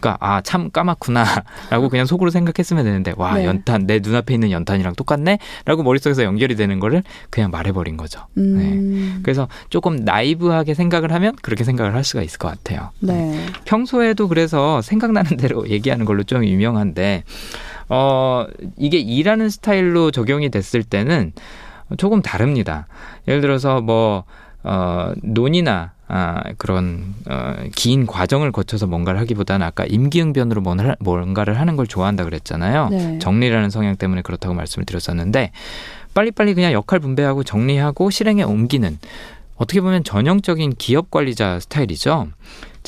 그러니까 0.00 0.16
아 0.20 0.40
참 0.40 0.70
까맣구나라고 0.70 1.88
그냥 1.90 2.06
속으로 2.06 2.30
생각했으면 2.30 2.84
되는데 2.84 3.12
와 3.16 3.34
네. 3.34 3.44
연탄 3.44 3.86
내 3.86 3.98
눈앞에 3.98 4.34
있는 4.34 4.50
연탄이랑 4.50 4.94
똑같네라고 4.94 5.82
머릿속에서 5.82 6.22
연결이 6.22 6.56
되는 6.56 6.80
거를 6.80 7.02
그냥 7.30 7.50
말해버린 7.50 7.96
거죠. 7.96 8.26
음. 8.36 9.20
그래서 9.22 9.48
조금 9.68 9.96
나이브하게 9.96 10.74
생각을 10.74 11.12
하면 11.12 11.34
그렇게 11.42 11.64
생각을 11.64 11.94
할 11.94 12.04
수가 12.04 12.22
있을 12.22 12.38
것 12.38 12.48
같아요. 12.48 12.90
네. 13.00 13.46
평소에도 13.64 14.28
그래서 14.28 14.80
생각나는 14.80 15.36
대로 15.38 15.68
얘기하는 15.68 16.04
걸로 16.06 16.22
좀 16.22 16.44
유명한데 16.44 17.24
어 17.88 18.46
이게 18.76 18.98
일하는 18.98 19.50
스타일로 19.50 20.10
적용이 20.10 20.50
됐을 20.50 20.82
때는 20.82 21.32
조금 21.96 22.22
다릅니다. 22.22 22.86
예를 23.26 23.40
들어서 23.40 23.80
뭐 23.80 24.24
어, 24.62 25.12
논의나 25.22 25.92
아, 26.08 26.42
그런 26.56 27.14
어, 27.28 27.54
긴 27.76 28.06
과정을 28.06 28.50
거쳐서 28.50 28.86
뭔가를 28.86 29.20
하기보다는 29.20 29.66
아까 29.66 29.84
임기응변으로 29.84 30.62
뭔가를, 31.00 31.60
하는 31.60 31.76
걸 31.76 31.86
좋아한다 31.86 32.24
그랬잖아요. 32.24 32.88
네. 32.88 33.18
정리라는 33.18 33.68
성향 33.68 33.96
때문에 33.96 34.22
그렇다고 34.22 34.54
말씀을 34.54 34.86
드렸었는데 34.86 35.52
빨리빨리 36.14 36.54
그냥 36.54 36.72
역할 36.72 36.98
분배하고 36.98 37.44
정리하고 37.44 38.10
실행에 38.10 38.42
옮기는 38.42 38.98
어떻게 39.56 39.80
보면 39.80 40.02
전형적인 40.02 40.74
기업 40.78 41.10
관리자 41.10 41.60
스타일이죠. 41.60 42.28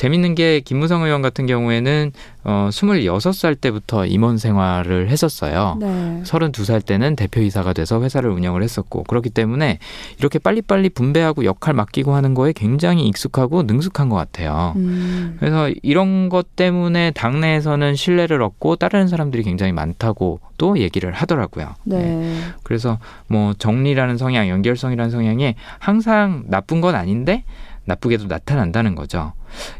재밌는 0.01 0.35
게 0.35 0.61
김무성 0.61 1.03
의원 1.03 1.21
같은 1.21 1.45
경우에는 1.45 2.13
어 2.45 2.71
26살 2.73 3.61
때부터 3.61 4.07
임원 4.07 4.39
생활을 4.39 5.11
했었어요. 5.11 5.77
네. 5.79 6.23
32살 6.25 6.87
때는 6.87 7.17
대표이사가 7.17 7.75
돼서 7.75 8.03
회사를 8.03 8.31
운영을 8.31 8.63
했었고 8.63 9.03
그렇기 9.03 9.29
때문에 9.29 9.79
이렇게 10.19 10.39
빨리빨리 10.39 10.89
분배하고 10.89 11.45
역할 11.45 11.75
맡기고 11.75 12.15
하는 12.15 12.33
거에 12.33 12.55
굉장히 12.57 13.07
익숙하고 13.09 13.65
능숙한 13.65 14.09
것 14.09 14.17
같아요. 14.17 14.73
음. 14.77 15.37
그래서 15.39 15.71
이런 15.83 16.31
것 16.31 16.57
때문에 16.57 17.11
당내에서는 17.11 17.95
신뢰를 17.95 18.41
얻고 18.41 18.77
따르는 18.77 19.07
사람들이 19.07 19.43
굉장히 19.43 19.73
많다고 19.73 20.41
또 20.57 20.79
얘기를 20.79 21.13
하더라고요. 21.13 21.75
네. 21.85 22.39
그래서 22.63 22.99
뭐 23.27 23.53
정리라는 23.53 24.17
성향, 24.17 24.49
연결성이라는 24.49 25.11
성향이 25.11 25.57
항상 25.79 26.45
나쁜 26.47 26.81
건 26.81 26.95
아닌데 26.95 27.45
나쁘게도 27.91 28.27
나타난다는 28.27 28.95
거죠. 28.95 29.33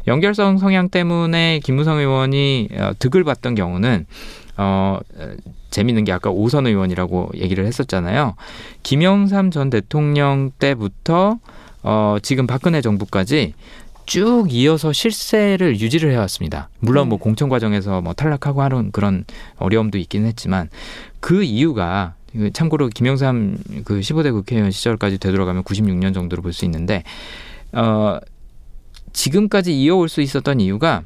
연결성 0.07 0.57
성향 0.57 0.89
때문에 0.89 1.59
김무성 1.63 1.97
의원이 1.97 2.69
어, 2.73 2.91
득을 2.99 3.23
봤던 3.23 3.55
경우는 3.55 4.05
어 4.57 4.99
어, 5.15 5.29
재밌는 5.69 6.03
게 6.03 6.11
아까 6.11 6.29
오선 6.29 6.67
의원이라고 6.67 7.31
얘기를 7.35 7.65
했었잖아요. 7.65 8.35
김영삼 8.83 9.51
전 9.51 9.69
대통령 9.69 10.51
때부터 10.59 11.39
어 11.83 12.17
지금 12.21 12.47
박근혜 12.47 12.81
정부까지 12.81 13.53
쭉 14.05 14.47
이어서 14.49 14.91
실세를 14.91 15.79
유지를 15.79 16.11
해왔습니다. 16.11 16.69
물론 16.79 17.07
뭐 17.07 17.17
네. 17.17 17.23
공천 17.23 17.47
과정에서 17.47 18.01
뭐 18.01 18.13
탈락하고 18.13 18.61
하는 18.61 18.91
그런 18.91 19.23
어려움도 19.57 19.97
있긴 19.97 20.25
했지만 20.25 20.69
그 21.21 21.43
이유가 21.43 22.15
그 22.33 22.51
참고로 22.51 22.89
김영삼 22.89 23.57
그 23.85 23.99
15대 24.01 24.31
국회의원 24.31 24.71
시절까지 24.71 25.17
되돌아가면 25.17 25.63
96년 25.63 26.13
정도로 26.13 26.41
볼 26.41 26.51
수 26.51 26.65
있는데 26.65 27.03
어 27.73 28.19
지금까지 29.13 29.79
이어올 29.79 30.09
수 30.09 30.21
있었던 30.21 30.59
이유가 30.59 31.03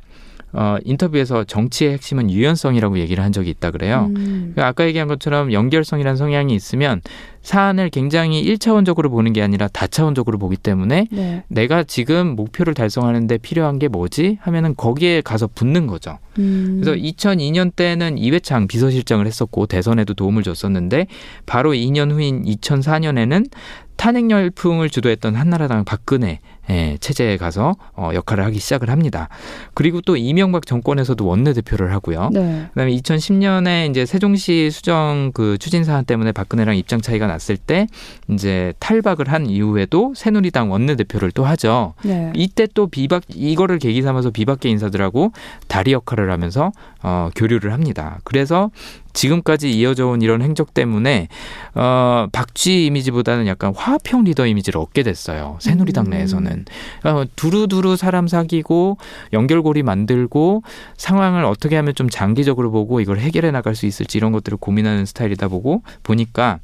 어 0.54 0.78
인터뷰에서 0.86 1.44
정치의 1.44 1.94
핵심은 1.94 2.32
유연성이라고 2.32 3.00
얘기를 3.00 3.24
한 3.24 3.32
적이 3.34 3.50
있다 3.50 3.72
그래요. 3.72 4.10
음. 4.16 4.54
그 4.56 4.64
아까 4.64 4.86
얘기한 4.86 5.08
것처럼 5.08 5.52
연결성이라는 5.52 6.16
성향이 6.16 6.56
있으면 6.56 7.02
사안을 7.42 7.90
굉장히 7.90 8.40
일차원적으로 8.40 9.10
보는 9.12 9.32
게 9.34 9.42
아니라 9.44 9.68
다차원적으로 9.68 10.40
보기 10.40 10.58
때문에 10.58 11.08
네. 11.12 11.44
내가 11.48 11.84
지금 11.84 12.36
목표를 12.36 12.74
달성하는데 12.74 13.38
필요한 13.38 13.78
게 13.80 13.88
뭐지? 13.88 14.40
하면은 14.42 14.76
거기에 14.76 15.22
가서 15.22 15.48
붙는 15.54 15.88
거죠. 15.88 16.18
음. 16.40 16.82
그래서 16.82 16.98
2002년 16.98 17.76
때는 17.76 18.18
이회창 18.18 18.68
비서실장을 18.68 19.26
했었고 19.28 19.68
대선에도 19.68 20.14
도움을 20.16 20.42
줬었는데 20.42 21.08
바로 21.46 21.74
2년 21.74 22.12
후인 22.12 22.46
2004년에는 22.46 23.50
탄핵 23.96 24.30
열풍을 24.30 24.90
주도했던 24.90 25.36
한나라당 25.36 25.86
박근혜 25.86 26.40
예, 26.70 26.98
체제에 27.00 27.38
가서 27.38 27.76
어, 27.94 28.12
역할을 28.14 28.44
하기 28.46 28.60
시작을 28.60 28.90
합니다. 28.90 29.30
그리고 29.74 30.02
또 30.02 30.18
이명박 30.18 30.66
정권에서도 30.66 31.26
원내대표를 31.26 31.92
하고요. 31.94 32.30
네. 32.34 32.68
그다음에 32.70 32.92
2010년에 32.96 33.90
이제 33.90 34.06
세종시 34.06 34.72
수정 34.72 35.32
그 35.34 35.58
추진 35.58 35.84
사안 35.84 36.06
때문에 36.06 36.32
박근혜랑 36.32 36.76
입장 36.78 37.02
차이가 37.02 37.28
났을 37.28 37.58
때 37.58 37.88
이제 38.30 38.74
탈박을 38.80 39.32
한 39.32 39.46
이후에도 39.46 40.14
새누리당 40.16 40.72
원내대표를 40.72 41.32
또 41.32 41.46
하죠. 41.46 41.94
네. 42.04 42.32
이때 42.36 42.68
또 42.74 42.88
비박 42.88 43.24
이거를 43.30 43.80
계기 43.80 44.02
삼아서 44.02 44.32
비박계 44.32 44.70
인사들하고 44.70 45.32
다리 45.68 45.92
역할을 45.94 46.32
하면서 46.32 46.72
어, 47.04 47.30
교류를 47.36 47.74
합니다. 47.74 48.20
그래서 48.24 48.72
지금까지 49.16 49.72
이어져 49.72 50.08
온 50.08 50.22
이런 50.22 50.44
행적 50.44 50.76
때문에 50.76 51.30
어, 51.74 52.28
박쥐 52.32 52.86
이미지보다는 52.86 53.48
약간 53.48 53.74
화평 53.76 54.26
리더 54.26 54.46
이미지를 54.46 54.80
얻게 54.80 55.02
됐어요. 55.02 55.58
새누리당 55.60 56.06
음. 56.06 56.10
내에서는 56.12 56.66
어, 57.06 57.24
두루두루 57.36 57.96
사람 57.96 58.28
사귀고 58.28 58.98
연결고리 59.34 59.82
만들고 59.82 60.62
상황을 60.98 61.46
어떻게 61.46 61.76
하면 61.78 61.96
좀 61.96 62.10
장기적으로 62.10 62.70
보고 62.70 63.00
이걸 63.00 63.18
해결해 63.18 63.50
나갈 63.52 63.74
수 63.74 63.88
있을지 63.88 64.18
이런 64.18 64.32
것들을 64.32 64.58
고민하는 64.58 65.06
스타일이다 65.06 65.48
보고 65.48 65.82
보니까 66.04 66.60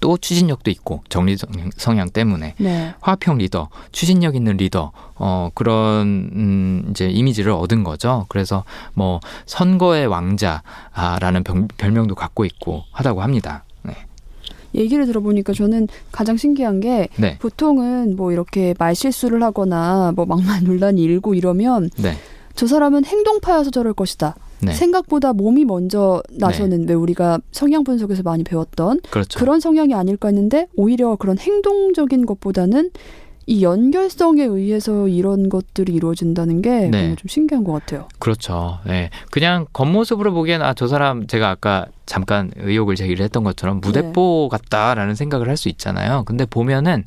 또 0.00 0.16
추진력도 0.16 0.70
있고 0.70 1.02
정리 1.08 1.36
성- 1.36 1.50
성향 1.76 2.08
때문에 2.10 2.54
네. 2.58 2.94
화평 3.00 3.38
리더, 3.38 3.68
추진력 3.92 4.36
있는 4.36 4.56
리더, 4.56 4.92
어, 5.16 5.50
그런, 5.54 6.30
음, 6.34 6.86
이제 6.90 7.08
이미지를 7.08 7.52
얻은 7.52 7.84
거죠. 7.84 8.26
그래서 8.28 8.64
뭐, 8.94 9.20
선거의 9.46 10.06
왕자라는 10.06 11.44
병- 11.44 11.68
별명도 11.76 12.14
갖고 12.14 12.44
있고 12.44 12.84
하다고 12.92 13.22
합니다. 13.22 13.64
네. 13.82 13.94
얘기를 14.74 15.06
들어보니까 15.06 15.52
저는 15.52 15.88
가장 16.12 16.36
신기한 16.36 16.80
게 16.80 17.08
네. 17.16 17.38
보통은 17.38 18.16
뭐 18.16 18.32
이렇게 18.32 18.74
말실수를 18.78 19.42
하거나 19.42 20.12
뭐 20.14 20.26
막말 20.26 20.62
논란이 20.64 21.00
일고 21.02 21.34
이러면 21.34 21.90
네. 21.96 22.16
저 22.54 22.66
사람은 22.66 23.04
행동파여서 23.04 23.70
저럴 23.70 23.92
것이다. 23.94 24.34
네. 24.60 24.72
생각보다 24.72 25.32
몸이 25.32 25.64
먼저 25.64 26.22
나서는 26.30 26.88
왜 26.88 26.94
우리가 26.94 27.40
성향 27.52 27.84
분석에서 27.84 28.22
많이 28.22 28.44
배웠던 28.44 29.00
그렇죠. 29.10 29.38
그런 29.38 29.60
성향이 29.60 29.94
아닐까 29.94 30.28
했는데 30.28 30.66
오히려 30.76 31.16
그런 31.16 31.38
행동적인 31.38 32.26
것보다는 32.26 32.90
이 33.48 33.62
연결성에 33.62 34.42
의해서 34.42 35.06
이런 35.06 35.48
것들이 35.48 35.94
이루어진다는 35.94 36.62
게 36.62 36.88
네. 36.88 37.14
좀 37.14 37.28
신기한 37.28 37.62
것 37.62 37.72
같아요. 37.72 38.08
그렇죠. 38.18 38.78
네. 38.84 39.10
그냥 39.30 39.66
겉모습으로 39.72 40.32
보기엔 40.32 40.62
아, 40.62 40.74
저 40.74 40.88
사람 40.88 41.26
제가 41.28 41.50
아까 41.50 41.86
잠깐 42.06 42.50
의혹을 42.56 42.94
제기를 42.94 43.24
했던 43.24 43.42
것처럼 43.44 43.80
무대뽀 43.80 44.48
같다라는 44.48 45.14
생각을 45.16 45.48
할 45.48 45.56
수 45.56 45.68
있잖아요. 45.70 46.22
근데 46.26 46.44
보면은 46.44 47.02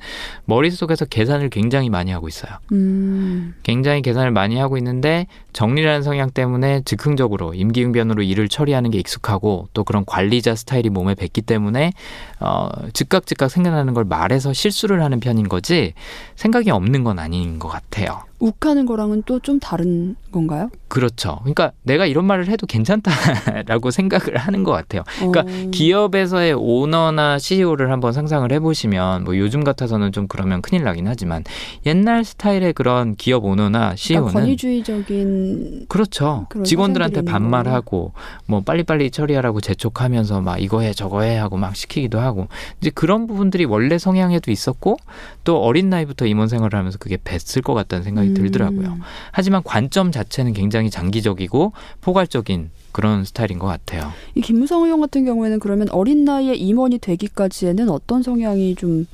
머릿속에서 0.45 1.05
계산을 1.05 1.49
굉장히 1.49 1.89
많이 1.89 2.11
하고 2.11 2.27
있어요. 2.27 2.51
음, 2.71 3.53
굉장히 3.61 4.01
계산을 4.01 4.31
많이 4.31 4.57
하고 4.57 4.77
있는데 4.77 5.27
정리라는 5.53 6.01
성향 6.01 6.31
때문에 6.31 6.81
즉흥적으로 6.83 7.53
임기응변으로 7.53 8.23
일을 8.23 8.49
처리하는 8.49 8.89
게 8.89 8.97
익숙하고 8.97 9.67
또 9.73 9.83
그런 9.83 10.03
관리자 10.05 10.55
스타일이 10.55 10.89
몸에 10.89 11.13
뱄기 11.13 11.43
때문에 11.43 11.93
어, 12.39 12.69
즉각 12.93 13.27
즉각 13.27 13.49
생각나는 13.51 13.93
걸 13.93 14.03
말해서 14.03 14.51
실수를 14.53 15.03
하는 15.03 15.19
편인 15.19 15.47
거지 15.47 15.93
생각이 16.35 16.71
없는 16.71 17.03
건 17.03 17.19
아닌 17.19 17.59
것 17.59 17.67
같아요. 17.67 18.23
욱하는 18.39 18.85
거랑은 18.85 19.23
또 19.25 19.39
좀 19.39 19.59
다른 19.59 20.15
건가요? 20.31 20.69
그렇죠. 20.89 21.39
그러니까 21.41 21.71
내가 21.83 22.05
이런 22.05 22.25
말을 22.25 22.49
해도 22.49 22.67
괜찮다라고 22.67 23.89
생각을 23.91 24.37
하는 24.37 24.63
것 24.63 24.71
같아요. 24.71 25.03
그러니까 25.17 25.41
어, 25.41 25.69
기업에서의 25.71 26.53
오너나 26.53 27.39
CEO를 27.39 27.91
한번 27.91 28.11
상상을 28.11 28.51
해보시면 28.51 29.23
뭐 29.23 29.37
요즘 29.37 29.63
같아서는 29.63 30.11
좀 30.11 30.27
그러면 30.27 30.61
큰일 30.61 30.83
나긴 30.83 31.07
하지만 31.07 31.43
옛날 31.85 32.23
스타일의 32.25 32.73
그런 32.73 33.15
기업 33.15 33.45
오너나 33.45 33.79
그러니까 33.79 33.95
CEO는 33.95 34.33
권위주의적인 34.33 35.85
그렇죠. 35.89 36.47
직원들한테 36.63 37.23
반말하고 37.23 38.13
뭐 38.45 38.61
빨리빨리 38.61 39.11
처리하라고 39.11 39.61
재촉하면서 39.61 40.41
막 40.41 40.61
이거 40.61 40.81
해 40.81 40.93
저거 40.93 41.21
해 41.21 41.37
하고 41.37 41.57
막 41.57 41.75
시키기도 41.75 42.19
하고 42.19 42.47
이제 42.81 42.89
그런 42.89 43.27
부분들이 43.27 43.65
원래 43.65 43.97
성향에도 43.97 44.51
있었고 44.51 44.97
또 45.43 45.61
어린 45.61 45.89
나이부터 45.89 46.25
임원 46.25 46.47
생활을 46.47 46.77
하면서 46.77 46.97
그게 46.97 47.17
뱄을 47.17 47.61
것 47.63 47.73
같다는 47.73 48.03
생각이 48.03 48.28
음, 48.29 48.33
들더라고요. 48.33 48.97
하지만 49.31 49.61
관점 49.63 50.11
자체는 50.11 50.53
굉장히 50.53 50.89
장기적이고 50.89 51.73
포괄적인 52.01 52.71
그런 52.91 53.23
스타일인 53.23 53.59
것 53.59 53.67
같아요. 53.67 54.11
이 54.35 54.41
김무성 54.41 54.83
의원 54.83 55.01
같은 55.01 55.25
경우에는 55.25 55.59
그러면 55.59 55.89
어린 55.91 56.25
나이에 56.25 56.55
임원이 56.55 56.99
되기까지에는 56.99 57.89
어떤 57.89 58.23
성향이 58.23 58.75
좀 58.75 59.05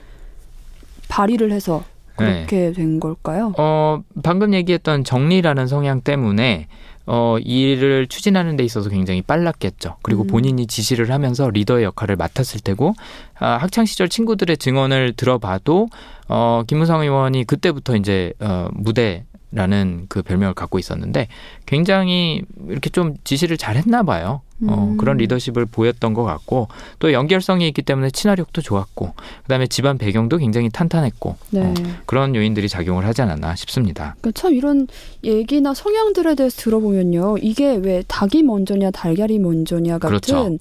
발휘를 1.10 1.52
해서 1.52 1.84
네. 2.20 2.46
그렇게 2.48 2.72
된 2.72 3.00
걸까요? 3.00 3.54
어, 3.58 4.02
방금 4.24 4.54
얘기했던 4.54 5.04
정리라는 5.04 5.68
성향 5.68 6.02
때문에 6.02 6.68
어, 7.06 7.38
이 7.40 7.62
일을 7.62 8.08
추진하는 8.08 8.56
데 8.56 8.64
있어서 8.64 8.90
굉장히 8.90 9.22
빨랐겠죠. 9.22 9.98
그리고 10.02 10.24
음. 10.24 10.28
본인이 10.28 10.66
지시를 10.68 11.12
하면서 11.12 11.50
리더의 11.50 11.84
역할을 11.84 12.16
맡았을 12.16 12.62
테고, 12.62 12.94
아, 13.40 13.58
학창 13.58 13.86
시절 13.86 14.10
친구들의 14.10 14.58
증언을 14.58 15.14
들어봐도, 15.14 15.88
어, 16.28 16.64
김무성 16.68 17.02
의원이 17.02 17.44
그때부터 17.46 17.96
이제, 17.96 18.34
어, 18.40 18.70
무대, 18.74 19.26
라는 19.52 20.06
그 20.10 20.22
별명을 20.22 20.54
갖고 20.54 20.80
있었는데 20.80 21.30
굉장히 21.66 22.42
이렇게 22.68 22.90
좀 22.90 23.16
지시를 23.24 23.56
잘 23.56 23.78
했나 23.78 24.04
봐요. 24.04 24.42
어, 24.68 24.90
음. 24.92 24.98
그런 24.98 25.18
리더십을 25.18 25.66
보였던 25.66 26.14
것 26.14 26.24
같고 26.24 26.70
또 27.00 27.12
연결성이 27.12 27.68
있기 27.68 27.82
때문에 27.82 28.10
친화력도 28.10 28.62
좋았고 28.62 29.14
그다음에 29.44 29.68
집안 29.68 29.98
배경도 29.98 30.38
굉장히 30.38 30.70
탄탄했고 30.70 31.36
네. 31.52 31.62
어, 31.62 31.74
그런 32.06 32.36
요인들이 32.36 32.70
작용을 32.70 33.06
하지 33.06 33.22
않았나 33.22 33.56
싶습니다. 33.56 34.16
그러니까 34.22 34.40
참 34.40 34.54
이런 34.54 34.88
얘기나 35.24 35.74
성향들에 35.74 36.36
대해서 36.36 36.62
들어보면요. 36.62 37.38
이게 37.42 37.76
왜 37.76 38.04
닭이 38.08 38.44
먼저냐 38.44 38.92
달걀이 38.92 39.40
먼저냐 39.40 39.98
같은 39.98 40.08
그렇죠. 40.08 40.58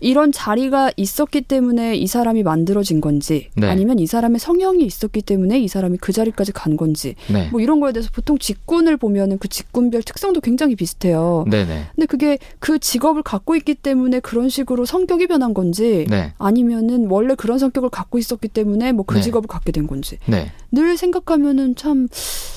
이런 0.00 0.32
자리가 0.32 0.92
있었기 0.96 1.42
때문에 1.42 1.96
이 1.96 2.06
사람이 2.06 2.42
만들어진 2.42 3.00
건지 3.00 3.50
네. 3.54 3.68
아니면 3.68 3.98
이 3.98 4.06
사람의 4.06 4.38
성형이 4.38 4.84
있었기 4.84 5.22
때문에 5.22 5.60
이 5.60 5.68
사람이 5.68 5.98
그 5.98 6.12
자리까지 6.12 6.52
간 6.52 6.76
건지 6.76 7.14
네. 7.30 7.48
뭐 7.50 7.60
이런 7.60 7.80
거에 7.80 7.92
대해서 7.92 8.10
보통 8.12 8.38
직군을 8.38 8.96
보면은 8.96 9.38
그 9.38 9.48
직군별 9.48 10.02
특성도 10.02 10.40
굉장히 10.40 10.74
비슷해요. 10.74 11.44
네네. 11.50 11.86
근데 11.94 12.06
그게 12.06 12.38
그 12.58 12.78
직업을 12.78 13.22
갖고 13.22 13.56
있기 13.56 13.74
때문에 13.74 14.20
그런 14.20 14.48
식으로 14.48 14.84
성격이 14.84 15.26
변한 15.26 15.54
건지 15.54 16.06
네. 16.08 16.32
아니면은 16.38 17.06
원래 17.10 17.34
그런 17.34 17.58
성격을 17.58 17.90
갖고 17.90 18.18
있었기 18.18 18.48
때문에 18.48 18.92
뭐그 18.92 19.16
네. 19.16 19.20
직업을 19.20 19.48
갖게 19.48 19.72
된 19.72 19.86
건지 19.86 20.18
네. 20.26 20.50
늘 20.72 20.96
생각하면은 20.96 21.76
참 21.76 22.08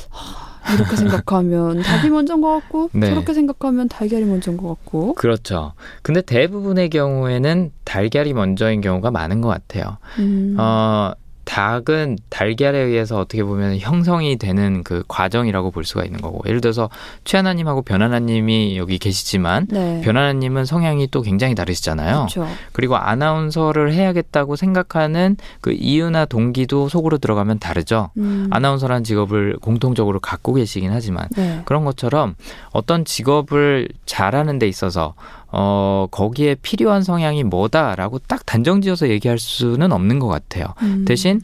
하, 0.09 0.52
이렇게 0.75 0.95
생각하면 0.95 1.81
닭이 1.81 2.09
먼저인 2.11 2.41
것 2.41 2.49
같고 2.59 2.89
네. 2.93 3.07
저렇게 3.09 3.33
생각하면 3.33 3.89
달걀이 3.89 4.23
먼저인 4.23 4.57
것 4.57 4.67
같고 4.69 5.13
그렇죠. 5.15 5.73
근데 6.01 6.21
대부분의 6.21 6.89
경우에는 6.89 7.71
달걀이 7.83 8.33
먼저인 8.33 8.81
경우가 8.81 9.11
많은 9.11 9.41
것 9.41 9.49
같아요. 9.49 9.97
음. 10.19 10.55
어, 10.57 11.13
닭은 11.45 12.17
달걀에 12.29 12.77
의해서 12.77 13.19
어떻게 13.19 13.43
보면 13.43 13.77
형성이 13.79 14.37
되는 14.37 14.83
그 14.83 15.03
과정이라고 15.07 15.71
볼 15.71 15.83
수가 15.83 16.05
있는 16.05 16.21
거고. 16.21 16.41
예를 16.47 16.61
들어서 16.61 16.89
최하나님하고 17.25 17.81
변하나님이 17.81 18.77
여기 18.77 18.97
계시지만 18.97 19.67
네. 19.69 20.01
변하나님은 20.03 20.65
성향이 20.65 21.07
또 21.11 21.21
굉장히 21.21 21.55
다르시잖아요. 21.55 22.27
그렇죠. 22.29 22.47
그리고 22.71 22.95
아나운서를 22.95 23.93
해야겠다고 23.93 24.55
생각하는 24.55 25.37
그 25.61 25.71
이유나 25.71 26.25
동기도 26.25 26.87
속으로 26.89 27.17
들어가면 27.17 27.59
다르죠. 27.59 28.11
음. 28.17 28.47
아나운서라는 28.51 29.03
직업을 29.03 29.57
공통적으로 29.61 30.19
갖고 30.19 30.53
계시긴 30.53 30.91
하지만 30.91 31.27
네. 31.35 31.61
그런 31.65 31.83
것처럼 31.83 32.35
어떤 32.71 33.05
직업을 33.05 33.89
잘하는 34.05 34.59
데 34.59 34.67
있어서 34.67 35.13
어 35.55 36.07
거기에 36.11 36.55
필요한 36.55 37.03
성향이 37.03 37.43
뭐다라고 37.43 38.19
딱 38.19 38.45
단정지어서 38.45 39.09
얘기할 39.09 39.37
수는 39.37 39.91
없는 39.91 40.17
것 40.19 40.27
같아요. 40.27 40.65
음. 40.81 41.05
대신 41.07 41.41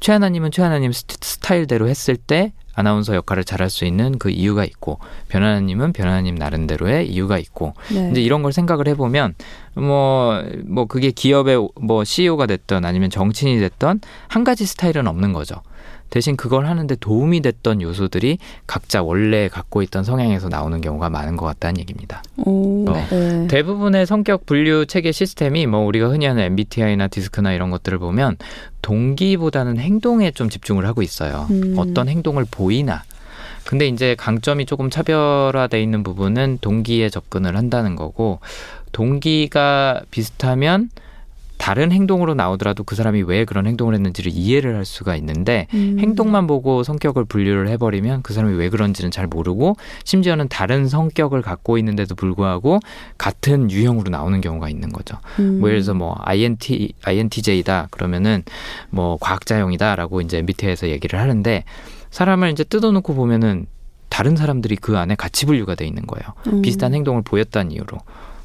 최하나님은 0.00 0.52
최하나님 0.52 0.92
스- 0.92 1.04
스타일대로 1.20 1.88
했을 1.88 2.16
때 2.16 2.52
아나운서 2.74 3.16
역할을 3.16 3.42
잘할 3.42 3.68
수 3.70 3.84
있는 3.84 4.16
그 4.20 4.30
이유가 4.30 4.64
있고 4.64 5.00
변하나님은 5.26 5.92
변하나님 5.92 6.36
나름대로의 6.36 7.08
이유가 7.08 7.36
있고 7.38 7.74
네. 7.92 8.08
이제 8.12 8.20
이런 8.22 8.44
걸 8.44 8.52
생각을 8.52 8.86
해보면 8.86 9.34
뭐뭐 9.74 10.84
그게 10.88 11.10
기업의 11.10 11.68
뭐 11.80 12.04
CEO가 12.04 12.46
됐던 12.46 12.84
아니면 12.84 13.10
정치인이 13.10 13.58
됐던 13.60 14.00
한 14.28 14.44
가지 14.44 14.66
스타일은 14.66 15.08
없는 15.08 15.32
거죠. 15.32 15.56
대신 16.10 16.36
그걸 16.36 16.66
하는데 16.66 16.94
도움이 16.96 17.40
됐던 17.40 17.82
요소들이 17.82 18.38
각자 18.66 19.02
원래 19.02 19.48
갖고 19.48 19.82
있던 19.82 20.04
성향에서 20.04 20.48
나오는 20.48 20.80
경우가 20.80 21.10
많은 21.10 21.36
것 21.36 21.46
같다는 21.46 21.80
얘기입니다. 21.80 22.22
오, 22.38 22.84
네. 22.86 23.06
네. 23.10 23.46
대부분의 23.48 24.06
성격 24.06 24.46
분류 24.46 24.86
체계 24.86 25.12
시스템이 25.12 25.66
뭐 25.66 25.80
우리가 25.80 26.08
흔히 26.08 26.26
하는 26.26 26.42
MBTI나 26.42 27.08
디스크나 27.08 27.52
이런 27.52 27.70
것들을 27.70 27.98
보면 27.98 28.36
동기보다는 28.82 29.78
행동에 29.78 30.30
좀 30.30 30.48
집중을 30.48 30.86
하고 30.86 31.02
있어요. 31.02 31.46
음. 31.50 31.74
어떤 31.76 32.08
행동을 32.08 32.46
보이나. 32.50 33.02
근데 33.64 33.86
이제 33.86 34.14
강점이 34.14 34.64
조금 34.64 34.88
차별화돼 34.88 35.82
있는 35.82 36.02
부분은 36.02 36.58
동기에 36.62 37.10
접근을 37.10 37.54
한다는 37.54 37.96
거고 37.96 38.40
동기가 38.92 40.00
비슷하면 40.10 40.88
다른 41.58 41.92
행동으로 41.92 42.34
나오더라도 42.34 42.84
그 42.84 42.94
사람이 42.94 43.22
왜 43.22 43.44
그런 43.44 43.66
행동을 43.66 43.94
했는지를 43.94 44.32
이해를 44.32 44.76
할 44.76 44.84
수가 44.84 45.16
있는데 45.16 45.66
음. 45.74 45.98
행동만 45.98 46.46
보고 46.46 46.82
성격을 46.82 47.24
분류를 47.24 47.68
해버리면 47.68 48.22
그 48.22 48.32
사람이 48.32 48.56
왜 48.56 48.68
그런지는 48.70 49.10
잘 49.10 49.26
모르고 49.26 49.76
심지어는 50.04 50.48
다른 50.48 50.88
성격을 50.88 51.42
갖고 51.42 51.76
있는데도 51.78 52.14
불구하고 52.14 52.80
같은 53.18 53.70
유형으로 53.70 54.10
나오는 54.10 54.40
경우가 54.40 54.68
있는 54.68 54.88
거죠. 54.90 55.18
음. 55.40 55.60
뭐 55.60 55.68
예를 55.68 55.82
들어서 55.82 55.94
뭐 55.94 56.16
INT 56.20 56.94
INTJ다 57.04 57.88
그러면은 57.90 58.44
뭐 58.90 59.18
과학자형이다라고 59.20 60.20
이제 60.20 60.38
MBTI에서 60.38 60.88
얘기를 60.88 61.18
하는데 61.20 61.64
사람을 62.10 62.50
이제 62.50 62.64
뜯어놓고 62.64 63.14
보면은 63.14 63.66
다른 64.08 64.36
사람들이 64.36 64.76
그 64.76 64.96
안에 64.96 65.14
같이 65.16 65.46
분류가 65.46 65.74
돼 65.74 65.86
있는 65.86 66.06
거예요. 66.06 66.34
음. 66.46 66.62
비슷한 66.62 66.94
행동을 66.94 67.22
보였다는 67.22 67.72
이유로. 67.72 67.98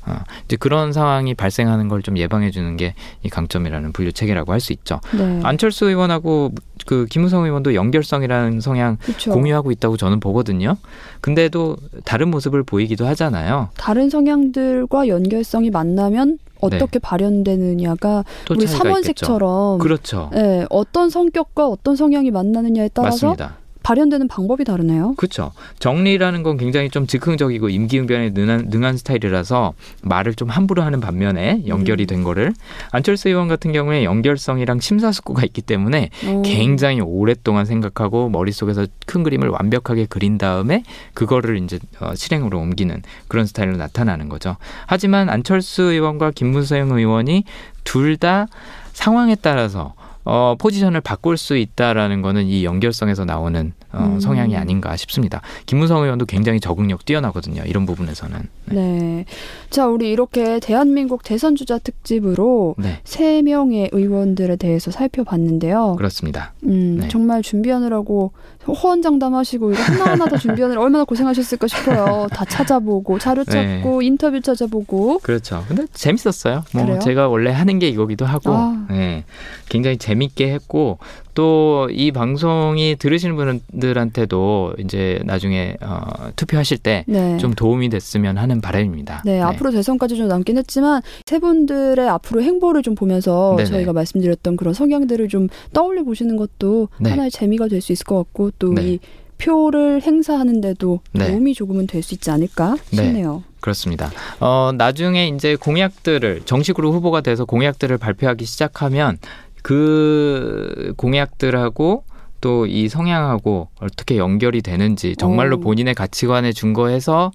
어, 0.06 0.16
이제 0.46 0.56
그런 0.58 0.92
상황이 0.94 1.34
발생하는 1.34 1.88
걸 1.90 2.04
좀 2.04 2.18
예방해 2.18 2.52
주는 2.52 2.76
게 2.78 2.94
이 3.24 3.30
강점이라는 3.30 3.94
분류 3.94 4.12
체계라고 4.12 4.52
할 4.52 4.60
수 4.60 4.74
있죠. 4.74 5.00
네. 5.18 5.40
안철수 5.44 5.86
의원하고 5.86 6.52
그 6.86 7.06
김우성 7.10 7.46
의원도 7.46 7.76
연결성이라는 7.76 8.60
성향 8.60 8.98
그렇죠. 8.98 9.32
공유하고 9.32 9.72
있다고 9.72 9.96
저는 9.98 10.20
보거든요. 10.20 10.76
근데도 11.22 11.78
다른 12.04 12.30
모습을 12.30 12.64
보이기도 12.64 13.06
하잖아요. 13.08 13.70
다른 13.78 14.10
성향들과 14.10 15.08
연결성이 15.08 15.70
만나면 15.70 16.40
어떻게 16.60 17.00
발현되느냐가 17.00 18.24
네. 18.26 18.46
또 18.46 18.54
우리. 18.56 18.68
삼원색처럼 18.68 19.80
그렇죠. 19.80 20.30
네, 20.34 20.66
어떤 20.70 21.10
성격과 21.10 21.68
어떤 21.68 21.96
성향이 21.96 22.32
만나느냐에 22.32 22.90
따라서 22.94 23.28
맞습니다. 23.28 23.58
발현되는 23.84 24.28
방법이 24.28 24.64
다르네요. 24.64 25.14
그렇죠. 25.18 25.52
정리라는 25.80 26.42
건 26.44 26.58
굉장히 26.58 26.90
좀 26.90 27.06
즉흥적이고 27.06 27.70
임기응변에 27.70 28.30
능한, 28.32 28.68
능한 28.70 28.98
스타일이라서 28.98 29.74
말을 30.02 30.34
좀 30.36 30.50
함부로 30.50 30.82
하는 30.84 31.00
반면에 31.00 31.64
연결이 31.68 32.06
음. 32.06 32.08
된 32.08 32.24
거를 32.24 32.54
안철수 32.92 33.30
의원 33.30 33.48
같은 33.48 33.72
경우에 33.74 34.04
연결성이랑 34.04 34.80
심사숙고가 34.80 35.44
있기 35.44 35.62
때문에 35.62 36.10
어. 36.26 36.42
굉장히 36.46 37.02
오랫동안 37.02 37.66
생각하고 37.66 38.30
머릿속에서 38.30 38.88
큰 39.06 39.24
그림을 39.24 39.50
완벽하게 39.50 40.06
그린 40.06 40.38
다음에 40.38 40.84
그거를 41.14 41.62
이제 41.62 41.80
어, 42.00 42.16
실행으로 42.16 42.58
옮기는 42.60 43.02
그런 43.28 43.46
스타일로 43.46 43.78
나타나는 43.78 44.30
거죠. 44.30 44.56
하지만 44.88 45.30
안철수 45.30 45.84
의원과 45.84 46.32
김문성 46.32 46.92
의원이 46.92 47.44
둘 47.84 48.18
다 48.18 48.48
상황에 48.94 49.36
따라서 49.36 49.96
어, 50.26 50.56
포지션을 50.58 51.02
바꿀 51.02 51.38
수 51.38 51.58
있다라는 51.58 52.22
거는 52.22 52.46
이 52.48 52.64
연결성에서 52.64 53.26
나오는 53.26 53.74
어, 53.94 54.04
음. 54.04 54.20
성향이 54.20 54.58
아닌가 54.58 54.96
싶습니다. 54.98 55.42
김문성 55.66 56.04
의원도 56.04 56.26
굉장히 56.26 56.60
적응력 56.60 57.06
뛰어나거든요. 57.06 57.64
이런 57.66 57.86
부분에서는. 57.86 58.40
네. 58.66 58.74
네. 58.76 59.26
자, 59.70 59.88
우리 59.88 60.12
이렇게 60.12 60.60
대한민국 60.60 61.24
대선 61.24 61.56
주자 61.56 61.78
특집으로 61.78 62.76
네, 62.78 63.00
세 63.04 63.42
명의 63.42 63.90
의원들에 63.92 64.56
대해서 64.56 64.92
살펴봤는데요. 64.92 65.96
그렇습니다. 65.98 66.54
음, 66.64 66.98
네. 67.02 67.08
정말 67.08 67.42
준비하느라고 67.42 68.32
호언장담하시고 68.68 69.74
이거 69.74 69.82
하나하나 69.82 70.26
다 70.26 70.38
준비하느라 70.38 70.82
얼마나 70.82 71.04
고생하셨을까 71.04 71.68
싶어요. 71.68 72.28
다 72.32 72.46
찾아보고 72.46 73.20
자료 73.20 73.44
네. 73.44 73.82
찾고 73.82 74.02
인터뷰 74.02 74.42
찾아보고 74.42 75.20
그렇죠. 75.20 75.64
근데 75.68 75.86
재밌었어요. 75.94 76.64
뭐 76.74 76.86
그래요? 76.86 77.00
제가 77.00 77.28
원래 77.28 77.52
하는 77.52 77.80
게 77.80 77.90
이거기도 77.90 78.26
하고, 78.26 78.52
아. 78.54 78.86
네, 78.90 79.26
굉장히 79.70 79.98
재밌게 79.98 80.52
했고 80.54 80.98
또 81.34 81.88
이 81.92 82.12
방송이 82.12 82.96
들으시는 82.98 83.36
분들한테도 83.36 84.76
이제 84.80 85.20
나중에 85.26 85.76
어, 85.82 86.00
투표하실 86.36 86.78
때 86.80 87.04
네. 87.08 87.38
좀 87.38 87.54
도움이 87.54 87.90
됐으면 87.90 88.38
하는 88.38 88.62
바람입니다. 88.62 89.22
네, 89.26 89.42
앞으로 89.42 89.72
대선까지 89.72 90.16
좀 90.16 90.28
남긴 90.28 90.58
했지만 90.58 91.02
세 91.26 91.40
분들의 91.40 92.08
앞으로 92.08 92.42
행보를 92.42 92.82
좀 92.82 92.96
보면서 92.96 93.56
네네. 93.58 93.70
저희가 93.70 93.94
말씀드렸던 93.94 94.56
그런 94.58 94.74
성향들을 94.74 95.28
좀 95.28 95.50
떠올려 95.74 96.04
보시는 96.04 96.36
것도 96.38 96.90
네. 97.00 97.10
하나의 97.12 97.32
재미가 97.32 97.68
될 97.68 97.82
수 97.84 97.92
있을 97.92 98.06
것 98.06 98.16
같고 98.18 98.52
또 98.60 98.74
네. 98.74 98.94
이 98.94 99.00
표를 99.38 100.02
행사하는데도 100.02 101.00
네. 101.14 101.28
도움이 101.28 101.54
조금은 101.54 101.86
될 101.88 102.02
수 102.02 102.14
있지 102.14 102.32
않을까 102.32 102.76
네. 102.92 102.96
싶네요. 102.98 103.44
그렇습니다. 103.60 104.10
어, 104.40 104.72
나중에 104.78 105.28
이제 105.28 105.56
공약들을 105.58 106.44
정식으로 106.46 106.94
후보가 106.94 107.22
돼서 107.22 107.44
공약들을 107.46 107.98
발표하기 107.98 108.46
시작하면 108.46 109.18
그 109.64 110.94
공약들하고 110.98 112.06
또 112.44 112.64
이 112.68 112.90
성향하고 112.90 113.70
어떻게 113.80 114.18
연결이 114.18 114.62
되는지 114.62 115.16
정말로 115.16 115.58
오. 115.58 115.60
본인의 115.60 115.96
가치관에 115.96 116.52
준거해서 116.52 117.32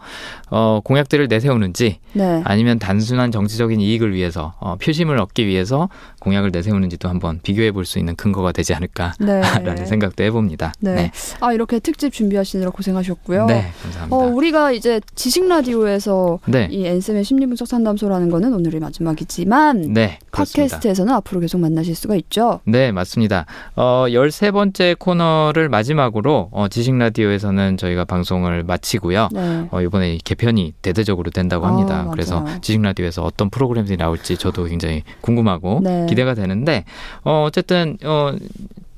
어, 0.50 0.80
공약들을 0.84 1.28
내세우는지 1.28 1.98
네. 2.12 2.42
아니면 2.44 2.78
단순한 2.78 3.30
정치적인 3.30 3.80
이익을 3.80 4.14
위해서 4.14 4.54
어, 4.60 4.76
표심을 4.76 5.18
얻기 5.18 5.46
위해서 5.46 5.88
공약을 6.20 6.50
내세우는지도 6.52 7.08
한번 7.08 7.40
비교해 7.42 7.72
볼 7.72 7.88
수 7.88 7.98
있는 7.98 8.16
근거가 8.16 8.52
되지 8.52 8.74
않을까라는 8.74 9.74
네. 9.76 9.86
생각도 9.86 10.22
해봅니다. 10.24 10.74
네. 10.80 10.94
네, 10.94 11.10
아, 11.40 11.54
이렇게 11.54 11.78
특집 11.78 12.12
준비하시느라 12.12 12.70
고생하셨고요. 12.70 13.46
네, 13.46 13.70
감사합니다. 13.82 14.14
어, 14.14 14.26
우리가 14.26 14.72
이제 14.72 15.00
지식 15.14 15.48
라디오에서 15.48 16.38
네, 16.46 16.68
이 16.70 16.84
엔쌤의 16.84 17.24
심리분석 17.24 17.66
상담소라는 17.66 18.28
거는 18.30 18.52
오늘이 18.52 18.78
마지막이지만 18.80 19.94
네. 19.94 20.18
팟캐스트에서는 20.32 21.14
앞으로 21.14 21.40
계속 21.40 21.58
만나실 21.60 21.94
수가 21.94 22.14
있죠. 22.16 22.60
네, 22.64 22.92
맞습니다. 22.92 23.46
어, 23.74 24.04
13번째 24.08 24.97
코너를 24.98 25.68
마지막으로 25.68 26.48
어, 26.52 26.68
지식 26.68 26.96
라디오에서는 26.96 27.76
저희가 27.76 28.04
방송을 28.04 28.64
마치고요. 28.64 29.28
네. 29.32 29.68
어, 29.70 29.80
이번에 29.80 30.18
개편이 30.24 30.74
대대적으로 30.82 31.30
된다고 31.30 31.66
아, 31.66 31.70
합니다. 31.70 31.98
맞아요. 31.98 32.10
그래서 32.10 32.44
지식 32.60 32.82
라디오에서 32.82 33.22
어떤 33.24 33.50
프로그램들이 33.50 33.96
나올지 33.96 34.36
저도 34.36 34.64
굉장히 34.64 35.02
궁금하고 35.20 35.80
네. 35.82 36.06
기대가 36.08 36.34
되는데 36.34 36.84
어, 37.24 37.44
어쨌든 37.46 37.96
어, 38.04 38.34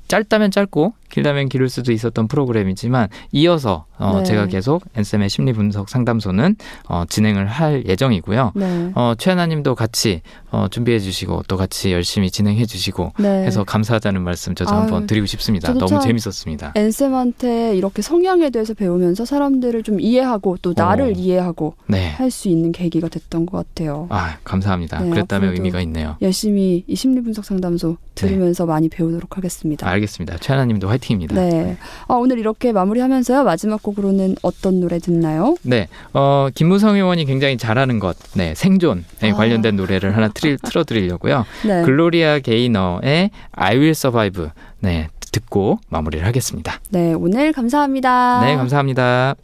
짧다면 0.08 0.50
짧고 0.50 0.94
길다면 1.08 1.48
길을 1.48 1.68
수도 1.68 1.92
있었던 1.92 2.26
프로그램이지만 2.26 3.08
이어서 3.32 3.86
어, 4.00 4.18
네. 4.18 4.24
제가 4.24 4.46
계속 4.46 4.82
앤쌤의 4.96 5.28
심리 5.28 5.52
분석 5.52 5.88
상담소는 5.88 6.56
어, 6.88 7.04
진행을 7.08 7.46
할 7.46 7.84
예정이고요. 7.86 8.52
네. 8.54 8.92
어, 8.94 9.14
최하나님도 9.16 9.74
같이 9.74 10.22
어, 10.50 10.66
준비해 10.70 10.98
주시고 10.98 11.44
또 11.46 11.56
같이 11.56 11.92
열심히 11.92 12.30
진행해 12.30 12.64
주시고 12.64 13.12
네. 13.18 13.44
해서 13.44 13.62
감사하다는 13.62 14.22
말씀 14.22 14.54
저도 14.54 14.72
아유, 14.72 14.80
한번 14.80 15.06
드리고 15.06 15.26
싶습니다. 15.26 15.72
너무 15.72 15.86
참 15.86 16.00
재밌었습니다. 16.00 16.72
앤쌤한테 16.74 17.76
이렇게 17.76 18.02
성향에 18.02 18.50
대해서 18.50 18.74
배우면서 18.74 19.24
사람들을 19.24 19.82
좀 19.82 20.00
이해하고 20.00 20.56
또 20.62 20.72
나를 20.76 21.06
어. 21.06 21.10
이해하고 21.10 21.74
네. 21.86 22.10
할수 22.10 22.48
있는 22.48 22.72
계기가 22.72 23.08
됐던 23.08 23.46
것 23.46 23.58
같아요. 23.58 24.06
아, 24.08 24.36
감사합니다. 24.44 25.00
네, 25.00 25.10
그랬다면 25.10 25.52
의미가 25.54 25.80
있네요. 25.82 26.16
열심히 26.22 26.84
이 26.86 26.96
심리 26.96 27.20
분석 27.20 27.44
상담소 27.44 27.96
들으면서 28.14 28.66
많이 28.66 28.88
배우도록 28.88 29.36
하겠습니다. 29.36 29.88
알겠습니다. 29.88 30.38
최하나님도 30.38 30.88
화이팅입니다. 30.88 31.34
네. 31.34 31.76
아, 32.08 32.14
오늘 32.14 32.38
이렇게 32.38 32.72
마무리하면서요. 32.72 33.44
마지막 33.44 33.82
곡 33.82 33.89
으로는 33.98 34.36
어떤 34.42 34.80
노래 34.80 34.98
듣나요? 34.98 35.56
네, 35.62 35.88
어, 36.12 36.48
김무성 36.54 36.96
의원이 36.96 37.24
굉장히 37.24 37.56
잘하는 37.56 37.98
것, 37.98 38.16
네, 38.34 38.54
생존에 38.54 39.02
아. 39.22 39.34
관련된 39.34 39.76
노래를 39.76 40.16
하나 40.16 40.28
틀, 40.28 40.56
틀어드리려고요. 40.58 41.44
네. 41.66 41.82
글로리아 41.82 42.38
게이너의 42.40 43.30
I 43.52 43.76
Will 43.76 43.90
Survive, 43.90 44.48
네, 44.80 45.08
듣고 45.32 45.78
마무리를 45.88 46.26
하겠습니다. 46.26 46.80
네, 46.90 47.12
오늘 47.14 47.52
감사합니다. 47.52 48.44
네, 48.44 48.56
감사합니다. 48.56 49.34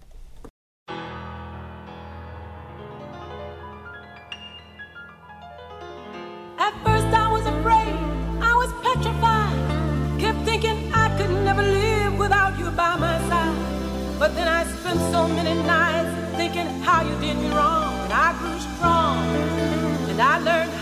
Did 17.27 17.39
me 17.39 17.49
wrong. 17.51 17.93
And 18.05 18.13
I 18.13 18.29
grew 18.39 18.59
strong, 18.61 19.19
and 20.11 20.21
I 20.21 20.39
learned 20.39 20.73